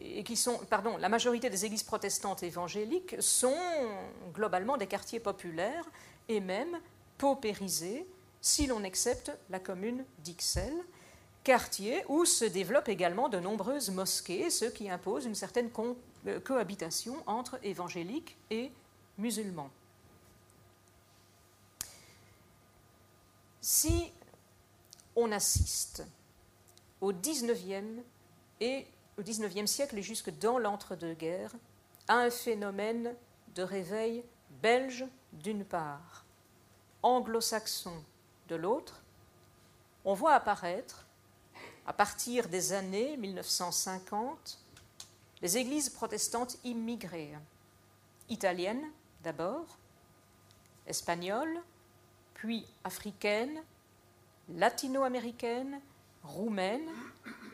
et 0.04 0.24
qui 0.24 0.36
sont, 0.36 0.60
pardon, 0.70 0.98
la 0.98 1.08
majorité 1.08 1.50
des 1.50 1.66
églises 1.66 1.84
protestantes 1.84 2.44
évangéliques 2.44 3.16
sont 3.20 3.56
globalement 4.34 4.76
des 4.76 4.88
quartiers 4.88 5.22
populaires 5.22 5.86
et 6.28 6.42
même 6.42 6.80
paupérisés, 7.18 8.06
si 8.42 8.68
l'on 8.68 8.84
accepte 8.84 9.32
la 9.50 9.60
commune 9.60 10.04
d'Ixelles, 10.20 10.84
quartier 11.44 12.04
où 12.10 12.26
se 12.26 12.44
développent 12.44 12.90
également 12.90 13.30
de 13.30 13.40
nombreuses 13.40 13.92
mosquées, 13.92 14.50
ce 14.50 14.66
qui 14.66 14.90
impose 14.90 15.26
une 15.26 15.36
certaine 15.36 15.70
euh, 16.28 16.40
cohabitation 16.42 17.16
entre 17.28 17.60
évangéliques 17.64 18.38
et 18.50 18.72
musulmans. 19.18 19.70
Si 23.68 24.12
on 25.16 25.32
assiste 25.32 26.06
au 27.02 27.12
XIXe 27.12 28.04
et 28.60 28.86
au 29.18 29.24
XIXe 29.24 29.66
siècle 29.66 29.98
et 29.98 30.04
jusque 30.04 30.30
dans 30.38 30.60
l'entre-deux-guerres 30.60 31.56
à 32.08 32.18
un 32.18 32.30
phénomène 32.30 33.16
de 33.56 33.64
réveil 33.64 34.24
belge 34.62 35.04
d'une 35.34 35.66
part, 35.66 36.26
anglo-saxon 37.02 38.04
de 38.50 38.56
l'autre, 38.56 39.02
on 40.04 40.14
voit 40.14 40.36
apparaître, 40.36 41.08
à 41.88 41.94
partir 41.94 42.48
des 42.50 42.72
années 42.72 43.18
1950, 43.18 44.60
les 45.42 45.58
églises 45.58 45.90
protestantes 45.90 46.58
immigrées, 46.66 47.34
italiennes 48.30 48.92
d'abord, 49.24 49.80
espagnoles, 50.86 51.64
puis 52.46 52.64
africaines, 52.84 53.60
latino-américaines, 54.54 55.80
roumaines 56.24 56.92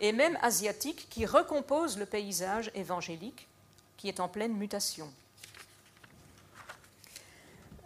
et 0.02 0.12
même 0.12 0.38
asiatiques 0.42 1.08
qui 1.10 1.26
recomposent 1.26 1.98
le 1.98 2.06
paysage 2.06 2.70
évangélique 2.76 3.48
qui 3.96 4.10
est 4.10 4.20
en 4.20 4.28
pleine 4.28 4.54
mutation. 4.54 5.10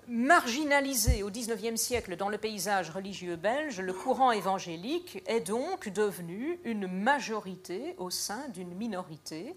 Marginalisé 0.08 1.22
au 1.22 1.30
XIXe 1.30 1.80
siècle 1.80 2.16
dans 2.16 2.30
le 2.30 2.40
paysage 2.40 2.90
religieux 2.90 3.36
belge, 3.36 3.80
le 3.82 3.94
courant 3.94 4.32
évangélique 4.32 5.22
est 5.28 5.42
donc 5.42 5.90
devenu 5.90 6.60
une 6.64 6.88
majorité 6.88 7.94
au 8.00 8.10
sein 8.10 8.48
d'une 8.50 8.74
minorité 8.74 9.56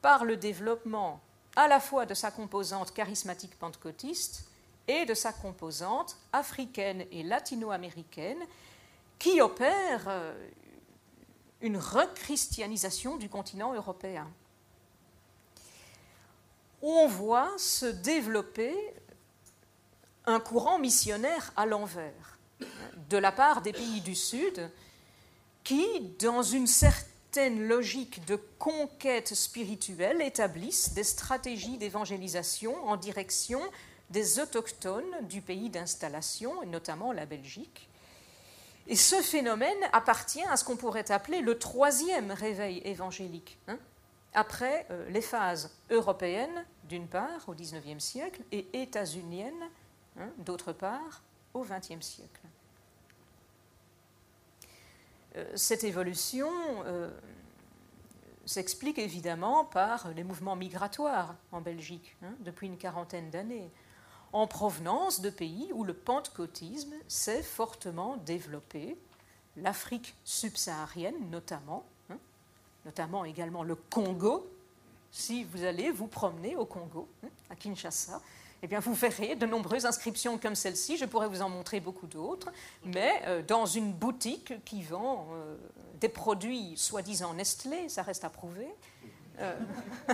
par 0.00 0.24
le 0.24 0.38
développement 0.38 1.20
à 1.56 1.68
la 1.68 1.80
fois 1.80 2.06
de 2.06 2.14
sa 2.14 2.30
composante 2.30 2.94
charismatique 2.94 3.58
pentecôtiste 3.58 4.48
et 4.88 5.04
de 5.04 5.14
sa 5.14 5.32
composante 5.32 6.16
africaine 6.32 7.04
et 7.10 7.22
latino-américaine 7.22 8.38
qui 9.18 9.40
opère 9.40 10.04
euh, 10.08 10.34
une 11.60 11.78
rechristianisation 11.78 13.16
du 13.16 13.28
continent 13.28 13.74
européen. 13.74 14.28
On 16.82 17.08
voit 17.08 17.52
se 17.58 17.86
développer 17.86 18.74
un 20.26 20.40
courant 20.40 20.78
missionnaire 20.78 21.52
à 21.56 21.66
l'envers 21.66 22.38
de 23.08 23.16
la 23.16 23.32
part 23.32 23.62
des 23.62 23.72
pays 23.72 24.00
du 24.00 24.14
Sud 24.14 24.70
qui, 25.64 26.00
dans 26.18 26.42
une 26.42 26.66
certaine 26.66 27.66
logique 27.66 28.24
de 28.26 28.36
conquête 28.58 29.34
spirituelle, 29.34 30.22
établissent 30.22 30.94
des 30.94 31.04
stratégies 31.04 31.78
d'évangélisation 31.78 32.86
en 32.86 32.96
direction 32.96 33.60
des 34.10 34.38
autochtones 34.38 35.04
du 35.22 35.40
pays 35.40 35.70
d'installation, 35.70 36.64
notamment 36.66 37.12
la 37.12 37.26
Belgique. 37.26 37.88
Et 38.88 38.96
ce 38.96 39.20
phénomène 39.20 39.76
appartient 39.92 40.44
à 40.44 40.56
ce 40.56 40.64
qu'on 40.64 40.76
pourrait 40.76 41.10
appeler 41.10 41.40
le 41.40 41.58
troisième 41.58 42.30
réveil 42.30 42.78
évangélique, 42.84 43.58
hein, 43.66 43.78
après 44.32 44.86
euh, 44.90 45.08
les 45.10 45.22
phases 45.22 45.74
européennes, 45.90 46.64
d'une 46.84 47.08
part, 47.08 47.48
au 47.48 47.54
XIXe 47.54 48.02
siècle, 48.02 48.42
et 48.52 48.66
états-uniennes, 48.74 49.70
hein, 50.20 50.28
d'autre 50.38 50.72
part, 50.72 51.22
au 51.52 51.64
XXe 51.64 52.04
siècle. 52.04 52.42
Euh, 55.36 55.44
cette 55.56 55.82
évolution 55.82 56.50
euh, 56.84 57.10
s'explique 58.44 58.98
évidemment 58.98 59.64
par 59.64 60.10
les 60.12 60.22
mouvements 60.22 60.56
migratoires 60.56 61.34
en 61.50 61.60
Belgique 61.60 62.16
hein, 62.22 62.34
depuis 62.40 62.68
une 62.68 62.78
quarantaine 62.78 63.30
d'années 63.30 63.70
en 64.36 64.46
provenance 64.46 65.22
de 65.22 65.30
pays 65.30 65.70
où 65.72 65.82
le 65.82 65.94
pentecôtisme 65.94 66.92
s'est 67.08 67.42
fortement 67.42 68.18
développé, 68.18 68.98
l'Afrique 69.56 70.14
subsaharienne 70.24 71.30
notamment, 71.30 71.86
hein, 72.10 72.18
notamment 72.84 73.24
également 73.24 73.62
le 73.62 73.76
Congo. 73.76 74.46
Si 75.10 75.44
vous 75.44 75.64
allez 75.64 75.90
vous 75.90 76.06
promener 76.06 76.54
au 76.54 76.66
Congo, 76.66 77.08
hein, 77.24 77.28
à 77.48 77.56
Kinshasa, 77.56 78.20
eh 78.62 78.66
bien, 78.66 78.80
vous 78.80 78.92
verrez 78.92 79.36
de 79.36 79.46
nombreuses 79.46 79.86
inscriptions 79.86 80.36
comme 80.36 80.54
celle-ci. 80.54 80.98
Je 80.98 81.06
pourrais 81.06 81.28
vous 81.28 81.40
en 81.40 81.48
montrer 81.48 81.80
beaucoup 81.80 82.06
d'autres, 82.06 82.50
mais 82.84 83.22
euh, 83.24 83.42
dans 83.42 83.64
une 83.64 83.90
boutique 83.90 84.52
qui 84.66 84.82
vend 84.82 85.28
euh, 85.32 85.56
des 85.98 86.10
produits 86.10 86.74
soi-disant 86.76 87.32
Nestlé, 87.32 87.88
ça 87.88 88.02
reste 88.02 88.24
à 88.24 88.30
prouver, 88.30 88.68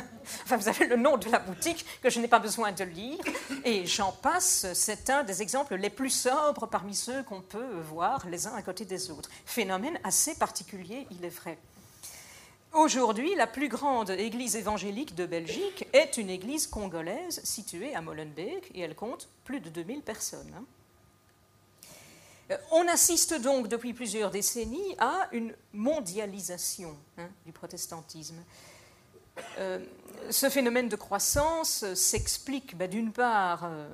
enfin, 0.45 0.57
vous 0.57 0.69
avez 0.69 0.87
le 0.87 0.97
nom 0.97 1.17
de 1.17 1.31
la 1.31 1.39
boutique 1.39 1.85
que 2.03 2.11
je 2.11 2.21
n'ai 2.21 2.29
pas 2.29 2.39
besoin 2.39 2.73
de 2.73 2.85
lire, 2.85 3.19
et 3.65 3.87
j'en 3.87 4.13
passe. 4.13 4.67
C'est 4.75 5.11
un 5.11 5.23
des 5.23 5.43
exemples 5.43 5.77
les 5.77 5.91
plus 5.91 6.11
sobres 6.11 6.67
parmi 6.67 6.95
ceux 6.95 7.23
qu'on 7.23 7.41
peut 7.41 7.81
voir 7.89 8.27
les 8.29 8.47
uns 8.47 8.55
à 8.55 8.63
côté 8.63 8.85
des 8.85 9.11
autres. 9.11 9.31
Phénomène 9.45 9.99
assez 10.05 10.35
particulier, 10.35 11.07
il 11.11 11.25
est 11.25 11.29
vrai. 11.29 11.59
Aujourd'hui, 12.73 13.35
la 13.35 13.47
plus 13.47 13.69
grande 13.69 14.11
église 14.11 14.57
évangélique 14.57 15.15
de 15.15 15.27
Belgique 15.27 15.87
est 15.93 16.17
une 16.17 16.31
église 16.31 16.67
congolaise 16.67 17.43
située 17.45 17.95
à 17.95 18.01
Molenbeek 18.01 18.71
et 18.75 18.81
elle 18.81 18.95
compte 18.95 19.29
plus 19.45 19.61
de 19.61 19.69
2000 19.69 20.01
personnes. 20.01 20.55
Euh, 22.51 22.57
on 22.71 22.89
assiste 22.89 23.35
donc 23.41 23.69
depuis 23.69 23.93
plusieurs 23.93 24.31
décennies 24.31 24.97
à 24.99 25.29
une 25.33 25.55
mondialisation 25.75 26.97
hein, 27.19 27.29
du 27.45 27.53
protestantisme. 27.53 28.43
Euh, 29.59 29.79
ce 30.31 30.49
phénomène 30.49 30.89
de 30.89 30.97
croissance 30.97 31.85
s'explique 31.95 32.77
bah, 32.77 32.87
d'une 32.87 33.13
part 33.13 33.65
euh, 33.65 33.89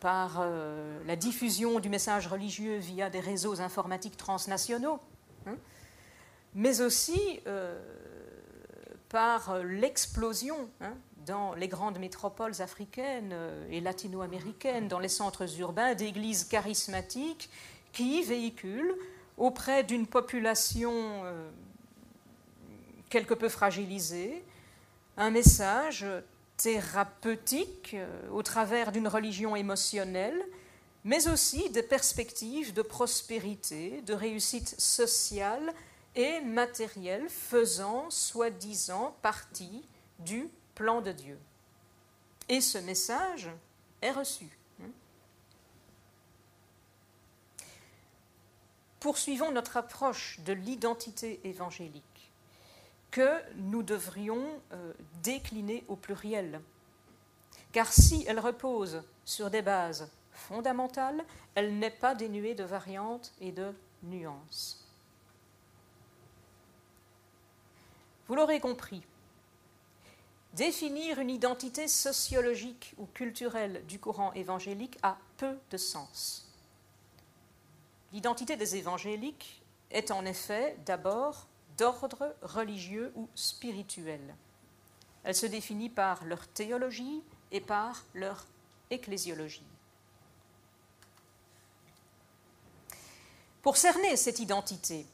par 0.00 0.38
euh, 0.40 0.98
la 1.06 1.16
diffusion 1.16 1.80
du 1.80 1.88
message 1.88 2.26
religieux 2.26 2.76
via 2.76 3.10
des 3.10 3.20
réseaux 3.20 3.60
informatiques 3.60 4.16
transnationaux, 4.16 5.00
hein, 5.46 5.56
mais 6.54 6.80
aussi 6.80 7.40
par 9.10 9.50
euh, 9.50 9.62
l'explosion 9.64 10.70
hein, 10.80 10.94
dans 11.26 11.52
les 11.54 11.68
grandes 11.68 11.98
métropoles 11.98 12.62
africaines 12.62 13.30
euh, 13.32 13.68
et 13.70 13.80
latino-américaines, 13.80 14.88
dans 14.88 15.00
les 15.00 15.08
centres 15.08 15.58
urbains, 15.58 15.94
d'églises 15.94 16.44
charismatiques 16.44 17.50
qui 17.92 18.22
véhiculent 18.22 18.94
auprès 19.36 19.84
d'une 19.84 20.06
population 20.06 20.92
euh, 20.94 21.50
quelque 23.10 23.34
peu 23.34 23.48
fragilisée 23.48 24.42
un 25.20 25.30
message 25.30 26.06
thérapeutique 26.56 27.94
au 28.32 28.42
travers 28.42 28.90
d'une 28.90 29.06
religion 29.06 29.54
émotionnelle, 29.54 30.42
mais 31.04 31.28
aussi 31.28 31.68
des 31.68 31.82
perspectives 31.82 32.72
de 32.72 32.80
prospérité, 32.80 34.00
de 34.06 34.14
réussite 34.14 34.80
sociale 34.80 35.74
et 36.16 36.40
matériel 36.40 37.28
faisant 37.28 38.08
soi-disant 38.08 39.14
partie 39.20 39.86
du 40.20 40.48
plan 40.74 41.02
de 41.02 41.12
Dieu. 41.12 41.38
Et 42.48 42.62
ce 42.62 42.78
message 42.78 43.50
est 44.00 44.12
reçu. 44.12 44.48
Poursuivons 49.00 49.50
notre 49.50 49.76
approche 49.76 50.40
de 50.46 50.54
l'identité 50.54 51.40
évangélique 51.44 52.09
que 53.10 53.40
nous 53.56 53.82
devrions 53.82 54.44
euh, 54.72 54.92
décliner 55.22 55.84
au 55.88 55.96
pluriel. 55.96 56.60
Car 57.72 57.92
si 57.92 58.24
elle 58.28 58.40
repose 58.40 59.02
sur 59.24 59.50
des 59.50 59.62
bases 59.62 60.10
fondamentale, 60.32 61.24
elle 61.54 61.78
n'est 61.78 61.90
pas 61.90 62.14
dénuée 62.14 62.54
de 62.54 62.64
variantes 62.64 63.32
et 63.40 63.52
de 63.52 63.74
nuances. 64.02 64.86
Vous 68.26 68.34
l'aurez 68.34 68.60
compris, 68.60 69.02
définir 70.54 71.18
une 71.18 71.30
identité 71.30 71.88
sociologique 71.88 72.94
ou 72.98 73.06
culturelle 73.06 73.84
du 73.86 73.98
courant 73.98 74.32
évangélique 74.34 74.98
a 75.02 75.18
peu 75.36 75.58
de 75.70 75.76
sens. 75.76 76.48
L'identité 78.12 78.56
des 78.56 78.76
évangéliques 78.76 79.62
est 79.90 80.10
en 80.10 80.24
effet 80.24 80.76
d'abord 80.86 81.46
d'ordre 81.80 82.36
religieux 82.42 83.10
ou 83.16 83.26
spirituel. 83.34 84.20
Elle 85.24 85.34
se 85.34 85.46
définit 85.46 85.88
par 85.88 86.24
leur 86.26 86.46
théologie 86.46 87.22
et 87.50 87.62
par 87.62 88.04
leur 88.14 88.46
ecclésiologie. 88.90 89.64
Pour 93.62 93.78
cerner 93.78 94.16
cette 94.16 94.40
identité, 94.40 95.06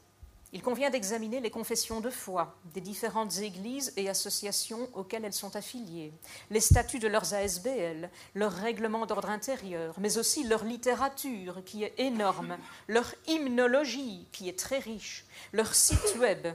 il 0.57 0.63
convient 0.63 0.89
d'examiner 0.89 1.41
les 1.41 1.51
confessions 1.51 2.01
de 2.01 2.09
foi 2.09 2.57
des 2.73 2.81
différentes 2.81 3.41
églises 3.41 3.93
et 3.99 4.09
associations 4.09 4.89
auxquelles 4.95 5.27
elles 5.27 5.35
sont 5.35 5.55
affiliées, 5.55 6.15
les 6.51 6.61
statuts 6.61 6.99
de 6.99 7.09
leurs 7.09 7.35
ASBL, 7.35 8.09
leurs 8.35 8.55
règlements 8.55 9.05
d'ordre 9.05 9.29
intérieur, 9.29 9.95
mais 10.01 10.17
aussi 10.17 10.45
leur 10.45 10.65
littérature 10.65 11.63
qui 11.67 11.85
est 11.85 11.93
énorme, 11.99 12.57
leur 12.89 13.15
hymnologie 13.27 14.27
qui 14.33 14.49
est 14.49 14.59
très 14.59 14.79
riche, 14.79 15.27
leur 15.53 15.75
site 15.75 16.17
web, 16.21 16.49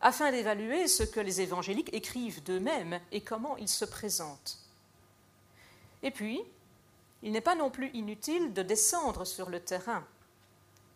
afin 0.00 0.30
d'évaluer 0.30 0.88
ce 0.88 1.02
que 1.02 1.20
les 1.20 1.42
évangéliques 1.42 1.92
écrivent 1.92 2.42
d'eux-mêmes 2.42 3.00
et 3.12 3.20
comment 3.20 3.58
ils 3.58 3.68
se 3.68 3.84
présentent. 3.84 4.60
Et 6.02 6.10
puis, 6.10 6.40
il 7.22 7.32
n'est 7.32 7.42
pas 7.42 7.54
non 7.54 7.68
plus 7.68 7.90
inutile 7.92 8.54
de 8.54 8.62
descendre 8.62 9.26
sur 9.26 9.50
le 9.50 9.60
terrain 9.60 10.06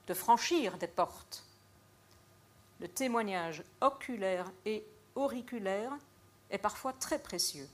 de 0.06 0.14
franchir 0.14 0.78
des 0.78 0.86
portes. 0.86 1.45
Le 2.80 2.88
témoignage 2.88 3.62
oculaire 3.80 4.50
et 4.64 4.84
auriculaire 5.14 5.92
est 6.50 6.58
parfois 6.58 6.92
très 6.92 7.18
précieux. 7.18 7.68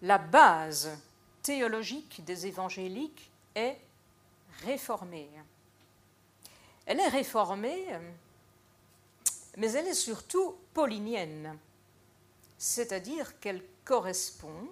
La 0.00 0.18
base 0.18 0.90
théologique 1.42 2.24
des 2.24 2.46
évangéliques 2.46 3.30
est 3.54 3.78
réformée. 4.64 5.28
Elle 6.86 7.00
est 7.00 7.08
réformée, 7.08 7.86
mais 9.56 9.70
elle 9.72 9.86
est 9.86 9.94
surtout 9.94 10.56
paulinienne, 10.74 11.56
c'est-à-dire 12.58 13.38
qu'elle 13.38 13.62
correspond 13.84 14.68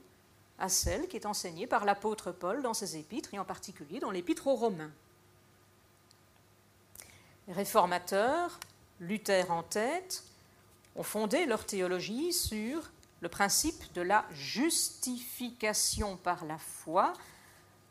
à 0.59 0.69
celle 0.69 1.07
qui 1.09 1.17
est 1.17 1.27
enseignée 1.27 1.67
par 1.67 1.85
l'apôtre 1.85 2.33
Paul 2.33 2.63
dans 2.63 2.75
ses 2.75 2.97
épîtres, 2.97 3.33
et 3.35 3.39
en 3.39 3.45
particulier 3.45 4.01
dans 4.01 4.11
l'épître 4.11 4.47
aux 4.47 4.57
Romains. 4.57 4.91
Réformateurs, 7.49 8.61
Luther 9.01 9.51
en 9.51 9.63
tête, 9.63 10.25
ont 10.97 11.03
fondé 11.03 11.47
leur 11.47 11.65
théologie 11.65 12.33
sur 12.33 12.91
le 13.21 13.29
principe 13.29 13.93
de 13.93 14.03
la 14.03 14.25
justification 14.33 16.17
par 16.17 16.45
la 16.45 16.59
foi, 16.59 17.13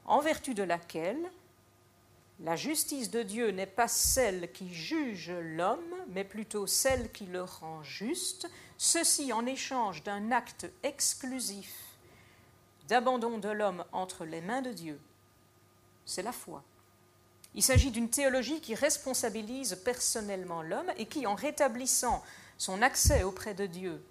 en 0.05 0.19
vertu 0.19 0.53
de 0.53 0.63
laquelle 0.63 1.29
la 2.41 2.55
justice 2.55 3.11
de 3.11 3.21
Dieu 3.21 3.51
n'est 3.51 3.65
pas 3.65 3.89
celle 3.89 4.51
qui 4.51 4.73
juge 4.73 5.31
l'homme, 5.31 5.93
mais 6.07 6.23
plutôt 6.23 6.67
celle 6.67 7.11
qui 7.11 7.25
le 7.25 7.43
rend 7.43 7.83
juste, 7.83 8.49
ceci 8.77 9.33
en 9.33 9.45
échange 9.45 10.03
d'un 10.03 10.31
acte 10.31 10.67
exclusif 10.83 11.75
d'abandon 12.87 13.37
de 13.37 13.49
l'homme 13.49 13.83
entre 13.91 14.25
les 14.25 14.41
mains 14.41 14.61
de 14.61 14.71
Dieu, 14.71 14.99
c'est 16.05 16.23
la 16.23 16.31
foi. 16.31 16.63
Il 17.55 17.63
s'agit 17.63 17.91
d'une 17.91 18.09
théologie 18.09 18.61
qui 18.61 18.75
responsabilise 18.75 19.75
personnellement 19.83 20.61
l'homme 20.61 20.91
et 20.97 21.05
qui, 21.05 21.25
en 21.25 21.35
rétablissant 21.35 22.23
son 22.57 22.81
accès 22.81 23.23
auprès 23.23 23.53
de 23.53 23.65
Dieu 23.65 24.03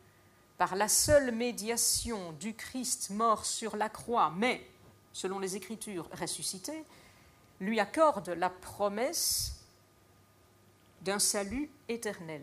par 0.57 0.75
la 0.75 0.89
seule 0.89 1.31
médiation 1.31 2.33
du 2.33 2.53
Christ 2.55 3.11
mort 3.11 3.47
sur 3.47 3.77
la 3.77 3.89
croix, 3.89 4.33
mais, 4.37 4.67
selon 5.13 5.39
les 5.39 5.55
Écritures, 5.55 6.09
ressuscité, 6.19 6.85
lui 7.61 7.79
accorde 7.79 8.31
la 8.31 8.51
promesse 8.51 9.53
d'un 11.03 11.21
salut 11.21 11.71
éternel. 11.89 12.43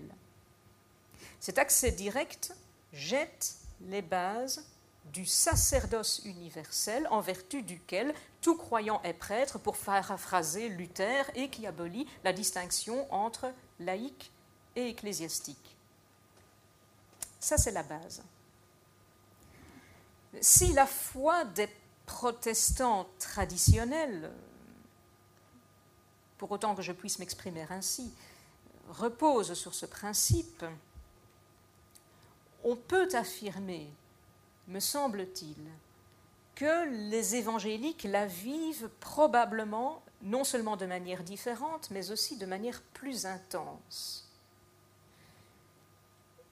Cet 1.42 1.58
accès 1.58 1.92
direct 1.92 2.56
jette 2.94 3.56
les 3.82 4.02
bases 4.02 4.66
du 5.14 5.26
sacerdoce 5.26 6.22
universel 6.26 7.08
en 7.12 7.22
vertu 7.22 7.62
duquel 7.62 8.14
tout 8.42 8.58
croyant 8.58 9.02
est 9.04 9.14
prêtre, 9.14 9.60
pour 9.60 9.78
paraphraser 9.78 10.70
Luther, 10.70 11.30
et 11.36 11.50
qui 11.50 11.66
abolit 11.68 12.08
la 12.24 12.34
distinction 12.34 13.12
entre 13.14 13.52
laïque 13.80 14.32
et 14.76 14.90
ecclésiastique. 14.90 15.78
Ça, 17.40 17.58
c'est 17.58 17.72
la 17.72 17.84
base. 17.84 18.24
Si 20.42 20.74
la 20.74 20.86
foi 20.86 21.46
des 21.46 21.70
protestants 22.06 23.08
traditionnels, 23.20 24.32
pour 26.38 26.52
autant 26.52 26.76
que 26.76 26.82
je 26.82 26.92
puisse 26.92 27.20
m'exprimer 27.20 27.66
ainsi, 27.70 28.12
repose 28.90 29.54
sur 29.54 29.74
ce 29.74 29.86
principe, 29.86 30.66
on 32.64 32.76
peut 32.76 33.08
affirmer 33.14 33.90
me 34.68 34.80
semble-t-il, 34.80 35.58
que 36.56 37.10
les 37.10 37.36
évangéliques 37.36 38.04
la 38.04 38.26
vivent 38.26 38.90
probablement 39.00 40.02
non 40.22 40.44
seulement 40.44 40.78
de 40.78 40.86
manière 40.86 41.24
différente, 41.24 41.92
mais 41.92 42.12
aussi 42.12 42.38
de 42.38 42.46
manière 42.46 42.82
plus 42.94 43.26
intense. 43.26 44.32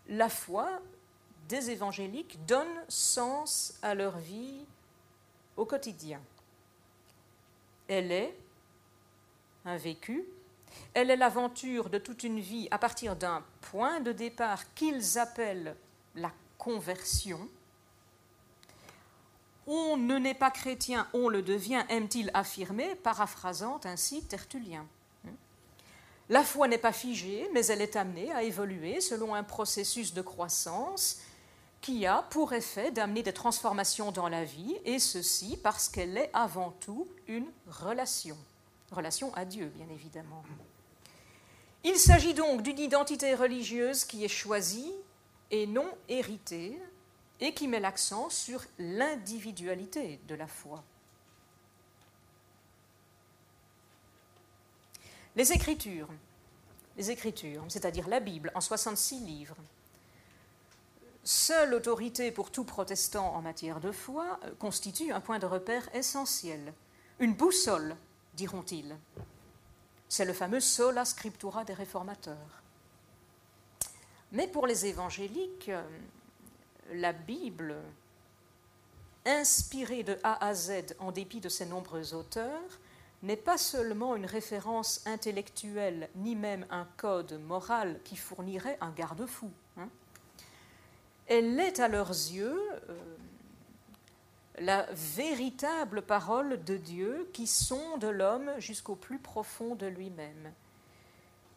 La 0.08 0.30
foi 0.30 0.82
des 1.48 1.72
évangéliques 1.72 2.46
donne 2.46 2.84
sens 2.88 3.74
à 3.82 3.96
leur 3.96 4.18
vie 4.18 4.66
au 5.56 5.66
quotidien. 5.66 6.22
Elle 7.88 8.12
est 8.12 8.36
un 9.66 9.78
vécu, 9.78 10.26
elle 10.94 11.10
est 11.10 11.16
l'aventure 11.16 11.90
de 11.90 11.98
toute 11.98 12.24
une 12.24 12.40
vie 12.40 12.68
à 12.72 12.78
partir 12.78 13.16
d'un 13.16 13.44
point 13.62 14.00
de 14.02 14.12
départ 14.12 14.74
qu'ils 14.74 15.18
appellent 15.18 15.76
la 16.16 16.32
conversion, 16.58 17.50
on 19.68 19.98
ne 19.98 20.18
n'est 20.18 20.34
pas 20.34 20.52
chrétien, 20.52 21.08
on 21.14 21.30
le 21.30 21.42
devient, 21.42 21.84
aime-t-il 21.90 22.32
affirmer, 22.34 22.96
paraphrasant 22.96 23.80
ainsi 23.86 24.24
Tertullien. 24.24 24.86
La 26.30 26.44
foi 26.44 26.68
n'est 26.68 26.78
pas 26.78 26.94
figée, 26.94 27.50
mais 27.54 27.66
elle 27.66 27.82
est 27.82 27.96
amenée 27.96 28.32
à 28.32 28.44
évoluer 28.44 29.02
selon 29.02 29.36
un 29.36 29.44
processus 29.44 30.14
de 30.14 30.22
croissance 30.22 31.20
qui 31.82 32.06
a 32.06 32.24
pour 32.30 32.54
effet 32.54 32.92
d'amener 32.92 33.24
des 33.24 33.34
transformations 33.34 34.14
dans 34.14 34.30
la 34.30 34.46
vie, 34.46 34.78
et 34.86 35.00
ceci 35.00 35.58
parce 35.62 35.90
qu'elle 35.90 36.18
est 36.18 36.30
avant 36.34 36.72
tout 36.80 37.08
une 37.28 37.48
relation. 37.68 38.38
Relation 38.92 39.34
à 39.36 39.44
Dieu, 39.44 39.72
bien 39.76 39.88
évidemment. 39.94 40.44
Il 41.84 41.98
s'agit 41.98 42.34
donc 42.34 42.62
d'une 42.62 42.80
identité 42.80 43.36
religieuse 43.36 44.06
qui 44.06 44.24
est 44.24 44.30
choisie 44.30 44.94
et 45.52 45.68
non 45.68 45.90
héritée, 46.08 46.80
et 47.40 47.54
qui 47.54 47.68
met 47.68 47.80
l'accent 47.80 48.30
sur 48.30 48.64
l'individualité 48.80 50.20
de 50.28 50.36
la 50.36 50.48
foi. 50.48 50.84
Les 55.36 55.52
Écritures 55.52 56.10
les 56.98 57.12
Écritures, 57.12 57.64
c'est-à-dire 57.70 58.08
la 58.08 58.20
Bible, 58.20 58.52
en 58.56 58.62
66 58.62 59.20
livres. 59.20 59.58
Seule 61.24 61.74
autorité 61.74 62.32
pour 62.32 62.52
tout 62.52 62.66
protestant 62.66 63.34
en 63.34 63.42
matière 63.42 63.80
de 63.80 63.92
foi 63.92 64.40
euh, 64.44 64.52
constitue 64.60 65.12
un 65.12 65.22
point 65.22 65.40
de 65.40 65.46
repère 65.46 65.88
essentiel, 65.96 66.74
une 67.20 67.34
boussole, 67.34 67.96
diront-ils. 68.36 68.98
C'est 70.10 70.26
le 70.26 70.34
fameux 70.34 70.60
sola 70.60 71.06
scriptura 71.06 71.64
des 71.64 71.74
réformateurs. 71.74 72.62
Mais 74.34 74.48
pour 74.48 74.68
les 74.68 74.86
évangéliques, 74.86 75.70
euh, 75.70 75.84
la 76.92 77.14
Bible, 77.14 77.76
inspirée 79.26 80.04
de 80.04 80.18
A 80.24 80.46
à 80.46 80.54
Z 80.54 80.96
en 81.00 81.12
dépit 81.12 81.40
de 81.40 81.50
ses 81.50 81.66
nombreux 81.66 82.14
auteurs, 82.14 82.80
n'est 83.24 83.38
pas 83.38 83.58
seulement 83.58 84.16
une 84.16 84.26
référence 84.26 85.02
intellectuelle, 85.06 86.10
ni 86.16 86.36
même 86.36 86.66
un 86.70 86.86
code 86.98 87.40
moral 87.42 88.00
qui 88.04 88.18
fournirait 88.18 88.78
un 88.82 88.92
garde-fou. 88.92 89.50
Hein. 89.78 89.88
Elle 91.28 91.58
est 91.60 91.80
à 91.80 91.88
leurs 91.88 92.10
yeux 92.10 92.60
euh, 92.90 93.16
la 94.60 94.86
véritable 94.92 96.02
parole 96.02 96.64
de 96.64 96.76
Dieu 96.76 97.30
qui 97.34 97.48
sonde 97.48 98.04
l'homme 98.04 98.52
jusqu'au 98.60 98.96
plus 98.96 99.20
profond 99.20 99.76
de 99.76 99.88
lui-même. 99.88 100.52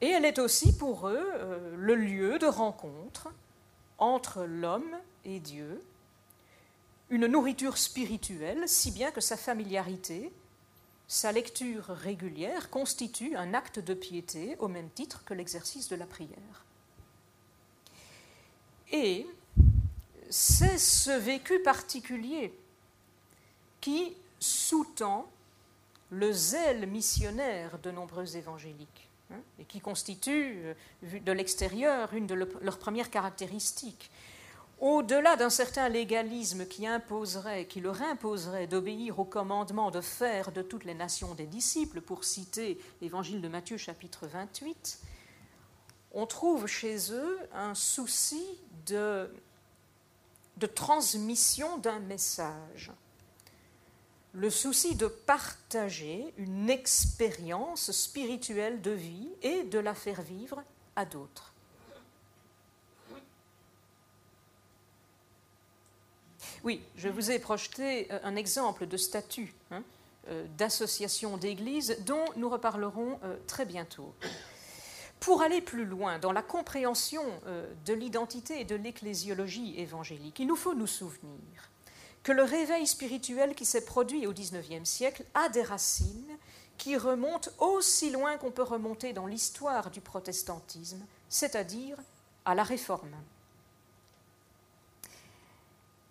Et 0.00 0.08
elle 0.08 0.24
est 0.24 0.38
aussi 0.38 0.76
pour 0.76 1.08
eux 1.08 1.32
euh, 1.34 1.74
le 1.76 1.94
lieu 1.96 2.38
de 2.38 2.46
rencontre 2.46 3.28
entre 3.98 4.44
l'homme 4.44 4.96
et 5.26 5.40
Dieu, 5.40 5.82
une 7.10 7.26
nourriture 7.26 7.76
spirituelle, 7.76 8.68
si 8.68 8.90
bien 8.90 9.10
que 9.10 9.20
sa 9.20 9.36
familiarité, 9.36 10.32
sa 11.08 11.32
lecture 11.32 11.86
régulière 11.86 12.70
constitue 12.70 13.36
un 13.36 13.54
acte 13.54 13.78
de 13.78 13.94
piété 13.94 14.56
au 14.58 14.68
même 14.68 14.88
titre 14.90 15.24
que 15.24 15.34
l'exercice 15.34 15.88
de 15.88 15.96
la 15.96 16.06
prière. 16.06 16.64
Et 18.92 19.26
c'est 20.30 20.78
ce 20.78 21.10
vécu 21.10 21.60
particulier 21.60 22.54
qui 23.80 24.16
sous-tend 24.38 25.28
le 26.10 26.32
zèle 26.32 26.86
missionnaire 26.86 27.78
de 27.80 27.90
nombreux 27.90 28.36
évangéliques 28.36 29.08
hein, 29.32 29.40
et 29.58 29.64
qui 29.64 29.80
constitue, 29.80 30.54
euh, 30.56 30.74
vu 31.02 31.20
de 31.20 31.32
l'extérieur, 31.32 32.14
une 32.14 32.28
de 32.28 32.34
leurs 32.34 32.78
premières 32.78 33.10
caractéristiques 33.10 34.10
au-delà 34.78 35.36
d'un 35.36 35.50
certain 35.50 35.88
légalisme 35.88 36.66
qui 36.66 36.86
imposerait, 36.86 37.66
qui 37.66 37.80
leur 37.80 38.02
imposerait 38.02 38.66
d'obéir 38.66 39.18
au 39.18 39.24
commandement 39.24 39.90
de 39.90 40.00
faire 40.00 40.52
de 40.52 40.62
toutes 40.62 40.84
les 40.84 40.94
nations 40.94 41.34
des 41.34 41.46
disciples, 41.46 42.00
pour 42.00 42.24
citer 42.24 42.78
l'évangile 43.00 43.40
de 43.40 43.48
Matthieu 43.48 43.78
chapitre 43.78 44.26
28, 44.26 45.00
on 46.12 46.26
trouve 46.26 46.66
chez 46.66 47.12
eux 47.12 47.38
un 47.54 47.74
souci 47.74 48.44
de, 48.86 49.30
de 50.58 50.66
transmission 50.66 51.78
d'un 51.78 52.00
message, 52.00 52.92
le 54.32 54.50
souci 54.50 54.94
de 54.94 55.06
partager 55.06 56.34
une 56.36 56.68
expérience 56.68 57.92
spirituelle 57.92 58.82
de 58.82 58.90
vie 58.90 59.30
et 59.40 59.64
de 59.64 59.78
la 59.78 59.94
faire 59.94 60.20
vivre 60.20 60.62
à 60.96 61.06
d'autres. 61.06 61.54
Oui, 66.64 66.82
je 66.96 67.08
vous 67.08 67.30
ai 67.30 67.38
projeté 67.38 68.10
euh, 68.10 68.18
un 68.24 68.36
exemple 68.36 68.86
de 68.86 68.96
statut 68.96 69.52
hein, 69.70 69.82
euh, 70.28 70.44
d'association 70.56 71.36
d'église 71.36 71.96
dont 72.06 72.24
nous 72.36 72.48
reparlerons 72.48 73.18
euh, 73.24 73.36
très 73.46 73.64
bientôt. 73.64 74.14
Pour 75.20 75.42
aller 75.42 75.60
plus 75.60 75.84
loin 75.84 76.18
dans 76.18 76.32
la 76.32 76.42
compréhension 76.42 77.22
de 77.86 77.94
l'identité 77.94 78.60
et 78.60 78.64
de 78.64 78.76
l'ecclésiologie 78.76 79.74
évangélique, 79.80 80.38
il 80.40 80.46
nous 80.46 80.56
faut 80.56 80.74
nous 80.74 80.86
souvenir 80.86 81.70
que 82.22 82.32
le 82.32 82.42
réveil 82.42 82.86
spirituel 82.86 83.54
qui 83.54 83.64
s'est 83.64 83.86
produit 83.86 84.26
au 84.26 84.34
XIXe 84.34 84.86
siècle 84.88 85.24
a 85.32 85.48
des 85.48 85.62
racines 85.62 86.36
qui 86.76 86.98
remontent 86.98 87.50
aussi 87.58 88.10
loin 88.10 88.36
qu'on 88.36 88.50
peut 88.50 88.62
remonter 88.62 89.14
dans 89.14 89.26
l'histoire 89.26 89.90
du 89.90 90.02
protestantisme, 90.02 91.00
c'est-à-dire 91.30 91.96
à 92.44 92.54
la 92.54 92.62
Réforme. 92.62 93.16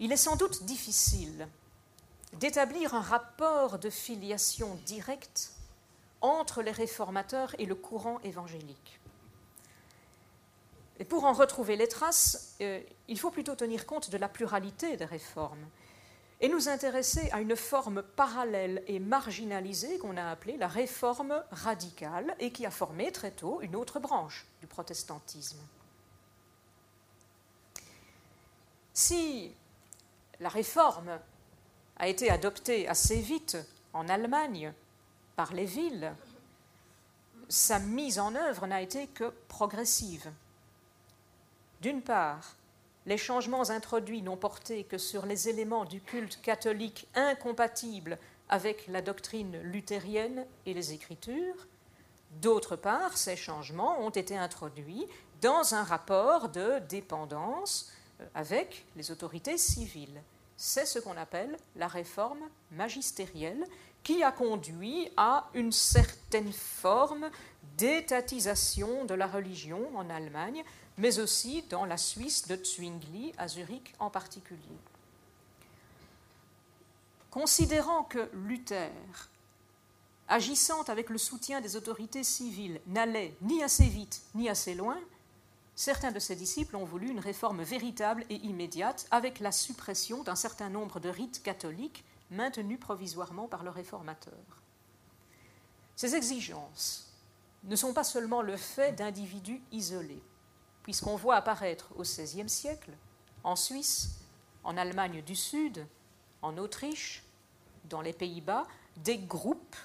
Il 0.06 0.12
est 0.12 0.18
sans 0.18 0.36
doute 0.36 0.66
difficile 0.66 1.48
d'établir 2.34 2.94
un 2.94 3.02
rapport 3.02 3.80
de 3.80 3.90
filiation 3.90 4.78
directe 4.86 5.54
entre 6.22 6.62
les 6.62 6.70
réformateurs 6.70 7.56
et 7.58 7.66
le 7.66 7.74
courant 7.74 8.20
évangélique. 8.20 9.00
Et 11.00 11.06
pour 11.06 11.26
en 11.26 11.34
retrouver 11.34 11.76
les 11.76 11.88
traces, 11.88 12.56
euh, 12.62 12.84
il 13.08 13.18
faut 13.18 13.32
plutôt 13.32 13.56
tenir 13.56 13.88
compte 13.88 14.12
de 14.12 14.18
la 14.18 14.30
pluralité 14.30 14.96
des 14.96 15.06
réformes 15.06 15.66
et 16.40 16.50
nous 16.50 16.70
intéresser 16.70 17.32
à 17.32 17.42
une 17.42 17.56
forme 17.56 18.04
parallèle 18.04 18.84
et 18.86 19.00
marginalisée 19.00 19.98
qu'on 19.98 20.18
a 20.18 20.30
appelée 20.30 20.58
la 20.58 20.68
réforme 20.68 21.44
radicale 21.50 22.36
et 22.38 22.52
qui 22.52 22.68
a 22.68 22.72
formé 22.72 23.12
très 23.12 23.32
tôt 23.32 23.60
une 23.64 23.76
autre 23.76 24.00
branche 24.00 24.46
du 24.62 24.68
protestantisme. 24.68 25.58
Si 28.94 29.52
la 30.46 30.50
réforme 30.50 31.20
a 31.98 32.08
été 32.08 32.30
adoptée 32.30 32.88
assez 32.88 33.20
vite 33.20 33.58
en 33.94 34.08
Allemagne 34.08 34.74
par 35.36 35.54
les 35.54 35.66
villes. 35.66 36.14
Sa 37.50 37.80
mise 37.80 38.20
en 38.20 38.36
œuvre 38.36 38.68
n'a 38.68 38.84
été 38.84 39.08
que 39.08 39.34
progressive. 39.48 40.32
D'une 41.82 42.04
part, 42.04 42.58
les 43.08 43.18
changements 43.18 43.72
introduits 43.72 44.22
n'ont 44.22 44.38
porté 44.38 44.84
que 44.84 45.00
sur 45.00 45.26
les 45.26 45.50
éléments 45.50 45.84
du 45.84 46.00
culte 46.00 46.40
catholique 46.44 47.08
incompatibles 47.16 48.20
avec 48.48 48.86
la 48.88 49.02
doctrine 49.02 49.60
luthérienne 49.64 50.46
et 50.68 50.76
les 50.76 50.94
Écritures. 50.94 51.66
D'autre 52.40 52.76
part, 52.76 53.18
ces 53.18 53.36
changements 53.36 54.00
ont 54.00 54.12
été 54.12 54.38
introduits 54.38 55.08
dans 55.42 55.74
un 55.74 55.84
rapport 55.84 56.50
de 56.50 56.78
dépendance 56.88 57.92
euh, 58.22 58.28
avec 58.36 58.86
les 58.96 59.10
autorités 59.10 59.58
civiles. 59.58 60.22
C'est 60.58 60.86
ce 60.86 61.00
qu'on 61.00 61.18
appelle 61.18 61.58
la 61.76 61.88
réforme 61.88 62.50
magistérielle 62.72 63.66
qui 64.04 64.24
a 64.24 64.32
conduit 64.32 65.10
à 65.18 65.50
une 65.54 65.72
certaine 65.72 66.54
forme 66.54 67.30
d'étatisation 67.78 69.06
de 69.06 69.16
la 69.16 69.28
religion 69.28 69.90
en 69.98 70.10
Allemagne, 70.10 70.64
mais 70.98 71.20
aussi 71.20 71.64
dans 71.64 71.86
la 71.86 71.98
Suisse 71.98 72.48
de 72.48 72.56
Zwingli, 72.64 73.34
à 73.38 73.48
Zurich 73.48 73.94
en 74.00 74.10
particulier. 74.10 74.60
Considérant 77.32 78.04
que 78.04 78.30
Luther, 78.34 78.92
agissant 80.28 80.84
avec 80.84 81.10
le 81.10 81.18
soutien 81.18 81.60
des 81.60 81.76
autorités 81.76 82.24
civiles, 82.24 82.80
n'allait 82.88 83.36
ni 83.42 83.62
assez 83.62 83.88
vite 83.88 84.22
ni 84.36 84.48
assez 84.48 84.74
loin, 84.76 84.98
certains 85.76 86.12
de 86.12 86.20
ses 86.20 86.36
disciples 86.36 86.76
ont 86.76 86.86
voulu 86.86 87.10
une 87.10 87.20
réforme 87.20 87.62
véritable 87.62 88.26
et 88.30 88.36
immédiate 88.36 89.08
avec 89.12 89.40
la 89.40 89.52
suppression 89.52 90.24
d'un 90.24 90.36
certain 90.36 90.70
nombre 90.70 91.00
de 91.00 91.10
rites 91.10 91.44
catholiques 91.44 92.04
maintenus 92.32 92.80
provisoirement 92.80 93.48
par 93.48 93.64
le 93.64 93.70
réformateur. 93.70 94.34
Ces 95.96 96.16
exigences 96.16 97.12
ne 97.64 97.76
sont 97.76 97.94
pas 97.94 98.04
seulement 98.04 98.42
le 98.42 98.58
fait 98.58 98.94
d'individus 98.94 99.62
isolés, 99.72 100.24
puisqu'on 100.84 101.16
voit 101.16 101.36
apparaître 101.36 101.90
au 101.96 102.04
XVIe 102.04 102.50
siècle, 102.50 102.92
en 103.44 103.56
Suisse, 103.56 104.20
en 104.64 104.78
Allemagne 104.78 105.22
du 105.22 105.36
Sud, 105.36 105.86
en 106.42 106.58
Autriche, 106.58 107.24
dans 107.86 108.02
les 108.02 108.14
Pays-Bas, 108.14 108.66
des 108.98 109.18
groupes 109.18 109.76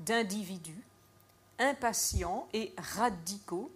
d'individus 0.00 0.84
impatients 1.58 2.48
et 2.52 2.72
radicaux 2.78 3.70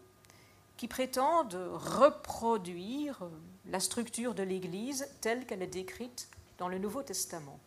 qui 0.77 0.89
prétendent 0.89 1.59
reproduire 1.75 3.23
la 3.67 3.81
structure 3.81 4.35
de 4.35 4.43
l'Église 4.43 5.09
telle 5.21 5.47
qu'elle 5.47 5.63
est 5.63 5.67
décrite 5.67 6.29
dans 6.59 6.69
le 6.69 6.79
Nouveau 6.79 7.03
Testament. 7.03 7.59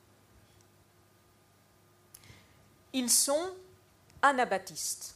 Ils 2.94 3.10
sont 3.10 3.54
anabaptistes, 4.22 5.16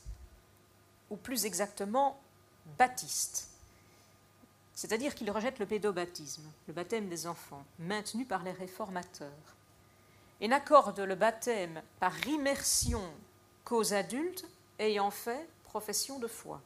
ou 1.09 1.15
plus 1.15 1.45
exactement 1.45 2.19
baptistes, 2.77 3.49
c'est-à-dire 4.73 5.13
qu'ils 5.13 5.31
rejettent 5.31 5.59
le 5.59 5.65
pédobaptisme, 5.65 6.49
le 6.67 6.73
baptême 6.73 7.09
des 7.09 7.27
enfants, 7.27 7.65
maintenu 7.79 8.25
par 8.25 8.43
les 8.43 8.51
réformateurs, 8.51 9.29
et 10.41 10.47
n'accordent 10.47 10.99
le 10.99 11.15
baptême 11.15 11.81
par 11.99 12.27
immersion 12.27 13.01
qu'aux 13.63 13.93
adultes 13.93 14.45
ayant 14.79 15.11
fait 15.11 15.47
profession 15.63 16.19
de 16.19 16.27
foi. 16.27 16.59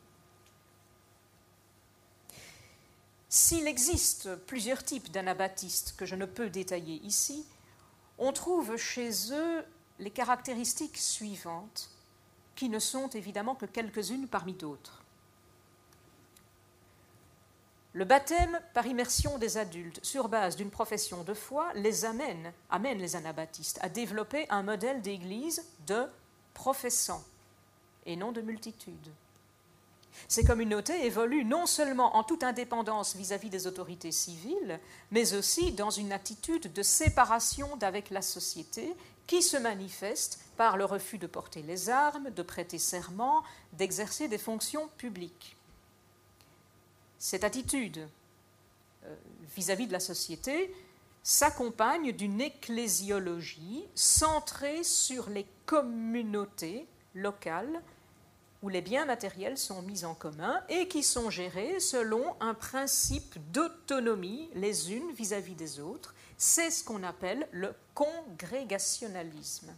S'il 3.29 3.67
existe 3.67 4.35
plusieurs 4.45 4.83
types 4.83 5.11
d'anabaptistes 5.11 5.95
que 5.97 6.05
je 6.05 6.15
ne 6.15 6.25
peux 6.25 6.49
détailler 6.49 7.01
ici, 7.03 7.45
on 8.17 8.31
trouve 8.31 8.77
chez 8.77 9.11
eux 9.31 9.65
les 9.99 10.11
caractéristiques 10.11 10.97
suivantes, 10.97 11.89
qui 12.55 12.69
ne 12.69 12.79
sont 12.79 13.09
évidemment 13.09 13.55
que 13.55 13.65
quelques-unes 13.65 14.27
parmi 14.27 14.53
d'autres. 14.53 15.03
Le 17.93 18.05
baptême 18.05 18.59
par 18.73 18.85
immersion 18.85 19.37
des 19.39 19.57
adultes 19.57 19.99
sur 20.03 20.29
base 20.29 20.55
d'une 20.55 20.69
profession 20.69 21.23
de 21.23 21.33
foi 21.33 21.71
les 21.73 22.05
amène, 22.05 22.53
amène 22.69 22.99
les 22.99 23.15
anabaptistes 23.15 23.79
à 23.81 23.89
développer 23.89 24.45
un 24.49 24.63
modèle 24.63 25.01
d'église 25.01 25.65
de 25.87 26.05
professants 26.53 27.23
et 28.05 28.15
non 28.15 28.31
de 28.31 28.41
multitude. 28.41 29.11
Ces 30.27 30.43
communautés 30.43 31.05
évoluent 31.05 31.45
non 31.45 31.65
seulement 31.65 32.15
en 32.15 32.23
toute 32.23 32.43
indépendance 32.43 33.15
vis-à-vis 33.15 33.49
des 33.49 33.67
autorités 33.67 34.11
civiles, 34.11 34.79
mais 35.11 35.33
aussi 35.33 35.71
dans 35.71 35.89
une 35.89 36.11
attitude 36.11 36.71
de 36.73 36.83
séparation 36.83 37.75
d'avec 37.77 38.09
la 38.09 38.21
société 38.21 38.93
qui 39.25 39.41
se 39.41 39.57
manifeste 39.57 40.39
par 40.55 40.77
le 40.77 40.85
refus 40.85 41.17
de 41.17 41.27
porter 41.27 41.61
les 41.61 41.89
armes, 41.89 42.29
de 42.31 42.41
prêter 42.41 42.77
serment, 42.77 43.43
d'exercer 43.73 44.27
des 44.27 44.37
fonctions 44.37 44.89
publiques. 44.97 45.55
Cette 47.19 47.43
attitude 47.43 48.07
euh, 49.05 49.15
vis-à-vis 49.55 49.87
de 49.87 49.93
la 49.93 49.99
société 49.99 50.73
s'accompagne 51.23 52.13
d'une 52.13 52.39
ecclésiologie 52.39 53.85
centrée 53.95 54.83
sur 54.83 55.29
les 55.29 55.45
communautés 55.65 56.87
locales 57.13 57.81
où 58.63 58.69
les 58.69 58.81
biens 58.81 59.05
matériels 59.05 59.57
sont 59.57 59.81
mis 59.81 60.05
en 60.05 60.13
commun 60.13 60.61
et 60.69 60.87
qui 60.87 61.03
sont 61.03 61.29
gérés 61.29 61.79
selon 61.79 62.35
un 62.39 62.53
principe 62.53 63.35
d'autonomie 63.51 64.49
les 64.55 64.91
unes 64.91 65.11
vis-à-vis 65.13 65.55
des 65.55 65.79
autres. 65.79 66.15
C'est 66.37 66.71
ce 66.71 66.83
qu'on 66.83 67.03
appelle 67.03 67.47
le 67.51 67.73
congrégationalisme. 67.93 69.73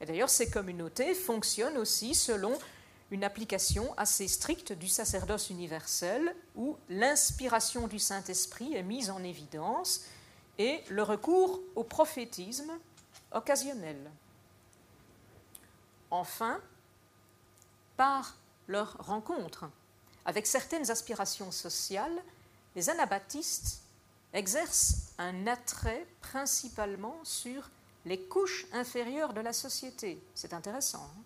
Et 0.00 0.06
d'ailleurs, 0.06 0.30
ces 0.30 0.50
communautés 0.50 1.14
fonctionnent 1.14 1.78
aussi 1.78 2.14
selon 2.14 2.58
une 3.10 3.24
application 3.24 3.94
assez 3.96 4.28
stricte 4.28 4.72
du 4.72 4.88
sacerdoce 4.88 5.50
universel 5.50 6.34
où 6.56 6.76
l'inspiration 6.88 7.86
du 7.86 7.98
Saint-Esprit 7.98 8.74
est 8.74 8.82
mise 8.82 9.10
en 9.10 9.22
évidence 9.22 10.04
et 10.58 10.80
le 10.88 11.02
recours 11.02 11.60
au 11.74 11.84
prophétisme 11.84 12.72
occasionnel. 13.32 14.10
Enfin, 16.10 16.60
par 17.96 18.36
leur 18.68 18.96
rencontre 18.98 19.66
avec 20.24 20.46
certaines 20.46 20.90
aspirations 20.90 21.50
sociales, 21.50 22.22
les 22.76 22.90
anabaptistes 22.90 23.82
exercent 24.32 25.12
un 25.18 25.46
attrait 25.46 26.06
principalement 26.20 27.18
sur 27.22 27.70
les 28.04 28.20
couches 28.20 28.66
inférieures 28.72 29.32
de 29.32 29.40
la 29.40 29.52
société. 29.52 30.22
C'est 30.34 30.54
intéressant. 30.54 31.08
Hein 31.16 31.22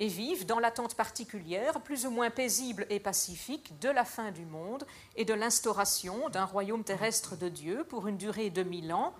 et 0.00 0.08
vivent 0.08 0.46
dans 0.46 0.58
l'attente 0.58 0.94
particulière, 0.94 1.80
plus 1.82 2.06
ou 2.06 2.10
moins 2.10 2.30
paisible 2.30 2.86
et 2.88 2.98
pacifique, 2.98 3.78
de 3.80 3.90
la 3.90 4.06
fin 4.06 4.32
du 4.32 4.46
monde 4.46 4.86
et 5.14 5.26
de 5.26 5.34
l'instauration 5.34 6.30
d'un 6.30 6.46
royaume 6.46 6.82
terrestre 6.82 7.36
de 7.36 7.50
Dieu 7.50 7.84
pour 7.84 8.08
une 8.08 8.16
durée 8.16 8.48
de 8.48 8.62
mille 8.62 8.94
ans. 8.94 9.14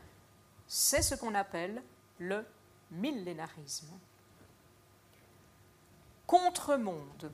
C'est 0.67 1.03
ce 1.03 1.15
qu'on 1.15 1.35
appelle 1.35 1.83
le 2.19 2.47
millénarisme 2.91 3.89
contre-monde 6.31 7.33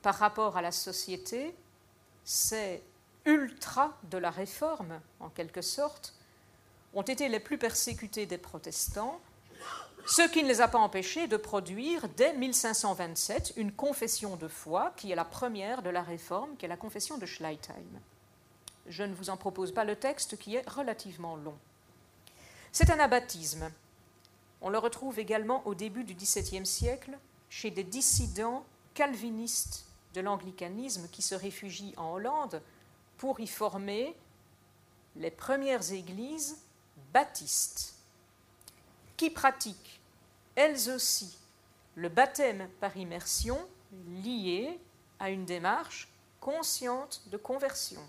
par 0.00 0.14
rapport 0.14 0.56
à 0.56 0.62
la 0.62 0.70
société, 0.70 1.56
ces 2.22 2.84
ultras 3.24 3.90
de 4.04 4.16
la 4.16 4.30
réforme, 4.30 5.00
en 5.18 5.28
quelque 5.28 5.60
sorte, 5.60 6.14
ont 6.94 7.02
été 7.02 7.28
les 7.28 7.40
plus 7.40 7.58
persécutés 7.58 8.26
des 8.26 8.38
protestants, 8.38 9.20
ce 10.06 10.22
qui 10.22 10.44
ne 10.44 10.46
les 10.46 10.60
a 10.60 10.68
pas 10.68 10.78
empêchés 10.78 11.26
de 11.26 11.36
produire 11.36 12.08
dès 12.10 12.32
1527 12.34 13.54
une 13.56 13.72
confession 13.72 14.36
de 14.36 14.46
foi 14.46 14.92
qui 14.96 15.10
est 15.10 15.16
la 15.16 15.24
première 15.24 15.82
de 15.82 15.90
la 15.90 16.02
réforme, 16.02 16.56
qui 16.58 16.66
est 16.66 16.68
la 16.68 16.76
confession 16.76 17.18
de 17.18 17.26
Schleitheim. 17.26 17.98
Je 18.86 19.02
ne 19.02 19.14
vous 19.14 19.30
en 19.30 19.36
propose 19.36 19.72
pas 19.72 19.84
le 19.84 19.96
texte 19.96 20.38
qui 20.38 20.54
est 20.54 20.68
relativement 20.68 21.34
long. 21.34 21.58
C'est 22.70 22.90
un 22.90 23.00
abattisme. 23.00 23.68
On 24.60 24.68
le 24.68 24.78
retrouve 24.78 25.18
également 25.18 25.66
au 25.66 25.74
début 25.74 26.04
du 26.04 26.14
XVIIe 26.14 26.64
siècle 26.64 27.18
chez 27.50 27.70
des 27.70 27.84
dissidents 27.84 28.64
calvinistes 28.94 29.84
de 30.14 30.22
l'anglicanisme 30.22 31.08
qui 31.08 31.20
se 31.20 31.34
réfugient 31.34 31.94
en 31.96 32.12
Hollande 32.12 32.62
pour 33.18 33.40
y 33.40 33.46
former 33.46 34.16
les 35.16 35.30
premières 35.30 35.92
églises 35.92 36.56
baptistes, 37.12 37.94
qui 39.16 39.30
pratiquent 39.30 40.00
elles 40.54 40.88
aussi 40.90 41.36
le 41.96 42.08
baptême 42.08 42.68
par 42.80 42.96
immersion 42.96 43.58
lié 44.24 44.78
à 45.18 45.30
une 45.30 45.44
démarche 45.44 46.08
consciente 46.40 47.22
de 47.26 47.36
conversion. 47.36 48.00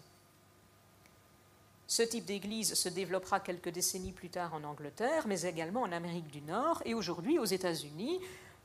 Ce 1.87 2.03
type 2.03 2.25
d'église 2.25 2.75
se 2.75 2.87
développera 2.87 3.41
quelques 3.41 3.69
décennies 3.69 4.13
plus 4.13 4.29
tard 4.29 4.53
en 4.53 4.63
Angleterre, 4.63 5.27
mais 5.27 5.41
également 5.41 5.81
en 5.81 5.91
Amérique 5.91 6.29
du 6.29 6.41
Nord 6.41 6.81
et 6.85 6.93
aujourd'hui 6.93 7.37
aux 7.37 7.45
États-Unis, 7.45 8.21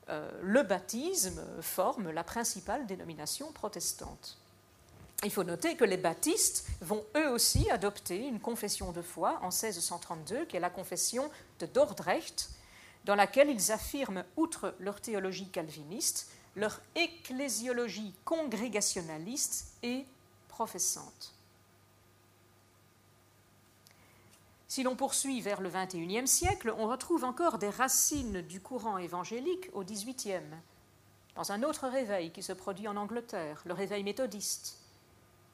le 0.08 0.62
baptisme 0.62 1.42
forme 1.60 2.10
la 2.10 2.24
principale 2.24 2.86
dénomination 2.86 3.50
protestante. 3.52 4.38
Il 5.24 5.30
faut 5.30 5.44
noter 5.44 5.76
que 5.76 5.84
les 5.84 5.96
baptistes 5.96 6.66
vont 6.80 7.04
eux 7.16 7.30
aussi 7.30 7.70
adopter 7.70 8.26
une 8.26 8.40
confession 8.40 8.92
de 8.92 9.02
foi 9.02 9.38
en 9.42 9.48
1632, 9.48 10.44
qui 10.44 10.56
est 10.56 10.60
la 10.60 10.70
confession 10.70 11.30
de 11.58 11.66
Dordrecht, 11.66 12.50
dans 13.04 13.14
laquelle 13.14 13.48
ils 13.48 13.72
affirment, 13.72 14.24
outre 14.36 14.74
leur 14.78 15.00
théologie 15.00 15.48
calviniste, 15.48 16.28
leur 16.54 16.80
ecclésiologie 16.94 18.14
congrégationaliste 18.24 19.68
et 19.82 20.04
professante. 20.48 21.35
Si 24.68 24.82
l'on 24.82 24.96
poursuit 24.96 25.40
vers 25.40 25.60
le 25.60 25.70
XXIe 25.70 26.26
siècle, 26.26 26.74
on 26.76 26.88
retrouve 26.88 27.24
encore 27.24 27.58
des 27.58 27.70
racines 27.70 28.42
du 28.42 28.60
courant 28.60 28.98
évangélique 28.98 29.70
au 29.74 29.84
XVIIIe, 29.84 30.40
dans 31.36 31.52
un 31.52 31.62
autre 31.62 31.86
réveil 31.86 32.32
qui 32.32 32.42
se 32.42 32.52
produit 32.52 32.88
en 32.88 32.96
Angleterre, 32.96 33.62
le 33.64 33.74
réveil 33.74 34.02
méthodiste, 34.02 34.78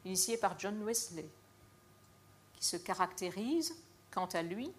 initié 0.04 0.38
par 0.38 0.58
John 0.58 0.82
Wesley, 0.82 1.28
qui 2.54 2.64
se 2.64 2.76
caractérise, 2.76 3.74
quant 4.10 4.28
à 4.32 4.42
lui, 4.42 4.72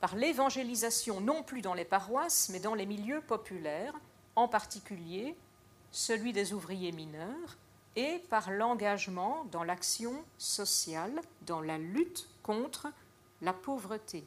par 0.00 0.14
l'évangélisation 0.14 1.20
non 1.20 1.42
plus 1.42 1.60
dans 1.60 1.74
les 1.74 1.84
paroisses, 1.84 2.50
mais 2.50 2.60
dans 2.60 2.74
les 2.74 2.86
milieux 2.86 3.22
populaires, 3.22 3.94
en 4.36 4.46
particulier 4.46 5.36
celui 5.90 6.32
des 6.32 6.52
ouvriers 6.52 6.92
mineurs, 6.92 7.56
et 7.96 8.22
par 8.30 8.52
l'engagement 8.52 9.44
dans 9.50 9.64
l'action 9.64 10.22
sociale, 10.36 11.20
dans 11.46 11.60
la 11.60 11.78
lutte 11.78 12.28
contre 12.44 12.86
la 13.42 13.52
pauvreté. 13.52 14.24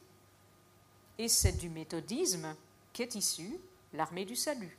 Et 1.18 1.28
c'est 1.28 1.52
du 1.52 1.68
méthodisme 1.68 2.54
qu'est 2.92 3.14
issue 3.14 3.58
l'armée 3.92 4.24
du 4.24 4.36
salut. 4.36 4.76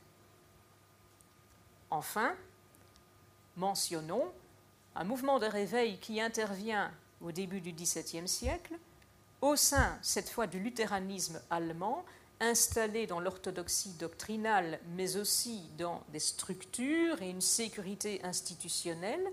Enfin, 1.90 2.34
mentionnons 3.56 4.32
un 4.96 5.04
mouvement 5.04 5.38
de 5.38 5.46
réveil 5.46 5.98
qui 5.98 6.20
intervient 6.20 6.92
au 7.20 7.32
début 7.32 7.60
du 7.60 7.72
XVIIe 7.72 8.28
siècle, 8.28 8.74
au 9.40 9.56
sein 9.56 9.98
cette 10.02 10.28
fois 10.28 10.46
du 10.46 10.58
luthéranisme 10.58 11.40
allemand, 11.50 12.04
installé 12.40 13.06
dans 13.06 13.20
l'orthodoxie 13.20 13.92
doctrinale, 13.94 14.80
mais 14.96 15.16
aussi 15.16 15.68
dans 15.78 16.02
des 16.10 16.18
structures 16.18 17.22
et 17.22 17.30
une 17.30 17.40
sécurité 17.40 18.24
institutionnelle. 18.24 19.26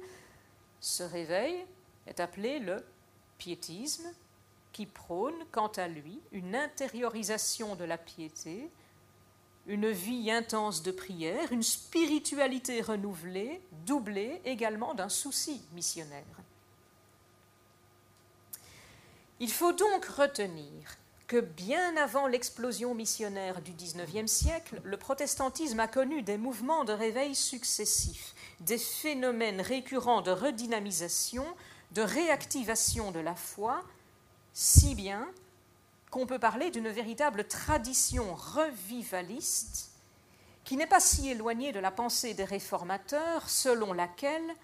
Ce 0.79 1.03
réveil 1.03 1.65
est 2.07 2.19
appelé 2.19 2.59
le 2.59 2.83
piétisme 3.37 4.07
qui 4.71 4.85
prône, 4.85 5.35
quant 5.51 5.71
à 5.75 5.87
lui, 5.87 6.19
une 6.31 6.55
intériorisation 6.55 7.75
de 7.75 7.83
la 7.83 7.97
piété, 7.97 8.69
une 9.67 9.91
vie 9.91 10.31
intense 10.31 10.81
de 10.81 10.91
prière, 10.91 11.51
une 11.51 11.63
spiritualité 11.63 12.81
renouvelée, 12.81 13.61
doublée 13.85 14.41
également 14.45 14.93
d'un 14.93 15.09
souci 15.09 15.61
missionnaire. 15.73 16.23
Il 19.39 19.51
faut 19.51 19.73
donc 19.73 20.05
retenir 20.05 20.97
que 21.27 21.39
bien 21.39 21.95
avant 21.95 22.27
l'explosion 22.27 22.93
missionnaire 22.93 23.61
du 23.61 23.71
XIXe 23.71 24.29
siècle, 24.29 24.81
le 24.83 24.97
protestantisme 24.97 25.79
a 25.79 25.87
connu 25.87 26.23
des 26.23 26.37
mouvements 26.37 26.83
de 26.83 26.91
réveil 26.91 27.35
successifs, 27.35 28.35
des 28.59 28.77
phénomènes 28.77 29.61
récurrents 29.61 30.21
de 30.21 30.31
redynamisation, 30.31 31.45
de 31.93 32.01
réactivation 32.01 33.11
de 33.11 33.19
la 33.21 33.35
foi, 33.35 33.81
si 34.53 34.95
bien 34.95 35.27
qu'on 36.09 36.25
peut 36.25 36.39
parler 36.39 36.71
d'une 36.71 36.89
véritable 36.89 37.47
tradition 37.47 38.35
revivaliste 38.35 39.91
qui 40.63 40.77
n'est 40.77 40.87
pas 40.87 40.99
si 40.99 41.29
éloignée 41.29 41.71
de 41.71 41.79
la 41.79 41.91
pensée 41.91 42.33
des 42.33 42.43
réformateurs 42.43 43.49
selon 43.49 43.93
laquelle 43.93 44.55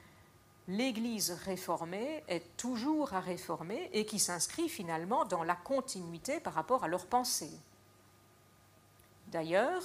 l'Église 0.68 1.32
réformée 1.46 2.24
est 2.28 2.44
toujours 2.58 3.14
à 3.14 3.22
réformer 3.22 3.90
et 3.94 4.06
qui 4.06 4.20
s'inscrit 4.20 4.70
finalement 4.70 5.26
dans 5.26 5.44
la 5.44 5.56
continuité 5.56 6.40
par 6.40 6.54
rapport 6.54 6.84
à 6.84 6.88
leur 6.88 7.06
pensée. 7.06 7.52
D'ailleurs, 9.28 9.82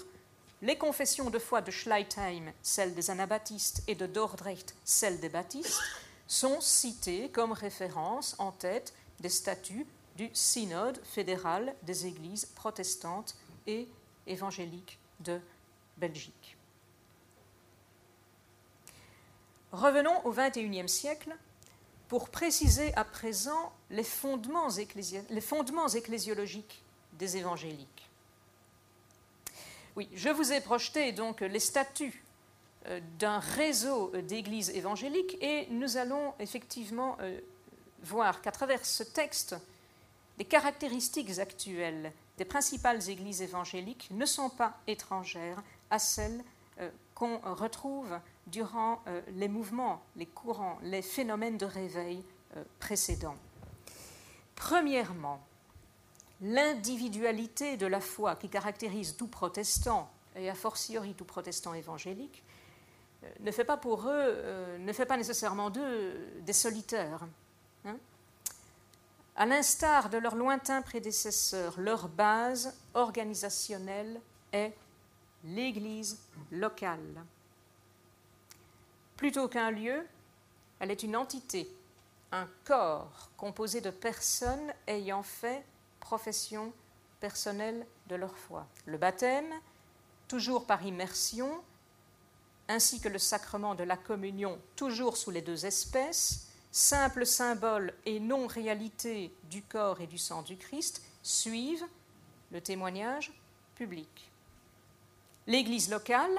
les 0.61 0.77
confessions 0.77 1.31
de 1.31 1.39
foi 1.39 1.61
de 1.61 1.71
Schleitheim, 1.71 2.53
celles 2.63 2.95
des 2.95 3.11
anabaptistes, 3.11 3.83
et 3.89 3.95
de 3.95 4.07
Dordrecht, 4.07 4.75
celles 4.85 5.19
des 5.21 5.29
baptistes, 5.29 5.81
sont 6.29 6.61
cités 6.61 7.29
comme 7.31 7.53
référence 7.53 8.37
en 8.39 8.53
tête 8.53 8.95
des 9.23 9.29
statuts 9.29 9.87
du 10.17 10.29
synode 10.35 11.01
fédéral 11.05 11.75
des 11.83 12.07
églises 12.07 12.45
protestantes 12.45 13.35
et 13.67 13.89
évangéliques 14.27 14.99
de 15.21 15.41
Belgique. 15.97 16.57
Revenons 19.73 20.25
au 20.27 20.33
XXIe 20.33 20.89
siècle 20.89 21.35
pour 22.09 22.29
préciser 22.29 22.95
à 22.95 23.05
présent 23.05 23.73
les 23.89 24.05
fondements, 24.05 24.69
les 25.31 25.41
fondements 25.41 25.89
ecclésiologiques 25.89 26.83
des 27.15 27.39
évangéliques. 27.39 28.11
Oui, 29.97 30.09
je 30.15 30.29
vous 30.29 30.53
ai 30.53 30.61
projeté 30.61 31.13
donc 31.13 31.41
les 31.41 31.61
statuts 31.61 32.23
euh, 32.87 33.01
d'un 33.19 33.39
réseau 33.39 34.11
d'églises 34.29 34.71
évangéliques 34.71 35.39
et 35.41 35.67
nous 35.71 35.97
allons 35.97 36.35
effectivement 36.39 37.17
euh, 37.21 37.41
voir 38.03 38.41
qu'à 38.43 38.53
travers 38.53 38.85
ce 38.85 39.03
texte, 39.03 39.57
les 40.39 40.45
caractéristiques 40.45 41.39
actuelles 41.39 42.13
des 42.39 42.45
principales 42.45 43.09
églises 43.09 43.43
évangéliques 43.43 44.09
ne 44.11 44.27
sont 44.27 44.51
pas 44.51 44.75
étrangères 44.87 45.63
à 45.91 45.99
celles 45.99 46.43
euh, 46.81 46.91
qu'on 47.15 47.39
retrouve 47.55 48.19
durant 48.47 49.03
euh, 49.07 49.21
les 49.35 49.49
mouvements, 49.49 50.03
les 50.17 50.27
courants, 50.27 50.79
les 50.83 51.03
phénomènes 51.03 51.59
de 51.59 51.67
réveil 51.67 52.25
euh, 52.57 52.65
précédents. 52.79 53.37
Premièrement, 54.57 55.41
l'individualité 56.41 57.77
de 57.77 57.87
la 57.87 58.01
foi 58.01 58.37
qui 58.37 58.49
caractérise 58.49 59.17
tout 59.17 59.29
protestant, 59.29 60.11
et 60.35 60.49
a 60.49 60.55
fortiori 60.55 61.15
tout 61.15 61.27
protestant 61.27 61.75
évangélique, 61.75 62.43
ne 63.41 63.51
fait 63.53 63.65
pas 63.65 63.77
pour 63.77 64.09
eux, 64.09 64.79
ne 64.79 64.93
fait 64.93 65.07
pas 65.07 65.17
nécessairement 65.17 65.71
d'eux 65.71 66.41
des 66.41 66.53
solitaires. 66.53 67.21
Hein. 67.85 67.97
à 69.35 69.47
l'instar 69.47 70.09
de 70.09 70.19
leurs 70.19 70.37
lointains 70.37 70.83
prédécesseurs, 70.83 71.79
leur 71.81 72.09
base 72.09 72.77
organisationnelle 72.95 74.21
est 74.53 74.73
l'Église 75.45 76.19
locale. 76.51 77.25
Plutôt 79.17 79.49
qu'un 79.49 79.71
lieu, 79.71 80.07
elle 80.79 80.91
est 80.91 81.03
une 81.03 81.17
entité, 81.17 81.69
un 82.33 82.49
corps 82.65 83.31
composé 83.37 83.81
de 83.81 83.91
personnes 83.91 84.73
ayant 84.87 85.23
fait 85.23 85.65
profession 86.01 86.73
personnelle 87.21 87.87
de 88.09 88.17
leur 88.17 88.37
foi. 88.37 88.67
Le 88.87 88.99
baptême, 88.99 89.53
toujours 90.29 90.67
par 90.67 90.85
immersion, 90.85 91.63
ainsi 92.69 93.01
que 93.01 93.09
le 93.09 93.19
sacrement 93.19 93.75
de 93.75 93.85
la 93.85 93.97
communion, 93.97 94.59
toujours 94.77 95.17
sous 95.17 95.31
les 95.31 95.43
deux 95.43 95.67
espèces, 95.67 96.49
simple 96.73 97.25
symbole 97.25 97.93
et 98.07 98.19
non 98.19 98.49
réalité 98.49 99.33
du 99.45 99.63
corps 99.63 100.01
et 100.01 100.07
du 100.07 100.19
sang 100.19 100.43
du 100.43 100.57
Christ, 100.57 101.03
suivent 101.23 101.87
le 102.51 102.61
témoignage 102.61 103.33
public. 103.77 104.31
L'Église 105.47 105.91
locale, 105.91 106.39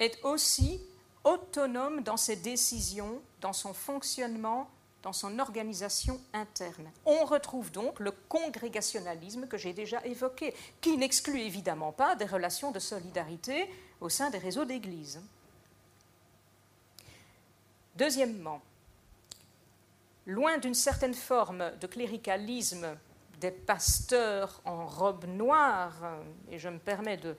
est 0.00 0.18
aussi 0.24 0.80
autonome 1.22 2.02
dans 2.02 2.16
ses 2.16 2.36
décisions, 2.36 3.20
dans 3.40 3.52
son 3.52 3.74
fonctionnement, 3.74 4.68
dans 5.02 5.12
son 5.12 5.38
organisation 5.38 6.20
interne. 6.32 6.90
On 7.04 7.24
retrouve 7.24 7.70
donc 7.70 8.00
le 8.00 8.10
congrégationalisme 8.10 9.46
que 9.46 9.56
j'ai 9.56 9.72
déjà 9.72 10.04
évoqué, 10.04 10.54
qui 10.80 10.96
n'exclut 10.96 11.40
évidemment 11.40 11.92
pas 11.92 12.16
des 12.16 12.24
relations 12.24 12.72
de 12.72 12.78
solidarité 12.78 13.70
au 14.00 14.08
sein 14.08 14.30
des 14.30 14.38
réseaux 14.38 14.64
d'églises. 14.64 15.20
Deuxièmement, 18.00 18.62
loin 20.24 20.56
d'une 20.56 20.72
certaine 20.72 21.12
forme 21.12 21.70
de 21.82 21.86
cléricalisme 21.86 22.96
des 23.42 23.50
pasteurs 23.50 24.62
en 24.64 24.86
robe 24.86 25.26
noire, 25.26 25.92
et 26.50 26.58
je 26.58 26.70
me 26.70 26.78
permets 26.78 27.18
de 27.18 27.36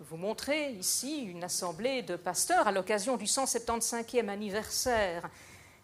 vous 0.00 0.16
montrer 0.16 0.72
ici 0.72 1.22
une 1.22 1.44
assemblée 1.44 2.02
de 2.02 2.16
pasteurs 2.16 2.66
à 2.66 2.72
l'occasion 2.72 3.16
du 3.16 3.26
175e 3.26 4.28
anniversaire 4.28 5.30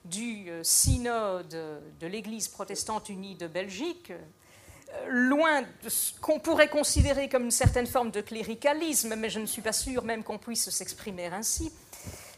du 0.05 0.51
euh, 0.51 0.65
synode 0.65 1.57
de 2.01 2.07
l'Église 2.09 2.49
protestante 2.49 3.09
unie 3.11 3.37
de 3.37 3.47
Belgique, 3.47 4.11
euh, 4.11 5.07
loin 5.07 5.63
de 5.85 5.89
ce 5.89 6.19
qu'on 6.19 6.41
pourrait 6.41 6.71
considérer 6.71 7.29
comme 7.29 7.45
une 7.45 7.51
certaine 7.53 7.87
forme 7.87 8.11
de 8.11 8.21
cléricalisme, 8.21 9.15
mais 9.15 9.31
je 9.31 9.39
ne 9.39 9.47
suis 9.47 9.63
pas 9.63 9.73
sûre 9.73 10.03
même 10.03 10.25
qu'on 10.25 10.39
puisse 10.39 10.71
s'exprimer 10.71 11.27
ainsi. 11.27 11.71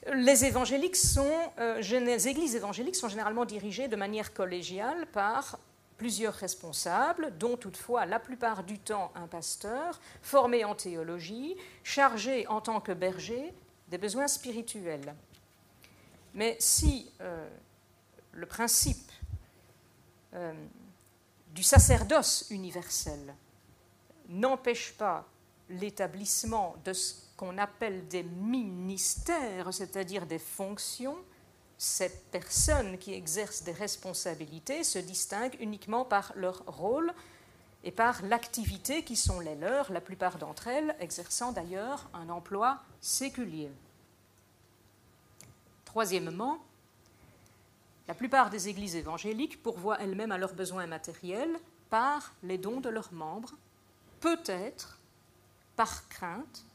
Les 0.07 0.45
évangéliques 0.47 0.97
sont, 0.97 1.53
euh, 1.59 1.81
les 1.81 2.29
églises 2.29 2.55
évangéliques 2.55 2.97
sont 2.97 3.09
généralement 3.09 3.45
dirigées 3.45 3.89
de 3.89 3.97
manière 3.97 4.33
collégiale 4.33 5.07
par 5.13 5.59
plusieurs 5.99 6.33
responsables, 6.33 7.37
dont 7.37 7.59
toutefois 7.59 8.07
la 8.07 8.19
plupart 8.19 8.65
du 8.65 8.79
temps 8.79 9.13
un 9.15 9.27
pasteur, 9.27 10.01
formé 10.23 10.65
en 10.65 10.75
théologie, 10.75 11.55
chargé 11.85 12.47
en 12.47 12.63
tant 12.63 12.81
que 12.81 12.93
berger 12.93 13.53
des 13.89 13.99
besoins 13.99 14.27
spirituels. 14.27 15.15
Mais 16.33 16.57
si 16.59 17.11
euh, 17.21 17.47
le 18.33 18.47
principe 18.47 19.13
euh, 20.33 20.55
du 21.49 21.63
sacerdoce 21.63 22.47
universel 22.49 23.35
n'empêche 24.29 24.95
pas 24.97 25.27
l'établissement 25.69 26.77
de 26.85 26.95
ce 26.95 27.15
qu'on 27.41 27.57
appelle 27.57 28.07
des 28.09 28.23
ministères, 28.23 29.73
c'est-à-dire 29.73 30.27
des 30.27 30.39
fonctions, 30.39 31.17
ces 31.79 32.11
personnes 32.31 32.99
qui 32.99 33.15
exercent 33.15 33.63
des 33.63 33.73
responsabilités 33.73 34.85
se 34.85 34.99
distinguent 34.99 35.57
uniquement 35.59 36.05
par 36.05 36.35
leur 36.37 36.59
rôle 36.67 37.15
et 37.83 37.93
par 37.93 38.21
l'activité 38.27 39.05
qui 39.05 39.17
sont 39.17 39.41
les 39.41 39.55
leurs, 39.55 39.91
la 39.91 40.03
plupart 40.03 40.37
d'entre 40.37 40.69
elles 40.69 40.95
exerçant 41.01 41.53
d'ailleurs 41.53 42.11
un 42.13 42.29
emploi 42.29 42.79
séculier. 43.01 43.71
Troisièmement, 45.87 46.59
la 48.07 48.13
plupart 48.13 48.51
des 48.51 48.69
églises 48.69 48.97
évangéliques 48.97 49.63
pourvoient 49.63 49.99
elles-mêmes 49.99 50.33
à 50.33 50.37
leurs 50.37 50.53
besoins 50.53 50.87
matériels 50.87 51.59
par 51.89 52.35
les 52.43 52.59
dons 52.59 52.83
de 52.83 52.91
leurs 52.91 53.15
membres, 53.15 53.55
peut-être 54.21 54.99
par 55.75 56.07
crainte 56.11 56.67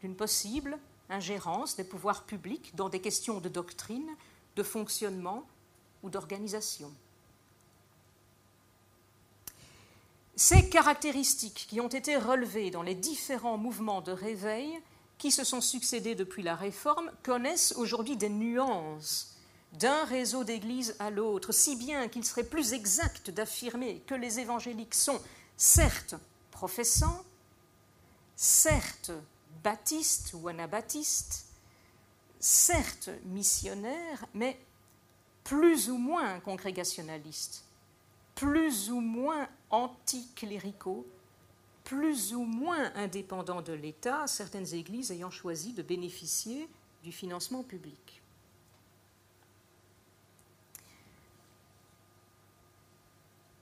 d'une 0.00 0.16
possible 0.16 0.78
ingérence 1.08 1.76
des 1.76 1.84
pouvoirs 1.84 2.24
publics 2.24 2.74
dans 2.74 2.88
des 2.88 3.00
questions 3.00 3.40
de 3.40 3.48
doctrine 3.48 4.08
de 4.56 4.62
fonctionnement 4.62 5.44
ou 6.02 6.10
d'organisation. 6.10 6.92
Ces 10.36 10.70
caractéristiques 10.70 11.66
qui 11.68 11.80
ont 11.80 11.88
été 11.88 12.16
relevées 12.16 12.70
dans 12.70 12.82
les 12.82 12.94
différents 12.94 13.58
mouvements 13.58 14.00
de 14.00 14.12
réveil 14.12 14.80
qui 15.18 15.30
se 15.30 15.44
sont 15.44 15.60
succédés 15.60 16.14
depuis 16.14 16.42
la 16.42 16.54
Réforme 16.54 17.10
connaissent 17.22 17.74
aujourd'hui 17.76 18.16
des 18.16 18.30
nuances 18.30 19.36
d'un 19.74 20.04
réseau 20.04 20.42
d'églises 20.42 20.96
à 20.98 21.10
l'autre, 21.10 21.52
si 21.52 21.76
bien 21.76 22.08
qu'il 22.08 22.24
serait 22.24 22.44
plus 22.44 22.72
exact 22.72 23.30
d'affirmer 23.30 24.02
que 24.06 24.14
les 24.14 24.40
évangéliques 24.40 24.94
sont 24.94 25.20
certes 25.56 26.14
professants, 26.50 27.22
certes 28.34 29.12
baptistes 29.62 30.32
ou 30.34 30.48
anabaptistes, 30.48 31.46
certes 32.38 33.10
missionnaires, 33.24 34.24
mais 34.34 34.58
plus 35.44 35.90
ou 35.90 35.98
moins 35.98 36.40
congrégationalistes, 36.40 37.64
plus 38.34 38.90
ou 38.90 39.00
moins 39.00 39.48
anticléricaux, 39.70 41.06
plus 41.84 42.34
ou 42.34 42.44
moins 42.44 42.92
indépendants 42.94 43.62
de 43.62 43.72
l'État, 43.72 44.26
certaines 44.26 44.74
églises 44.74 45.10
ayant 45.10 45.30
choisi 45.30 45.72
de 45.72 45.82
bénéficier 45.82 46.68
du 47.02 47.12
financement 47.12 47.62
public. 47.62 48.22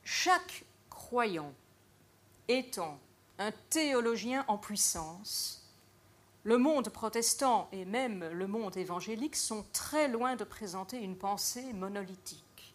Chaque 0.04 0.64
croyant 0.90 1.52
étant 2.48 2.98
un 3.38 3.52
théologien 3.70 4.44
en 4.48 4.58
puissance, 4.58 5.67
le 6.48 6.56
monde 6.56 6.88
protestant 6.88 7.68
et 7.72 7.84
même 7.84 8.24
le 8.32 8.46
monde 8.46 8.78
évangélique 8.78 9.36
sont 9.36 9.66
très 9.74 10.08
loin 10.08 10.34
de 10.34 10.44
présenter 10.44 10.96
une 10.96 11.14
pensée 11.14 11.74
monolithique. 11.74 12.74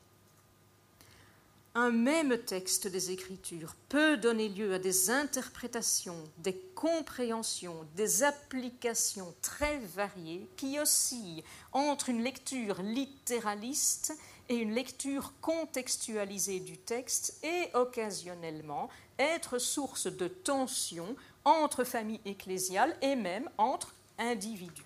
Un 1.73 1.89
même 1.89 2.37
texte 2.37 2.87
des 2.87 3.09
Écritures 3.09 3.73
peut 3.89 4.15
donner 4.15 4.47
lieu 4.47 4.75
à 4.75 4.77
des 4.77 5.09
interprétations, 5.09 6.23
des 6.37 6.55
compréhensions, 6.75 7.87
des 7.95 8.21
applications 8.21 9.33
très 9.41 9.79
variées 9.79 10.47
qui 10.55 10.79
oscillent 10.79 11.43
entre 11.71 12.09
une 12.09 12.21
lecture 12.21 12.79
littéraliste 12.83 14.15
et 14.49 14.55
une 14.55 14.75
lecture 14.75 15.33
contextualisée 15.41 16.59
du 16.59 16.77
texte 16.77 17.39
et 17.43 17.75
occasionnellement 17.75 18.87
être 19.17 19.57
source 19.57 20.05
de 20.05 20.27
tensions 20.27 21.15
entre 21.45 21.83
familles 21.83 22.21
ecclésiales 22.25 22.95
et 23.01 23.15
même 23.15 23.49
entre 23.57 23.93
individus. 24.17 24.83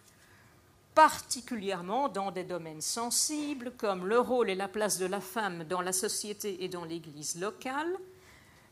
particulièrement 0.98 2.10
dans 2.10 2.32
des 2.32 2.44
domaines 2.44 2.82
sensibles 2.82 3.72
comme 3.78 4.08
le 4.08 4.20
rôle 4.20 4.50
et 4.50 4.56
la 4.56 4.68
place 4.68 4.98
de 4.98 5.06
la 5.06 5.22
femme 5.22 5.64
dans 5.66 5.82
la 5.82 5.94
société 5.94 6.64
et 6.64 6.70
dans 6.70 6.86
l'Église 6.86 7.40
locale, 7.40 7.96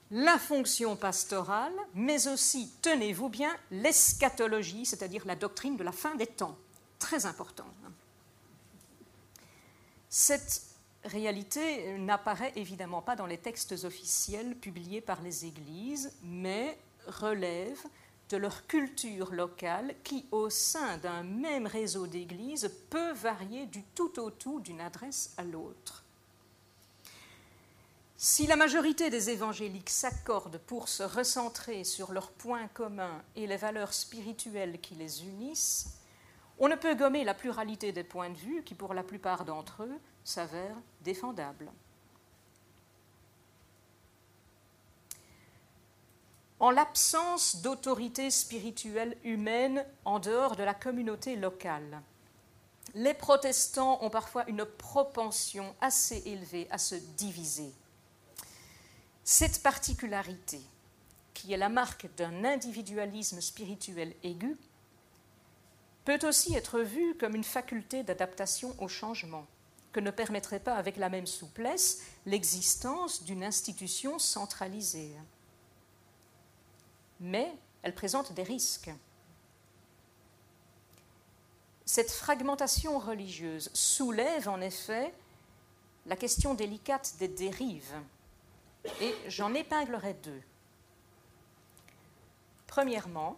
la 0.09 0.39
fonction 0.39 0.95
pastorale, 0.95 1.75
mais 1.93 2.27
aussi, 2.27 2.71
tenez-vous 2.81 3.29
bien, 3.29 3.55
l'eschatologie, 3.69 4.87
c'est-à-dire 4.87 5.23
la 5.27 5.35
doctrine 5.35 5.77
de 5.77 5.83
la 5.83 5.91
fin 5.91 6.15
des 6.15 6.25
temps. 6.25 6.57
Très 6.97 7.27
important. 7.27 7.67
Cette 10.09 10.63
réalité 11.03 11.95
n'apparaît 11.99 12.53
évidemment 12.55 13.03
pas 13.03 13.15
dans 13.15 13.27
les 13.27 13.37
textes 13.37 13.73
officiels 13.83 14.55
publiés 14.55 15.01
par 15.01 15.21
les 15.21 15.45
églises, 15.45 16.11
mais 16.23 16.75
relève 17.07 17.82
de 18.30 18.38
leur 18.38 18.65
culture 18.68 19.32
locale 19.32 19.95
qui, 20.03 20.26
au 20.32 20.49
sein 20.49 20.98
d'un 20.98 21.23
même 21.23 21.68
réseau 21.68 22.07
d'églises, 22.07 22.72
peut 22.90 23.11
varier 23.14 23.68
du 23.68 23.84
tout 23.94 24.19
au 24.19 24.32
tout 24.32 24.60
d'une 24.60 24.82
adresse 24.82 25.34
à 25.38 25.44
l'autre. 25.44 26.03
Si 28.18 28.48
la 28.48 28.56
majorité 28.56 29.10
des 29.10 29.30
évangéliques 29.30 29.90
s'accordent 29.90 30.57
pour 30.57 30.88
se 30.88 31.03
recentrer 31.03 31.84
sur 31.84 32.11
leurs 32.11 32.32
points 32.32 32.68
communs 32.69 33.22
et 33.36 33.45
les 33.45 33.57
valeurs 33.57 33.94
spirituelles 33.94 34.80
qui 34.80 34.95
les 34.95 35.23
unissent, 35.26 35.99
on 36.57 36.69
ne 36.69 36.76
peut 36.76 36.95
gommer 36.95 37.23
la 37.26 37.34
pluralité 37.34 37.91
des 37.91 38.06
points 38.06 38.30
de 38.30 38.38
vue 38.38 38.64
qui, 38.64 38.73
pour 38.73 38.94
la 38.94 39.03
plupart 39.03 39.44
d'entre 39.44 39.84
eux, 39.84 39.99
s'avèrent 40.23 40.82
défendables. 41.02 41.69
En 46.65 46.71
l'absence 46.71 47.57
d'autorité 47.57 48.31
spirituelle 48.31 49.15
humaine 49.23 49.85
en 50.03 50.17
dehors 50.17 50.55
de 50.55 50.63
la 50.63 50.73
communauté 50.73 51.35
locale, 51.35 52.01
les 52.95 53.13
protestants 53.13 54.03
ont 54.03 54.09
parfois 54.09 54.49
une 54.49 54.65
propension 54.65 55.75
assez 55.79 56.23
élevée 56.25 56.67
à 56.71 56.79
se 56.79 56.95
diviser. 56.95 57.71
Cette 59.23 59.61
particularité, 59.61 60.59
qui 61.35 61.53
est 61.53 61.57
la 61.57 61.69
marque 61.69 62.09
d'un 62.17 62.43
individualisme 62.43 63.41
spirituel 63.41 64.15
aigu, 64.23 64.57
peut 66.03 66.27
aussi 66.27 66.55
être 66.55 66.79
vue 66.79 67.15
comme 67.19 67.35
une 67.35 67.43
faculté 67.43 68.01
d'adaptation 68.01 68.75
au 68.79 68.87
changement, 68.87 69.45
que 69.91 69.99
ne 69.99 70.09
permettrait 70.09 70.59
pas 70.59 70.77
avec 70.77 70.97
la 70.97 71.09
même 71.09 71.27
souplesse 71.27 72.01
l'existence 72.25 73.23
d'une 73.23 73.43
institution 73.43 74.17
centralisée 74.17 75.11
mais 77.19 77.51
elle 77.83 77.93
présente 77.93 78.33
des 78.33 78.43
risques. 78.43 78.91
Cette 81.85 82.11
fragmentation 82.11 82.97
religieuse 82.99 83.69
soulève 83.73 84.49
en 84.49 84.59
effet 84.59 85.13
la 86.07 86.15
question 86.15 86.53
délicate 86.53 87.15
des 87.19 87.27
dérives, 87.27 87.95
et 89.01 89.15
j'en 89.27 89.53
épinglerai 89.53 90.13
deux. 90.15 90.41
Premièrement, 92.67 93.37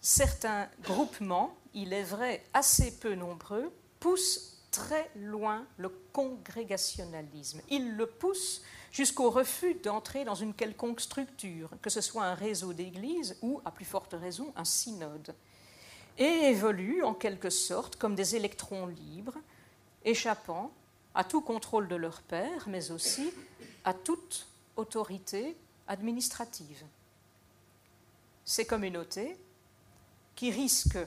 certains 0.00 0.68
groupements, 0.82 1.56
il 1.74 1.92
est 1.92 2.02
vrai 2.02 2.44
assez 2.52 2.98
peu 2.98 3.14
nombreux, 3.14 3.72
poussent 4.00 4.53
très 4.74 5.08
loin 5.14 5.64
le 5.76 5.88
congrégationalisme. 6.12 7.60
Ils 7.70 7.94
le 7.94 8.06
poussent 8.06 8.62
jusqu'au 8.90 9.30
refus 9.30 9.74
d'entrer 9.74 10.24
dans 10.24 10.34
une 10.34 10.52
quelconque 10.52 11.00
structure, 11.00 11.70
que 11.80 11.90
ce 11.90 12.00
soit 12.00 12.24
un 12.24 12.34
réseau 12.34 12.72
d'églises 12.72 13.36
ou, 13.40 13.62
à 13.64 13.70
plus 13.70 13.84
forte 13.84 14.14
raison, 14.18 14.52
un 14.56 14.64
synode, 14.64 15.32
et 16.18 16.48
évoluent 16.50 17.04
en 17.04 17.14
quelque 17.14 17.50
sorte 17.50 17.94
comme 17.94 18.16
des 18.16 18.34
électrons 18.34 18.86
libres, 18.86 19.38
échappant 20.04 20.72
à 21.14 21.22
tout 21.22 21.40
contrôle 21.40 21.86
de 21.86 21.94
leur 21.94 22.22
père, 22.22 22.68
mais 22.68 22.90
aussi 22.90 23.32
à 23.84 23.94
toute 23.94 24.48
autorité 24.76 25.56
administrative. 25.86 26.82
Ces 28.44 28.66
communautés, 28.66 29.38
qui 30.34 30.50
risquent 30.50 31.06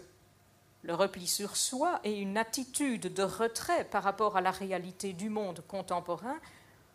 le 0.88 0.96
repli 0.96 1.28
sur 1.28 1.58
soi 1.58 2.00
et 2.06 2.18
une 2.18 2.38
attitude 2.38 3.14
de 3.14 3.24
retrait 3.24 3.84
par 3.84 4.04
rapport 4.04 4.38
à 4.38 4.42
la 4.42 4.52
réalité 4.52 5.12
du 5.12 5.30
monde 5.30 5.62
contemporain, 5.68 6.40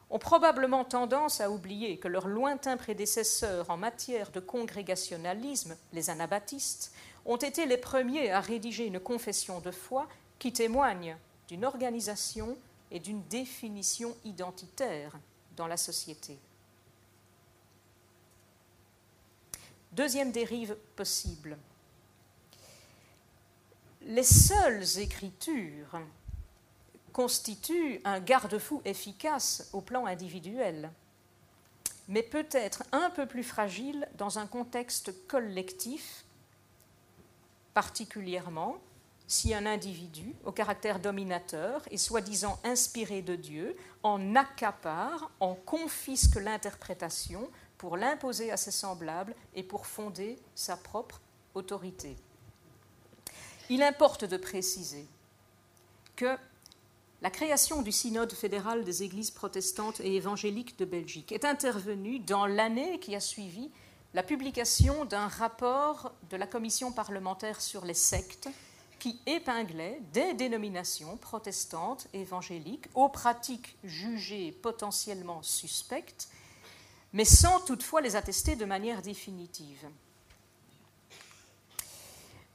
ont 0.08 0.18
probablement 0.18 0.84
tendance 0.84 1.42
à 1.42 1.50
oublier 1.50 1.98
que 1.98 2.08
leurs 2.08 2.26
lointains 2.26 2.78
prédécesseurs 2.78 3.68
en 3.68 3.76
matière 3.76 4.30
de 4.30 4.40
congrégationalisme, 4.40 5.76
les 5.92 6.08
anabaptistes, 6.08 6.94
ont 7.26 7.36
été 7.36 7.66
les 7.66 7.76
premiers 7.76 8.30
à 8.30 8.40
rédiger 8.40 8.86
une 8.86 8.98
confession 8.98 9.60
de 9.60 9.70
foi 9.70 10.08
qui 10.38 10.54
témoigne 10.54 11.16
d'une 11.48 11.64
organisation 11.64 12.56
et 12.90 12.98
d'une 12.98 13.22
définition 13.24 14.16
identitaire 14.24 15.18
dans 15.54 15.66
la 15.66 15.76
société. 15.76 16.38
Deuxième 19.92 20.32
dérive 20.32 20.76
possible. 20.96 21.58
Les 24.06 24.24
seules 24.24 24.98
écritures 24.98 26.00
constitue 27.12 28.00
un 28.04 28.18
garde-fou 28.18 28.82
efficace 28.84 29.68
au 29.72 29.80
plan 29.80 30.06
individuel, 30.06 30.90
mais 32.08 32.24
peut-être 32.24 32.82
un 32.90 33.10
peu 33.10 33.26
plus 33.26 33.44
fragile 33.44 34.08
dans 34.18 34.40
un 34.40 34.46
contexte 34.46 35.26
collectif, 35.28 36.24
particulièrement 37.74 38.78
si 39.28 39.54
un 39.54 39.66
individu 39.66 40.34
au 40.44 40.50
caractère 40.50 40.98
dominateur 40.98 41.82
et 41.90 41.96
soi-disant 41.96 42.58
inspiré 42.64 43.22
de 43.22 43.36
Dieu 43.36 43.76
en 44.02 44.34
accapare, 44.34 45.30
en 45.38 45.54
confisque 45.54 46.36
l'interprétation 46.36 47.48
pour 47.78 47.96
l'imposer 47.96 48.50
à 48.50 48.56
ses 48.56 48.72
semblables 48.72 49.34
et 49.54 49.62
pour 49.62 49.86
fonder 49.86 50.38
sa 50.54 50.76
propre 50.76 51.20
autorité. 51.54 52.16
Il 53.72 53.82
importe 53.82 54.26
de 54.26 54.36
préciser 54.36 55.08
que 56.14 56.36
la 57.22 57.30
création 57.30 57.80
du 57.80 57.90
synode 57.90 58.34
fédéral 58.34 58.84
des 58.84 59.02
églises 59.02 59.30
protestantes 59.30 59.98
et 60.00 60.14
évangéliques 60.14 60.78
de 60.78 60.84
Belgique 60.84 61.32
est 61.32 61.46
intervenue 61.46 62.18
dans 62.18 62.44
l'année 62.44 62.98
qui 62.98 63.16
a 63.16 63.20
suivi 63.20 63.70
la 64.12 64.22
publication 64.22 65.06
d'un 65.06 65.26
rapport 65.26 66.12
de 66.28 66.36
la 66.36 66.46
commission 66.46 66.92
parlementaire 66.92 67.62
sur 67.62 67.86
les 67.86 67.94
sectes 67.94 68.50
qui 68.98 69.18
épinglait 69.24 70.02
des 70.12 70.34
dénominations 70.34 71.16
protestantes 71.16 72.08
et 72.12 72.20
évangéliques 72.20 72.88
aux 72.94 73.08
pratiques 73.08 73.78
jugées 73.84 74.52
potentiellement 74.52 75.42
suspectes, 75.42 76.28
mais 77.14 77.24
sans 77.24 77.58
toutefois 77.60 78.02
les 78.02 78.16
attester 78.16 78.54
de 78.54 78.66
manière 78.66 79.00
définitive. 79.00 79.88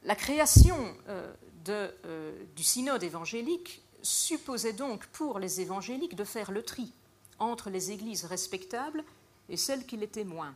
La 0.07 0.15
création 0.15 0.95
euh, 1.09 1.33
euh, 1.67 2.45
du 2.55 2.63
synode 2.63 3.03
évangélique 3.03 3.81
supposait 4.01 4.71
donc 4.71 5.05
pour 5.07 5.37
les 5.37 5.59
évangéliques 5.59 6.15
de 6.15 6.23
faire 6.23 6.49
le 6.49 6.63
tri 6.63 6.93
entre 7.39 7.69
les 7.69 7.91
églises 7.91 8.23
respectables 8.23 9.03
et 9.49 9.57
celles 9.57 9.85
qui 9.85 9.97
l'étaient 9.97 10.23
moins. 10.23 10.55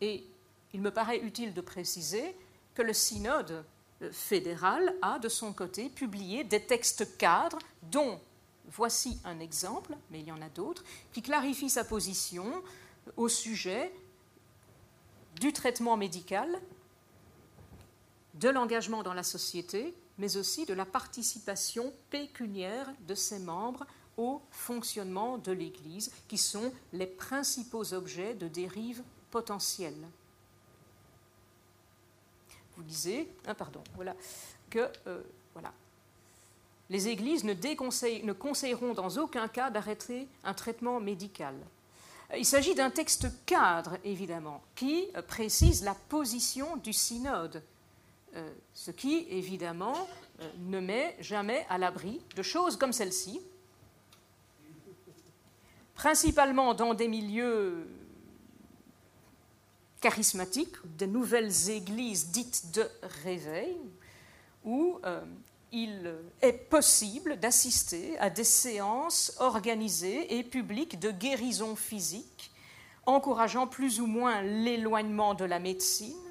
Et 0.00 0.24
il 0.72 0.80
me 0.80 0.92
paraît 0.92 1.18
utile 1.18 1.52
de 1.52 1.60
préciser 1.60 2.36
que 2.74 2.82
le 2.82 2.92
synode 2.92 3.64
fédéral 4.12 4.94
a, 5.02 5.18
de 5.18 5.28
son 5.28 5.52
côté, 5.52 5.88
publié 5.88 6.44
des 6.44 6.64
textes 6.64 7.18
cadres 7.18 7.58
dont 7.90 8.20
voici 8.68 9.18
un 9.24 9.40
exemple, 9.40 9.96
mais 10.12 10.20
il 10.20 10.28
y 10.28 10.32
en 10.32 10.40
a 10.40 10.48
d'autres, 10.48 10.84
qui 11.12 11.20
clarifient 11.20 11.68
sa 11.68 11.82
position 11.82 12.62
au 13.16 13.28
sujet 13.28 13.92
du 15.40 15.52
traitement 15.52 15.96
médical, 15.96 16.60
de 18.40 18.48
l'engagement 18.48 19.02
dans 19.02 19.14
la 19.14 19.22
société 19.22 19.94
mais 20.20 20.36
aussi 20.36 20.66
de 20.66 20.74
la 20.74 20.84
participation 20.84 21.92
pécuniaire 22.10 22.92
de 23.08 23.14
ses 23.14 23.38
membres 23.38 23.86
au 24.18 24.42
fonctionnement 24.50 25.38
de 25.38 25.50
l'Église, 25.50 26.12
qui 26.28 26.36
sont 26.36 26.72
les 26.92 27.06
principaux 27.06 27.94
objets 27.94 28.34
de 28.34 28.46
dérive 28.46 29.02
potentielle. 29.30 29.96
Vous 32.76 32.82
disiez, 32.82 33.32
ah, 33.46 33.54
pardon, 33.54 33.82
voilà, 33.94 34.14
que 34.68 34.90
euh, 35.06 35.22
voilà, 35.54 35.72
les 36.90 37.08
Églises 37.08 37.44
ne, 37.44 37.54
ne 37.54 38.32
conseilleront 38.32 38.92
dans 38.92 39.16
aucun 39.16 39.48
cas 39.48 39.70
d'arrêter 39.70 40.28
un 40.44 40.52
traitement 40.52 41.00
médical. 41.00 41.54
Il 42.36 42.44
s'agit 42.44 42.74
d'un 42.74 42.90
texte 42.90 43.28
cadre, 43.46 43.96
évidemment, 44.04 44.62
qui 44.76 45.08
précise 45.26 45.82
la 45.82 45.94
position 45.94 46.76
du 46.76 46.92
synode 46.92 47.62
ce 48.74 48.90
qui, 48.90 49.26
évidemment, 49.30 49.94
euh, 50.40 50.48
ne 50.58 50.80
met 50.80 51.16
jamais 51.20 51.66
à 51.68 51.76
l'abri 51.76 52.18
de 52.34 52.42
choses 52.42 52.76
comme 52.76 52.94
celle-ci, 52.94 53.40
principalement 55.94 56.72
dans 56.72 56.94
des 56.94 57.08
milieux 57.08 57.86
charismatiques, 60.00 60.76
des 60.96 61.06
nouvelles 61.06 61.68
églises 61.68 62.28
dites 62.28 62.72
de 62.72 62.88
réveil, 63.22 63.76
où 64.64 64.98
euh, 65.04 65.20
il 65.72 66.14
est 66.40 66.54
possible 66.70 67.38
d'assister 67.38 68.18
à 68.18 68.30
des 68.30 68.44
séances 68.44 69.36
organisées 69.40 70.38
et 70.38 70.42
publiques 70.42 70.98
de 70.98 71.10
guérison 71.10 71.76
physique, 71.76 72.50
encourageant 73.04 73.66
plus 73.66 74.00
ou 74.00 74.06
moins 74.06 74.40
l'éloignement 74.40 75.34
de 75.34 75.44
la 75.44 75.58
médecine, 75.58 76.16
euh, 76.16 76.29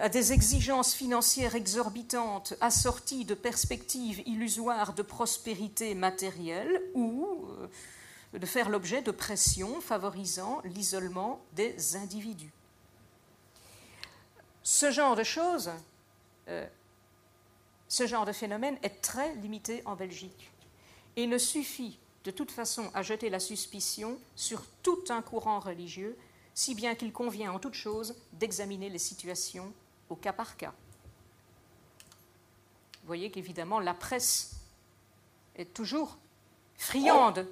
à 0.00 0.08
des 0.08 0.32
exigences 0.32 0.94
financières 0.94 1.54
exorbitantes 1.54 2.54
assorties 2.60 3.24
de 3.24 3.34
perspectives 3.34 4.22
illusoires 4.26 4.94
de 4.94 5.02
prospérité 5.02 5.94
matérielle 5.94 6.80
ou 6.94 7.46
euh, 7.50 8.38
de 8.38 8.46
faire 8.46 8.70
l'objet 8.70 9.02
de 9.02 9.10
pressions 9.10 9.80
favorisant 9.80 10.62
l'isolement 10.64 11.40
des 11.52 11.96
individus. 11.96 12.52
Ce 14.62 14.90
genre 14.90 15.16
de 15.16 15.24
choses 15.24 15.70
euh, 16.48 16.66
ce 17.90 18.06
genre 18.06 18.24
de 18.24 18.32
phénomène 18.32 18.78
est 18.82 19.02
très 19.02 19.34
limité 19.34 19.82
en 19.84 19.96
Belgique 19.96 20.52
et 21.16 21.26
ne 21.26 21.38
suffit 21.38 21.98
de 22.24 22.30
toute 22.30 22.52
façon 22.52 22.88
à 22.94 23.02
jeter 23.02 23.30
la 23.30 23.40
suspicion 23.40 24.16
sur 24.36 24.62
tout 24.84 25.02
un 25.08 25.22
courant 25.22 25.58
religieux, 25.58 26.16
si 26.60 26.74
bien 26.74 26.94
qu'il 26.94 27.10
convient 27.10 27.52
en 27.52 27.58
toute 27.58 27.72
chose 27.72 28.14
d'examiner 28.34 28.90
les 28.90 28.98
situations 28.98 29.72
au 30.10 30.14
cas 30.14 30.34
par 30.34 30.58
cas. 30.58 30.74
Vous 33.00 33.06
voyez 33.06 33.30
qu'évidemment 33.30 33.80
la 33.80 33.94
presse 33.94 34.56
est 35.56 35.72
toujours 35.72 36.18
friande, 36.76 37.48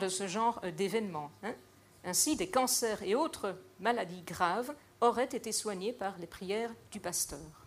de 0.00 0.08
ce 0.08 0.28
genre 0.28 0.60
d'événements. 0.76 1.32
Hein. 1.42 1.54
Ainsi, 2.04 2.36
des 2.36 2.48
cancers 2.48 3.02
et 3.02 3.16
autres 3.16 3.58
maladies 3.80 4.22
graves 4.22 4.72
auraient 5.00 5.24
été 5.24 5.50
soignés 5.50 5.92
par 5.92 6.16
les 6.18 6.28
prières 6.28 6.72
du 6.92 7.00
pasteur. 7.00 7.66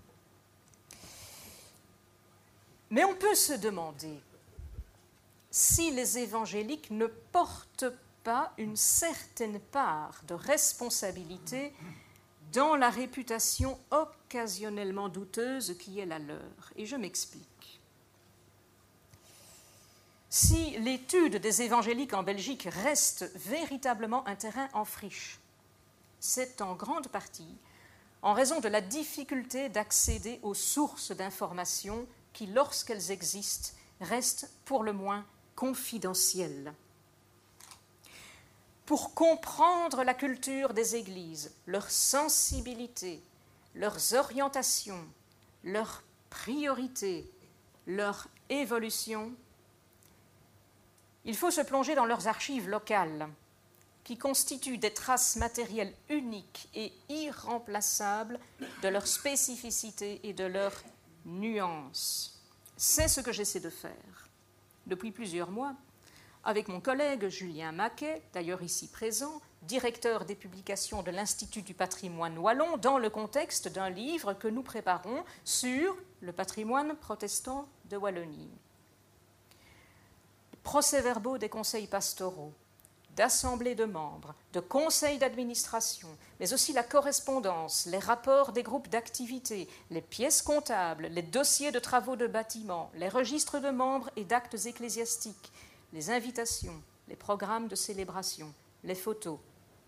Mais 2.90 3.04
on 3.04 3.16
peut 3.16 3.36
se 3.36 3.54
demander 3.54 4.18
si 5.52 5.92
les 5.92 6.20
évangéliques 6.20 6.90
ne 6.90 7.08
portent 7.08 7.86
pas 8.24 8.54
une 8.58 8.76
certaine 8.76 9.60
part 9.60 10.22
de 10.28 10.34
responsabilité 10.34 11.74
dans 12.54 12.76
la 12.76 12.90
réputation 12.90 13.80
occasionnellement 13.92 15.10
douteuse 15.10 15.76
qui 15.80 16.00
est 16.00 16.06
la 16.06 16.20
leur. 16.20 16.74
Et 16.76 16.86
je 16.86 16.96
m'explique. 16.96 17.82
Si 20.30 20.78
l'étude 20.80 21.38
des 21.38 21.62
évangéliques 21.62 22.14
en 22.14 22.24
Belgique 22.24 22.68
reste 22.72 23.30
véritablement 23.36 24.26
un 24.28 24.36
terrain 24.36 24.70
en 24.74 24.86
friche, 24.86 25.40
c'est 26.20 26.62
en 26.62 26.76
grande 26.76 27.10
partie 27.10 27.58
en 28.22 28.34
raison 28.34 28.60
de 28.60 28.68
la 28.68 28.82
difficulté 28.82 29.70
d'accéder 29.70 30.40
aux 30.44 30.54
sources 30.54 31.12
d'informations 31.12 32.06
qui, 32.34 32.46
lorsqu'elles 32.46 33.12
existent, 33.12 33.72
restent 34.00 34.50
pour 34.66 34.84
le 34.84 34.94
moins 34.94 35.26
confidentielles. 35.56 36.74
Pour 38.92 39.14
comprendre 39.14 40.04
la 40.04 40.14
culture 40.14 40.74
des 40.74 40.98
églises, 40.98 41.56
leur 41.66 41.90
sensibilité, 41.90 43.24
leurs 43.74 44.16
orientations, 44.16 45.08
leurs 45.64 46.04
priorités, 46.30 47.32
leur 47.88 48.28
évolution, 48.50 49.32
il 51.24 51.38
faut 51.38 51.52
se 51.52 51.62
plonger 51.62 51.96
dans 51.96 52.04
leurs 52.04 52.28
archives 52.28 52.68
locales 52.68 53.30
qui 54.04 54.18
constituent 54.18 54.78
des 54.78 54.94
traces 54.94 55.38
matérielles 55.38 55.96
uniques 56.10 56.68
et 56.76 56.92
irremplaçables 57.08 58.42
de 58.84 58.90
leur 58.90 59.08
spécificité 59.08 60.20
et 60.28 60.34
de 60.34 60.44
leur 60.44 60.74
nuance. 61.26 62.44
C'est 62.76 63.08
ce 63.08 63.22
que 63.22 63.32
j'essaie 63.32 63.62
de 63.62 63.70
faire 63.70 64.28
depuis 64.86 65.12
plusieurs 65.12 65.50
mois 65.50 65.78
avec 66.44 66.68
mon 66.68 66.80
collègue 66.80 67.28
Julien 67.28 67.72
Maquet, 67.72 68.22
d'ailleurs 68.34 68.64
ici 68.64 68.88
présent, 68.88 69.42
directeur 69.62 70.26
des 70.26 70.36
publications 70.36 71.04
de 71.04 71.12
l'Institut 71.12 71.62
du 71.62 71.74
patrimoine 71.74 72.38
wallon, 72.38 72.78
dans 72.78 72.98
le 72.98 73.10
contexte 73.10 73.68
d'un 73.68 73.90
livre 73.90 74.34
que 74.34 74.48
nous 74.48 74.64
préparons 74.64 75.24
sur 75.46 75.96
le 76.22 76.34
patrimoine 76.34 76.96
protestant 76.96 77.68
de 77.86 77.98
Wallonie. 77.98 78.50
Procès-verbaux 80.64 81.38
des 81.38 81.50
conseils 81.50 81.88
pastoraux, 81.88 82.54
d'assemblées 83.16 83.76
de 83.76 83.86
membres, 83.86 84.34
de 84.54 84.60
conseils 84.60 85.18
d'administration, 85.18 86.08
mais 86.40 86.54
aussi 86.54 86.74
la 86.74 86.84
correspondance, 86.84 87.86
les 87.86 88.00
rapports 88.00 88.52
des 88.52 88.64
groupes 88.64 88.90
d'activité, 88.90 89.68
les 89.90 90.02
pièces 90.02 90.42
comptables, 90.42 91.08
les 91.08 91.22
dossiers 91.22 91.72
de 91.72 91.80
travaux 91.80 92.16
de 92.16 92.28
bâtiments, 92.28 92.92
les 92.96 93.10
registres 93.10 93.60
de 93.60 93.70
membres 93.70 94.10
et 94.16 94.24
d'actes 94.24 94.66
ecclésiastiques, 94.66 95.52
les 95.94 96.10
invitations, 96.10 96.82
les 97.08 97.16
programmes 97.16 97.68
de 97.68 97.76
célébration, 97.76 98.54
les 98.84 98.96
photos, 98.96 99.40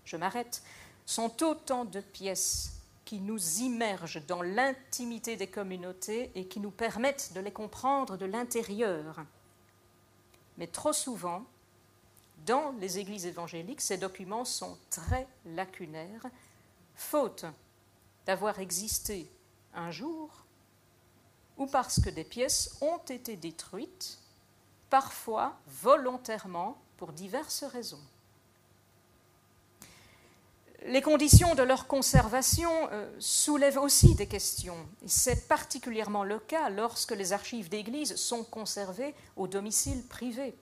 je 0.06 0.18
m'arrête, 0.18 0.64
sont 1.06 1.44
autant 1.44 1.86
de 1.86 2.02
pièces 2.02 2.74
qui 3.06 3.20
nous 3.20 3.60
immergent 3.60 4.26
dans 4.28 4.42
l'intimité 4.42 5.36
des 5.36 5.48
communautés 5.48 6.32
et 6.36 6.48
qui 6.48 6.60
nous 6.60 6.72
permettent 6.72 7.34
de 7.34 7.42
les 7.42 7.52
comprendre 7.52 8.18
de 8.18 8.26
l'intérieur. 8.26 9.26
Mais 10.58 10.68
trop 10.68 10.94
souvent, 10.94 11.46
dans 12.46 12.72
les 12.80 13.00
églises 13.00 13.26
évangéliques, 13.26 13.82
ces 13.82 13.98
documents 13.98 14.46
sont 14.46 14.78
très 14.90 15.28
lacunaires, 15.46 16.26
faute 16.96 17.46
d'avoir 18.26 18.60
existé 18.60 19.30
un 19.74 19.92
jour 19.92 20.46
ou 21.58 21.68
parce 21.68 22.00
que 22.02 22.10
des 22.10 22.24
pièces 22.24 22.78
ont 22.82 23.02
été 23.10 23.36
détruites, 23.36 24.20
parfois 24.94 25.58
volontairement 25.82 26.78
pour 26.98 27.14
diverses 27.14 27.64
raisons. 27.64 28.04
Les 30.86 31.02
conditions 31.02 31.56
de 31.56 31.64
leur 31.64 31.88
conservation 31.88 32.70
euh, 32.92 33.12
soulèvent 33.18 33.80
aussi 33.80 34.14
des 34.14 34.28
questions. 34.28 34.78
C'est 35.08 35.48
particulièrement 35.48 36.24
le 36.24 36.38
cas 36.38 36.70
lorsque 36.70 37.14
les 37.14 37.34
archives 37.34 37.70
d'église 37.70 38.16
sont 38.18 38.44
conservées 38.44 39.16
au 39.36 39.48
domicile 39.48 40.06
privé. 40.06 40.54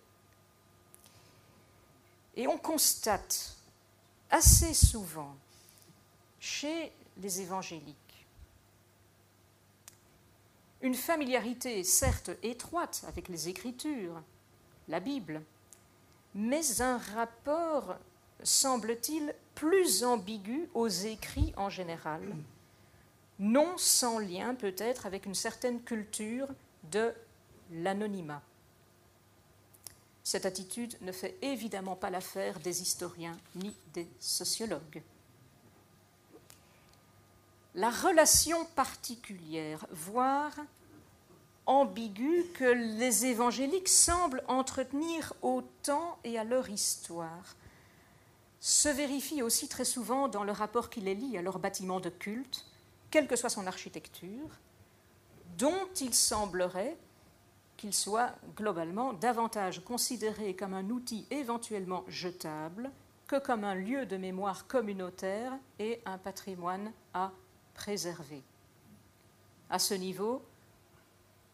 Et 2.37 2.47
on 2.47 2.57
constate 2.57 3.57
assez 4.29 4.73
souvent 4.73 5.35
chez 6.39 6.93
les 7.17 7.41
évangéliques 7.41 7.97
une 10.81 10.95
familiarité 10.95 11.83
certes 11.83 12.31
étroite 12.43 13.03
avec 13.07 13.27
les 13.27 13.49
Écritures, 13.49 14.21
la 14.87 14.99
Bible, 14.99 15.41
mais 16.33 16.81
un 16.81 16.97
rapport, 16.97 17.95
semble-t-il, 18.43 19.33
plus 19.55 20.03
ambigu 20.03 20.69
aux 20.73 20.87
écrits 20.87 21.53
en 21.57 21.69
général, 21.69 22.21
non 23.39 23.77
sans 23.77 24.19
lien 24.19 24.55
peut-être 24.55 25.05
avec 25.05 25.25
une 25.25 25.35
certaine 25.35 25.81
culture 25.81 26.47
de 26.91 27.13
l'anonymat. 27.71 28.41
Cette 30.23 30.45
attitude 30.45 30.97
ne 31.01 31.11
fait 31.11 31.37
évidemment 31.41 31.95
pas 31.95 32.09
l'affaire 32.09 32.59
des 32.59 32.81
historiens 32.81 33.37
ni 33.55 33.75
des 33.93 34.07
sociologues. 34.19 35.01
La 37.73 37.89
relation 37.89 38.65
particulière, 38.75 39.85
voire 39.91 40.53
ambiguë, 41.65 42.45
que 42.53 42.65
les 42.65 43.27
évangéliques 43.27 43.87
semblent 43.87 44.43
entretenir 44.49 45.33
au 45.41 45.61
temps 45.83 46.17
et 46.25 46.37
à 46.37 46.43
leur 46.43 46.69
histoire, 46.69 47.55
se 48.59 48.89
vérifie 48.89 49.41
aussi 49.41 49.69
très 49.69 49.85
souvent 49.85 50.27
dans 50.27 50.43
le 50.43 50.51
rapport 50.51 50.89
qui 50.89 50.99
les 50.99 51.15
lie 51.15 51.37
à 51.37 51.41
leur 51.41 51.59
bâtiment 51.59 52.01
de 52.01 52.09
culte, 52.09 52.65
quelle 53.09 53.27
que 53.27 53.37
soit 53.37 53.49
son 53.49 53.65
architecture, 53.67 54.49
dont 55.57 55.87
il 56.01 56.13
semblerait 56.13 56.97
qu'il 57.77 57.93
soit 57.93 58.35
globalement 58.55 59.13
davantage 59.13 59.83
considéré 59.83 60.55
comme 60.55 60.73
un 60.73 60.89
outil 60.89 61.25
éventuellement 61.31 62.03
jetable 62.07 62.91
que 63.27 63.39
comme 63.39 63.63
un 63.63 63.75
lieu 63.75 64.05
de 64.05 64.17
mémoire 64.17 64.67
communautaire 64.67 65.53
et 65.79 66.01
un 66.05 66.17
patrimoine 66.17 66.91
à 67.13 67.31
À 69.69 69.79
ce 69.79 69.93
niveau, 69.93 70.43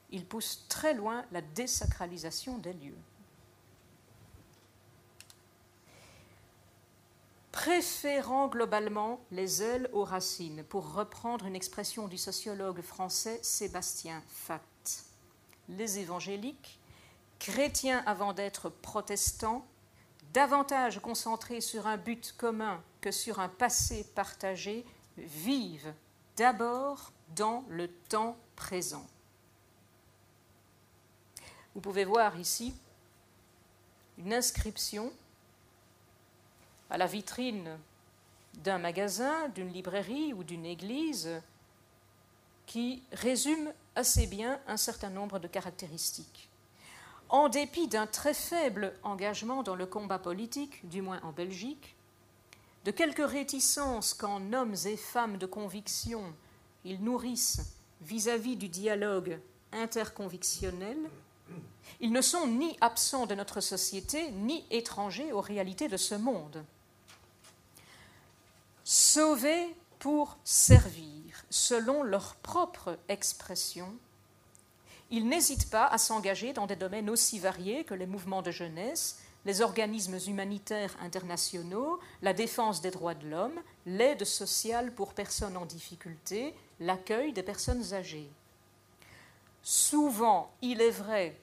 il 0.09 0.25
pousse 0.25 0.65
très 0.67 0.93
loin 0.93 1.25
la 1.31 1.41
désacralisation 1.41 2.57
des 2.57 2.73
lieux. 2.73 2.97
Préférant 7.51 8.47
globalement 8.47 9.19
les 9.31 9.63
ailes 9.63 9.89
aux 9.91 10.03
racines, 10.03 10.63
pour 10.63 10.93
reprendre 10.93 11.45
une 11.45 11.55
expression 11.55 12.07
du 12.07 12.17
sociologue 12.17 12.81
français 12.81 13.39
Sébastien 13.41 14.23
Fatt 14.27 14.61
les 15.69 15.99
évangéliques, 15.99 16.79
chrétiens 17.39 18.03
avant 18.05 18.33
d'être 18.33 18.69
protestants, 18.69 19.65
davantage 20.33 20.99
concentrés 20.99 21.61
sur 21.61 21.87
un 21.87 21.97
but 21.97 22.33
commun 22.37 22.81
que 23.01 23.11
sur 23.11 23.39
un 23.39 23.49
passé 23.49 24.05
partagé, 24.15 24.85
vivent 25.17 25.93
d'abord 26.37 27.11
dans 27.35 27.65
le 27.67 27.87
temps 27.87 28.37
présent. 28.55 29.05
Vous 31.73 31.81
pouvez 31.81 32.05
voir 32.05 32.39
ici 32.39 32.73
une 34.17 34.33
inscription 34.33 35.11
à 36.89 36.97
la 36.97 37.05
vitrine 37.05 37.77
d'un 38.63 38.77
magasin, 38.77 39.49
d'une 39.49 39.71
librairie 39.71 40.33
ou 40.33 40.43
d'une 40.43 40.65
église 40.65 41.41
qui 42.65 43.03
résume 43.11 43.71
assez 43.95 44.27
bien 44.27 44.59
un 44.67 44.77
certain 44.77 45.09
nombre 45.09 45.39
de 45.39 45.47
caractéristiques. 45.47 46.49
En 47.29 47.49
dépit 47.49 47.87
d'un 47.87 48.07
très 48.07 48.33
faible 48.33 48.93
engagement 49.03 49.63
dans 49.63 49.75
le 49.75 49.85
combat 49.85 50.19
politique, 50.19 50.87
du 50.87 51.01
moins 51.01 51.19
en 51.23 51.31
Belgique, 51.31 51.96
de 52.87 52.91
quelques 52.91 53.29
réticences 53.29 54.13
qu'en 54.13 54.53
hommes 54.53 54.75
et 54.85 54.95
femmes 54.95 55.37
de 55.37 55.45
conviction 55.45 56.23
ils 56.85 57.03
nourrissent 57.03 57.75
vis-à-vis 57.99 58.55
-vis 58.55 58.57
du 58.57 58.69
dialogue 58.69 59.41
interconvictionnel, 59.73 60.97
ils 61.99 62.13
ne 62.13 62.21
sont 62.21 62.47
ni 62.47 62.77
absents 62.79 63.25
de 63.25 63.35
notre 63.35 63.59
société, 63.59 64.31
ni 64.31 64.63
étrangers 64.71 65.33
aux 65.33 65.41
réalités 65.41 65.89
de 65.89 65.97
ce 65.97 66.15
monde. 66.15 66.63
Sauvés 68.85 69.75
pour 69.99 70.37
servir, 70.45 71.43
selon 71.49 72.03
leur 72.03 72.35
propre 72.35 72.97
expression, 73.09 73.93
ils 75.11 75.27
n'hésitent 75.27 75.69
pas 75.69 75.87
à 75.87 75.97
s'engager 75.97 76.53
dans 76.53 76.67
des 76.67 76.77
domaines 76.77 77.09
aussi 77.09 77.37
variés 77.37 77.83
que 77.83 77.95
les 77.95 78.07
mouvements 78.07 78.41
de 78.41 78.51
jeunesse, 78.51 79.19
les 79.47 79.61
organismes 79.61 80.19
humanitaires 80.27 80.93
internationaux, 81.01 82.01
la 82.21 82.33
défense 82.33 82.81
des 82.81 82.91
droits 82.91 83.15
de 83.15 83.29
l'homme, 83.29 83.57
l'aide 83.85 84.25
sociale 84.25 84.93
pour 84.93 85.13
personnes 85.13 85.55
en 85.55 85.65
difficulté, 85.65 86.53
l'accueil 86.81 87.31
des 87.31 87.43
personnes 87.43 87.93
âgées. 87.93 88.29
Souvent, 89.63 90.51
il 90.61 90.81
est 90.81 90.91
vrai, 90.91 91.39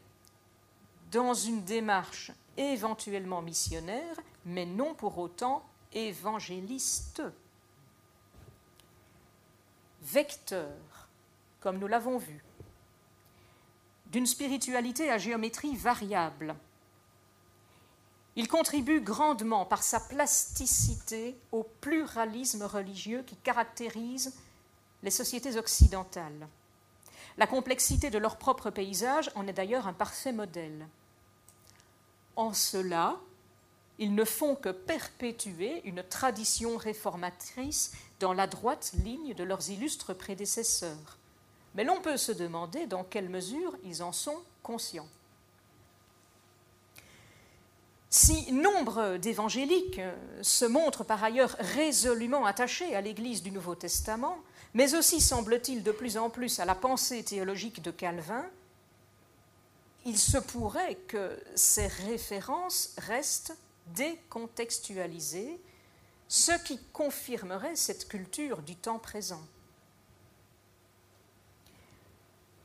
dans 1.12 1.32
une 1.32 1.64
démarche 1.64 2.30
éventuellement 2.58 3.40
missionnaire, 3.40 4.20
mais 4.44 4.66
non 4.66 4.94
pour 4.94 5.16
autant 5.16 5.64
évangéliste. 5.94 7.22
Vecteur, 10.02 11.08
comme 11.58 11.78
nous 11.78 11.86
l'avons 11.86 12.18
vu, 12.18 12.44
d'une 14.12 14.26
spiritualité 14.26 15.10
à 15.10 15.16
géométrie 15.16 15.74
variable. 15.74 16.54
Il 18.36 18.48
contribue 18.48 19.00
grandement 19.00 19.64
par 19.64 19.82
sa 19.82 20.00
plasticité 20.00 21.36
au 21.52 21.62
pluralisme 21.80 22.64
religieux 22.64 23.22
qui 23.26 23.36
caractérise 23.36 24.34
les 25.02 25.10
sociétés 25.10 25.56
occidentales. 25.56 26.48
La 27.36 27.46
complexité 27.46 28.10
de 28.10 28.18
leur 28.18 28.36
propre 28.36 28.70
paysage 28.70 29.30
en 29.34 29.46
est 29.46 29.52
d'ailleurs 29.52 29.86
un 29.86 29.92
parfait 29.92 30.32
modèle. 30.32 30.86
En 32.36 32.52
cela, 32.52 33.16
ils 33.98 34.14
ne 34.14 34.24
font 34.24 34.56
que 34.56 34.70
perpétuer 34.70 35.82
une 35.84 36.02
tradition 36.02 36.76
réformatrice 36.76 37.92
dans 38.18 38.32
la 38.32 38.48
droite 38.48 38.92
ligne 39.04 39.34
de 39.34 39.44
leurs 39.44 39.70
illustres 39.70 40.16
prédécesseurs. 40.16 41.18
Mais 41.74 41.84
l'on 41.84 42.00
peut 42.00 42.16
se 42.16 42.32
demander 42.32 42.86
dans 42.86 43.04
quelle 43.04 43.28
mesure 43.28 43.76
ils 43.84 44.02
en 44.02 44.12
sont 44.12 44.40
conscients. 44.62 45.08
Si 48.16 48.52
nombre 48.52 49.16
d'évangéliques 49.16 50.00
se 50.40 50.64
montrent 50.64 51.02
par 51.02 51.24
ailleurs 51.24 51.56
résolument 51.58 52.46
attachés 52.46 52.94
à 52.94 53.00
l'Église 53.00 53.42
du 53.42 53.50
Nouveau 53.50 53.74
Testament, 53.74 54.38
mais 54.72 54.94
aussi 54.94 55.20
semble-t-il 55.20 55.82
de 55.82 55.90
plus 55.90 56.16
en 56.16 56.30
plus 56.30 56.60
à 56.60 56.64
la 56.64 56.76
pensée 56.76 57.24
théologique 57.24 57.82
de 57.82 57.90
Calvin, 57.90 58.46
il 60.04 60.16
se 60.16 60.38
pourrait 60.38 60.94
que 61.08 61.36
ces 61.56 61.88
références 61.88 62.94
restent 62.98 63.56
décontextualisées, 63.88 65.60
ce 66.28 66.52
qui 66.62 66.78
confirmerait 66.92 67.74
cette 67.74 68.06
culture 68.06 68.62
du 68.62 68.76
temps 68.76 69.00
présent. 69.00 69.42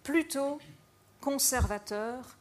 Plutôt 0.04 0.60
conservateur 1.20 2.38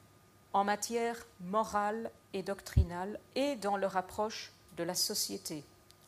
en 0.52 0.64
matière 0.64 1.26
morale 1.40 2.10
et 2.32 2.42
doctrinale 2.42 3.18
et 3.34 3.56
dans 3.56 3.76
leur 3.76 3.96
approche 3.96 4.52
de 4.76 4.84
la 4.84 4.94
société. 4.94 5.64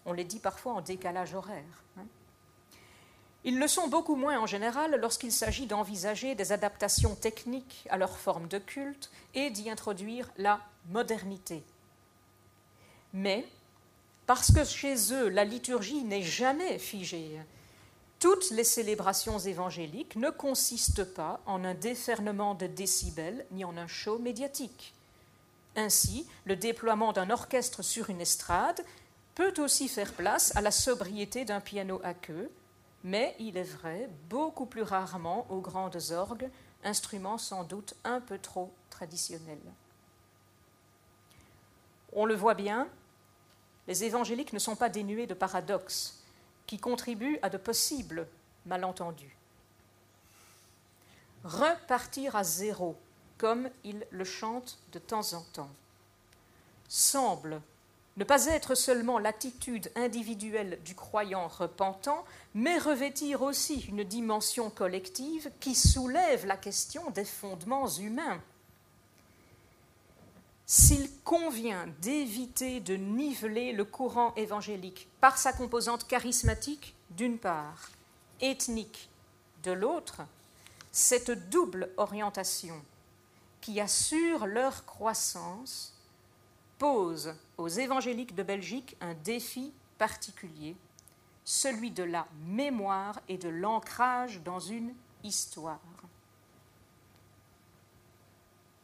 On 0.06 0.12
les 0.12 0.24
dit 0.24 0.38
parfois 0.38 0.74
en 0.74 0.80
décalage 0.80 1.34
horaire. 1.34 1.84
Hein. 1.98 2.06
Ils 3.44 3.58
le 3.58 3.68
sont 3.68 3.88
beaucoup 3.88 4.16
moins 4.16 4.38
en 4.38 4.46
général 4.46 4.96
lorsqu'il 5.00 5.32
s'agit 5.32 5.66
d'envisager 5.66 6.34
des 6.34 6.52
adaptations 6.52 7.14
techniques 7.14 7.86
à 7.90 7.96
leur 7.96 8.18
forme 8.18 8.48
de 8.48 8.58
culte 8.58 9.10
et 9.34 9.50
d'y 9.50 9.70
introduire 9.70 10.30
la 10.36 10.60
modernité. 10.90 11.62
Mais, 13.12 13.46
parce 14.26 14.52
que 14.52 14.64
chez 14.64 15.12
eux 15.12 15.28
la 15.28 15.44
liturgie 15.44 16.04
n'est 16.04 16.22
jamais 16.22 16.78
figée, 16.78 17.40
toutes 18.18 18.50
les 18.50 18.64
célébrations 18.64 19.38
évangéliques 19.38 20.16
ne 20.16 20.28
consistent 20.28 21.04
pas 21.04 21.40
en 21.46 21.64
un 21.64 21.74
défernement 21.74 22.54
de 22.54 22.66
décibels 22.66 23.46
ni 23.50 23.64
en 23.64 23.78
un 23.78 23.86
show 23.86 24.18
médiatique. 24.18 24.94
Ainsi, 25.76 26.26
le 26.44 26.56
déploiement 26.56 27.12
d'un 27.12 27.30
orchestre 27.30 27.82
sur 27.82 28.10
une 28.10 28.20
estrade 28.20 28.84
peut 29.34 29.54
aussi 29.58 29.88
faire 29.88 30.12
place 30.12 30.54
à 30.56 30.60
la 30.60 30.70
sobriété 30.70 31.44
d'un 31.44 31.60
piano 31.60 32.00
à 32.02 32.14
queue, 32.14 32.50
mais 33.04 33.34
il 33.38 33.56
est 33.56 33.62
vrai 33.62 34.08
beaucoup 34.28 34.66
plus 34.66 34.82
rarement 34.82 35.46
aux 35.50 35.60
grandes 35.60 36.10
orgues, 36.10 36.50
instruments 36.84 37.38
sans 37.38 37.64
doute 37.64 37.94
un 38.04 38.20
peu 38.20 38.38
trop 38.38 38.72
traditionnels. 38.90 39.58
On 42.12 42.24
le 42.24 42.34
voit 42.34 42.54
bien, 42.54 42.88
les 43.86 44.04
évangéliques 44.04 44.52
ne 44.52 44.58
sont 44.58 44.76
pas 44.76 44.88
dénués 44.88 45.26
de 45.26 45.34
paradoxes 45.34 46.22
qui 46.66 46.78
contribuent 46.78 47.38
à 47.42 47.50
de 47.50 47.56
possibles 47.56 48.26
malentendus. 48.66 49.36
Repartir 51.44 52.36
à 52.36 52.44
zéro, 52.44 52.96
comme 53.40 53.70
ils 53.84 54.04
le 54.10 54.24
chantent 54.24 54.78
de 54.92 54.98
temps 54.98 55.32
en 55.32 55.40
temps, 55.54 55.70
semble 56.88 57.62
ne 58.18 58.24
pas 58.24 58.44
être 58.48 58.74
seulement 58.74 59.18
l'attitude 59.18 59.90
individuelle 59.96 60.78
du 60.84 60.94
croyant 60.94 61.48
repentant, 61.48 62.26
mais 62.52 62.76
revêtir 62.76 63.40
aussi 63.40 63.80
une 63.88 64.04
dimension 64.04 64.68
collective 64.68 65.50
qui 65.58 65.74
soulève 65.74 66.44
la 66.44 66.58
question 66.58 67.08
des 67.12 67.24
fondements 67.24 67.88
humains. 67.88 68.42
S'il 70.66 71.08
convient 71.24 71.86
d'éviter 72.02 72.80
de 72.80 72.96
niveler 72.96 73.72
le 73.72 73.86
courant 73.86 74.34
évangélique 74.34 75.08
par 75.22 75.38
sa 75.38 75.54
composante 75.54 76.06
charismatique 76.06 76.94
d'une 77.08 77.38
part, 77.38 77.90
ethnique 78.42 79.08
de 79.62 79.72
l'autre, 79.72 80.20
cette 80.92 81.48
double 81.48 81.88
orientation 81.96 82.84
qui 83.60 83.80
assure 83.80 84.46
leur 84.46 84.84
croissance 84.86 85.94
pose 86.78 87.34
aux 87.58 87.68
évangéliques 87.68 88.34
de 88.34 88.42
Belgique 88.42 88.96
un 89.00 89.14
défi 89.14 89.72
particulier, 89.98 90.76
celui 91.44 91.90
de 91.90 92.02
la 92.02 92.26
mémoire 92.46 93.20
et 93.28 93.36
de 93.36 93.48
l'ancrage 93.48 94.40
dans 94.42 94.60
une 94.60 94.94
histoire. 95.22 95.80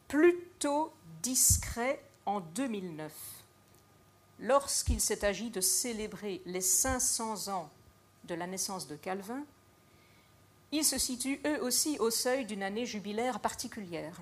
Plutôt 0.08 0.92
discret 1.22 2.04
en 2.26 2.40
2009, 2.40 3.12
lorsqu'il 4.40 5.00
s'est 5.00 5.24
agi 5.24 5.50
de 5.50 5.60
célébrer 5.60 6.42
les 6.44 6.60
500 6.60 7.48
ans 7.48 7.70
de 8.24 8.34
la 8.34 8.46
naissance 8.46 8.86
de 8.86 8.96
Calvin, 8.96 9.44
ils 10.72 10.84
se 10.84 10.98
situent 10.98 11.40
eux 11.46 11.62
aussi 11.62 11.98
au 11.98 12.10
seuil 12.10 12.44
d'une 12.44 12.62
année 12.62 12.86
jubilaire 12.86 13.40
particulière. 13.40 14.20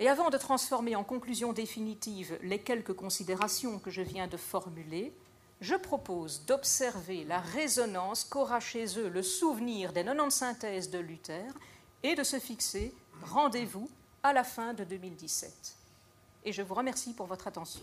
Et 0.00 0.08
avant 0.08 0.30
de 0.30 0.38
transformer 0.38 0.96
en 0.96 1.04
conclusion 1.04 1.52
définitive 1.52 2.38
les 2.42 2.58
quelques 2.58 2.94
considérations 2.94 3.78
que 3.78 3.90
je 3.90 4.00
viens 4.00 4.28
de 4.28 4.38
formuler, 4.38 5.14
je 5.60 5.74
propose 5.74 6.46
d'observer 6.46 7.24
la 7.24 7.38
résonance 7.38 8.24
qu'aura 8.24 8.60
chez 8.60 8.98
eux 8.98 9.10
le 9.10 9.22
souvenir 9.22 9.92
des 9.92 10.02
90 10.02 10.34
synthèses 10.34 10.90
de 10.90 10.98
Luther 10.98 11.52
et 12.02 12.14
de 12.14 12.22
se 12.22 12.38
fixer 12.38 12.94
rendez-vous 13.24 13.90
à 14.22 14.32
la 14.32 14.42
fin 14.42 14.72
de 14.72 14.84
2017. 14.84 15.76
Et 16.46 16.52
je 16.52 16.62
vous 16.62 16.74
remercie 16.74 17.12
pour 17.12 17.26
votre 17.26 17.46
attention. 17.46 17.82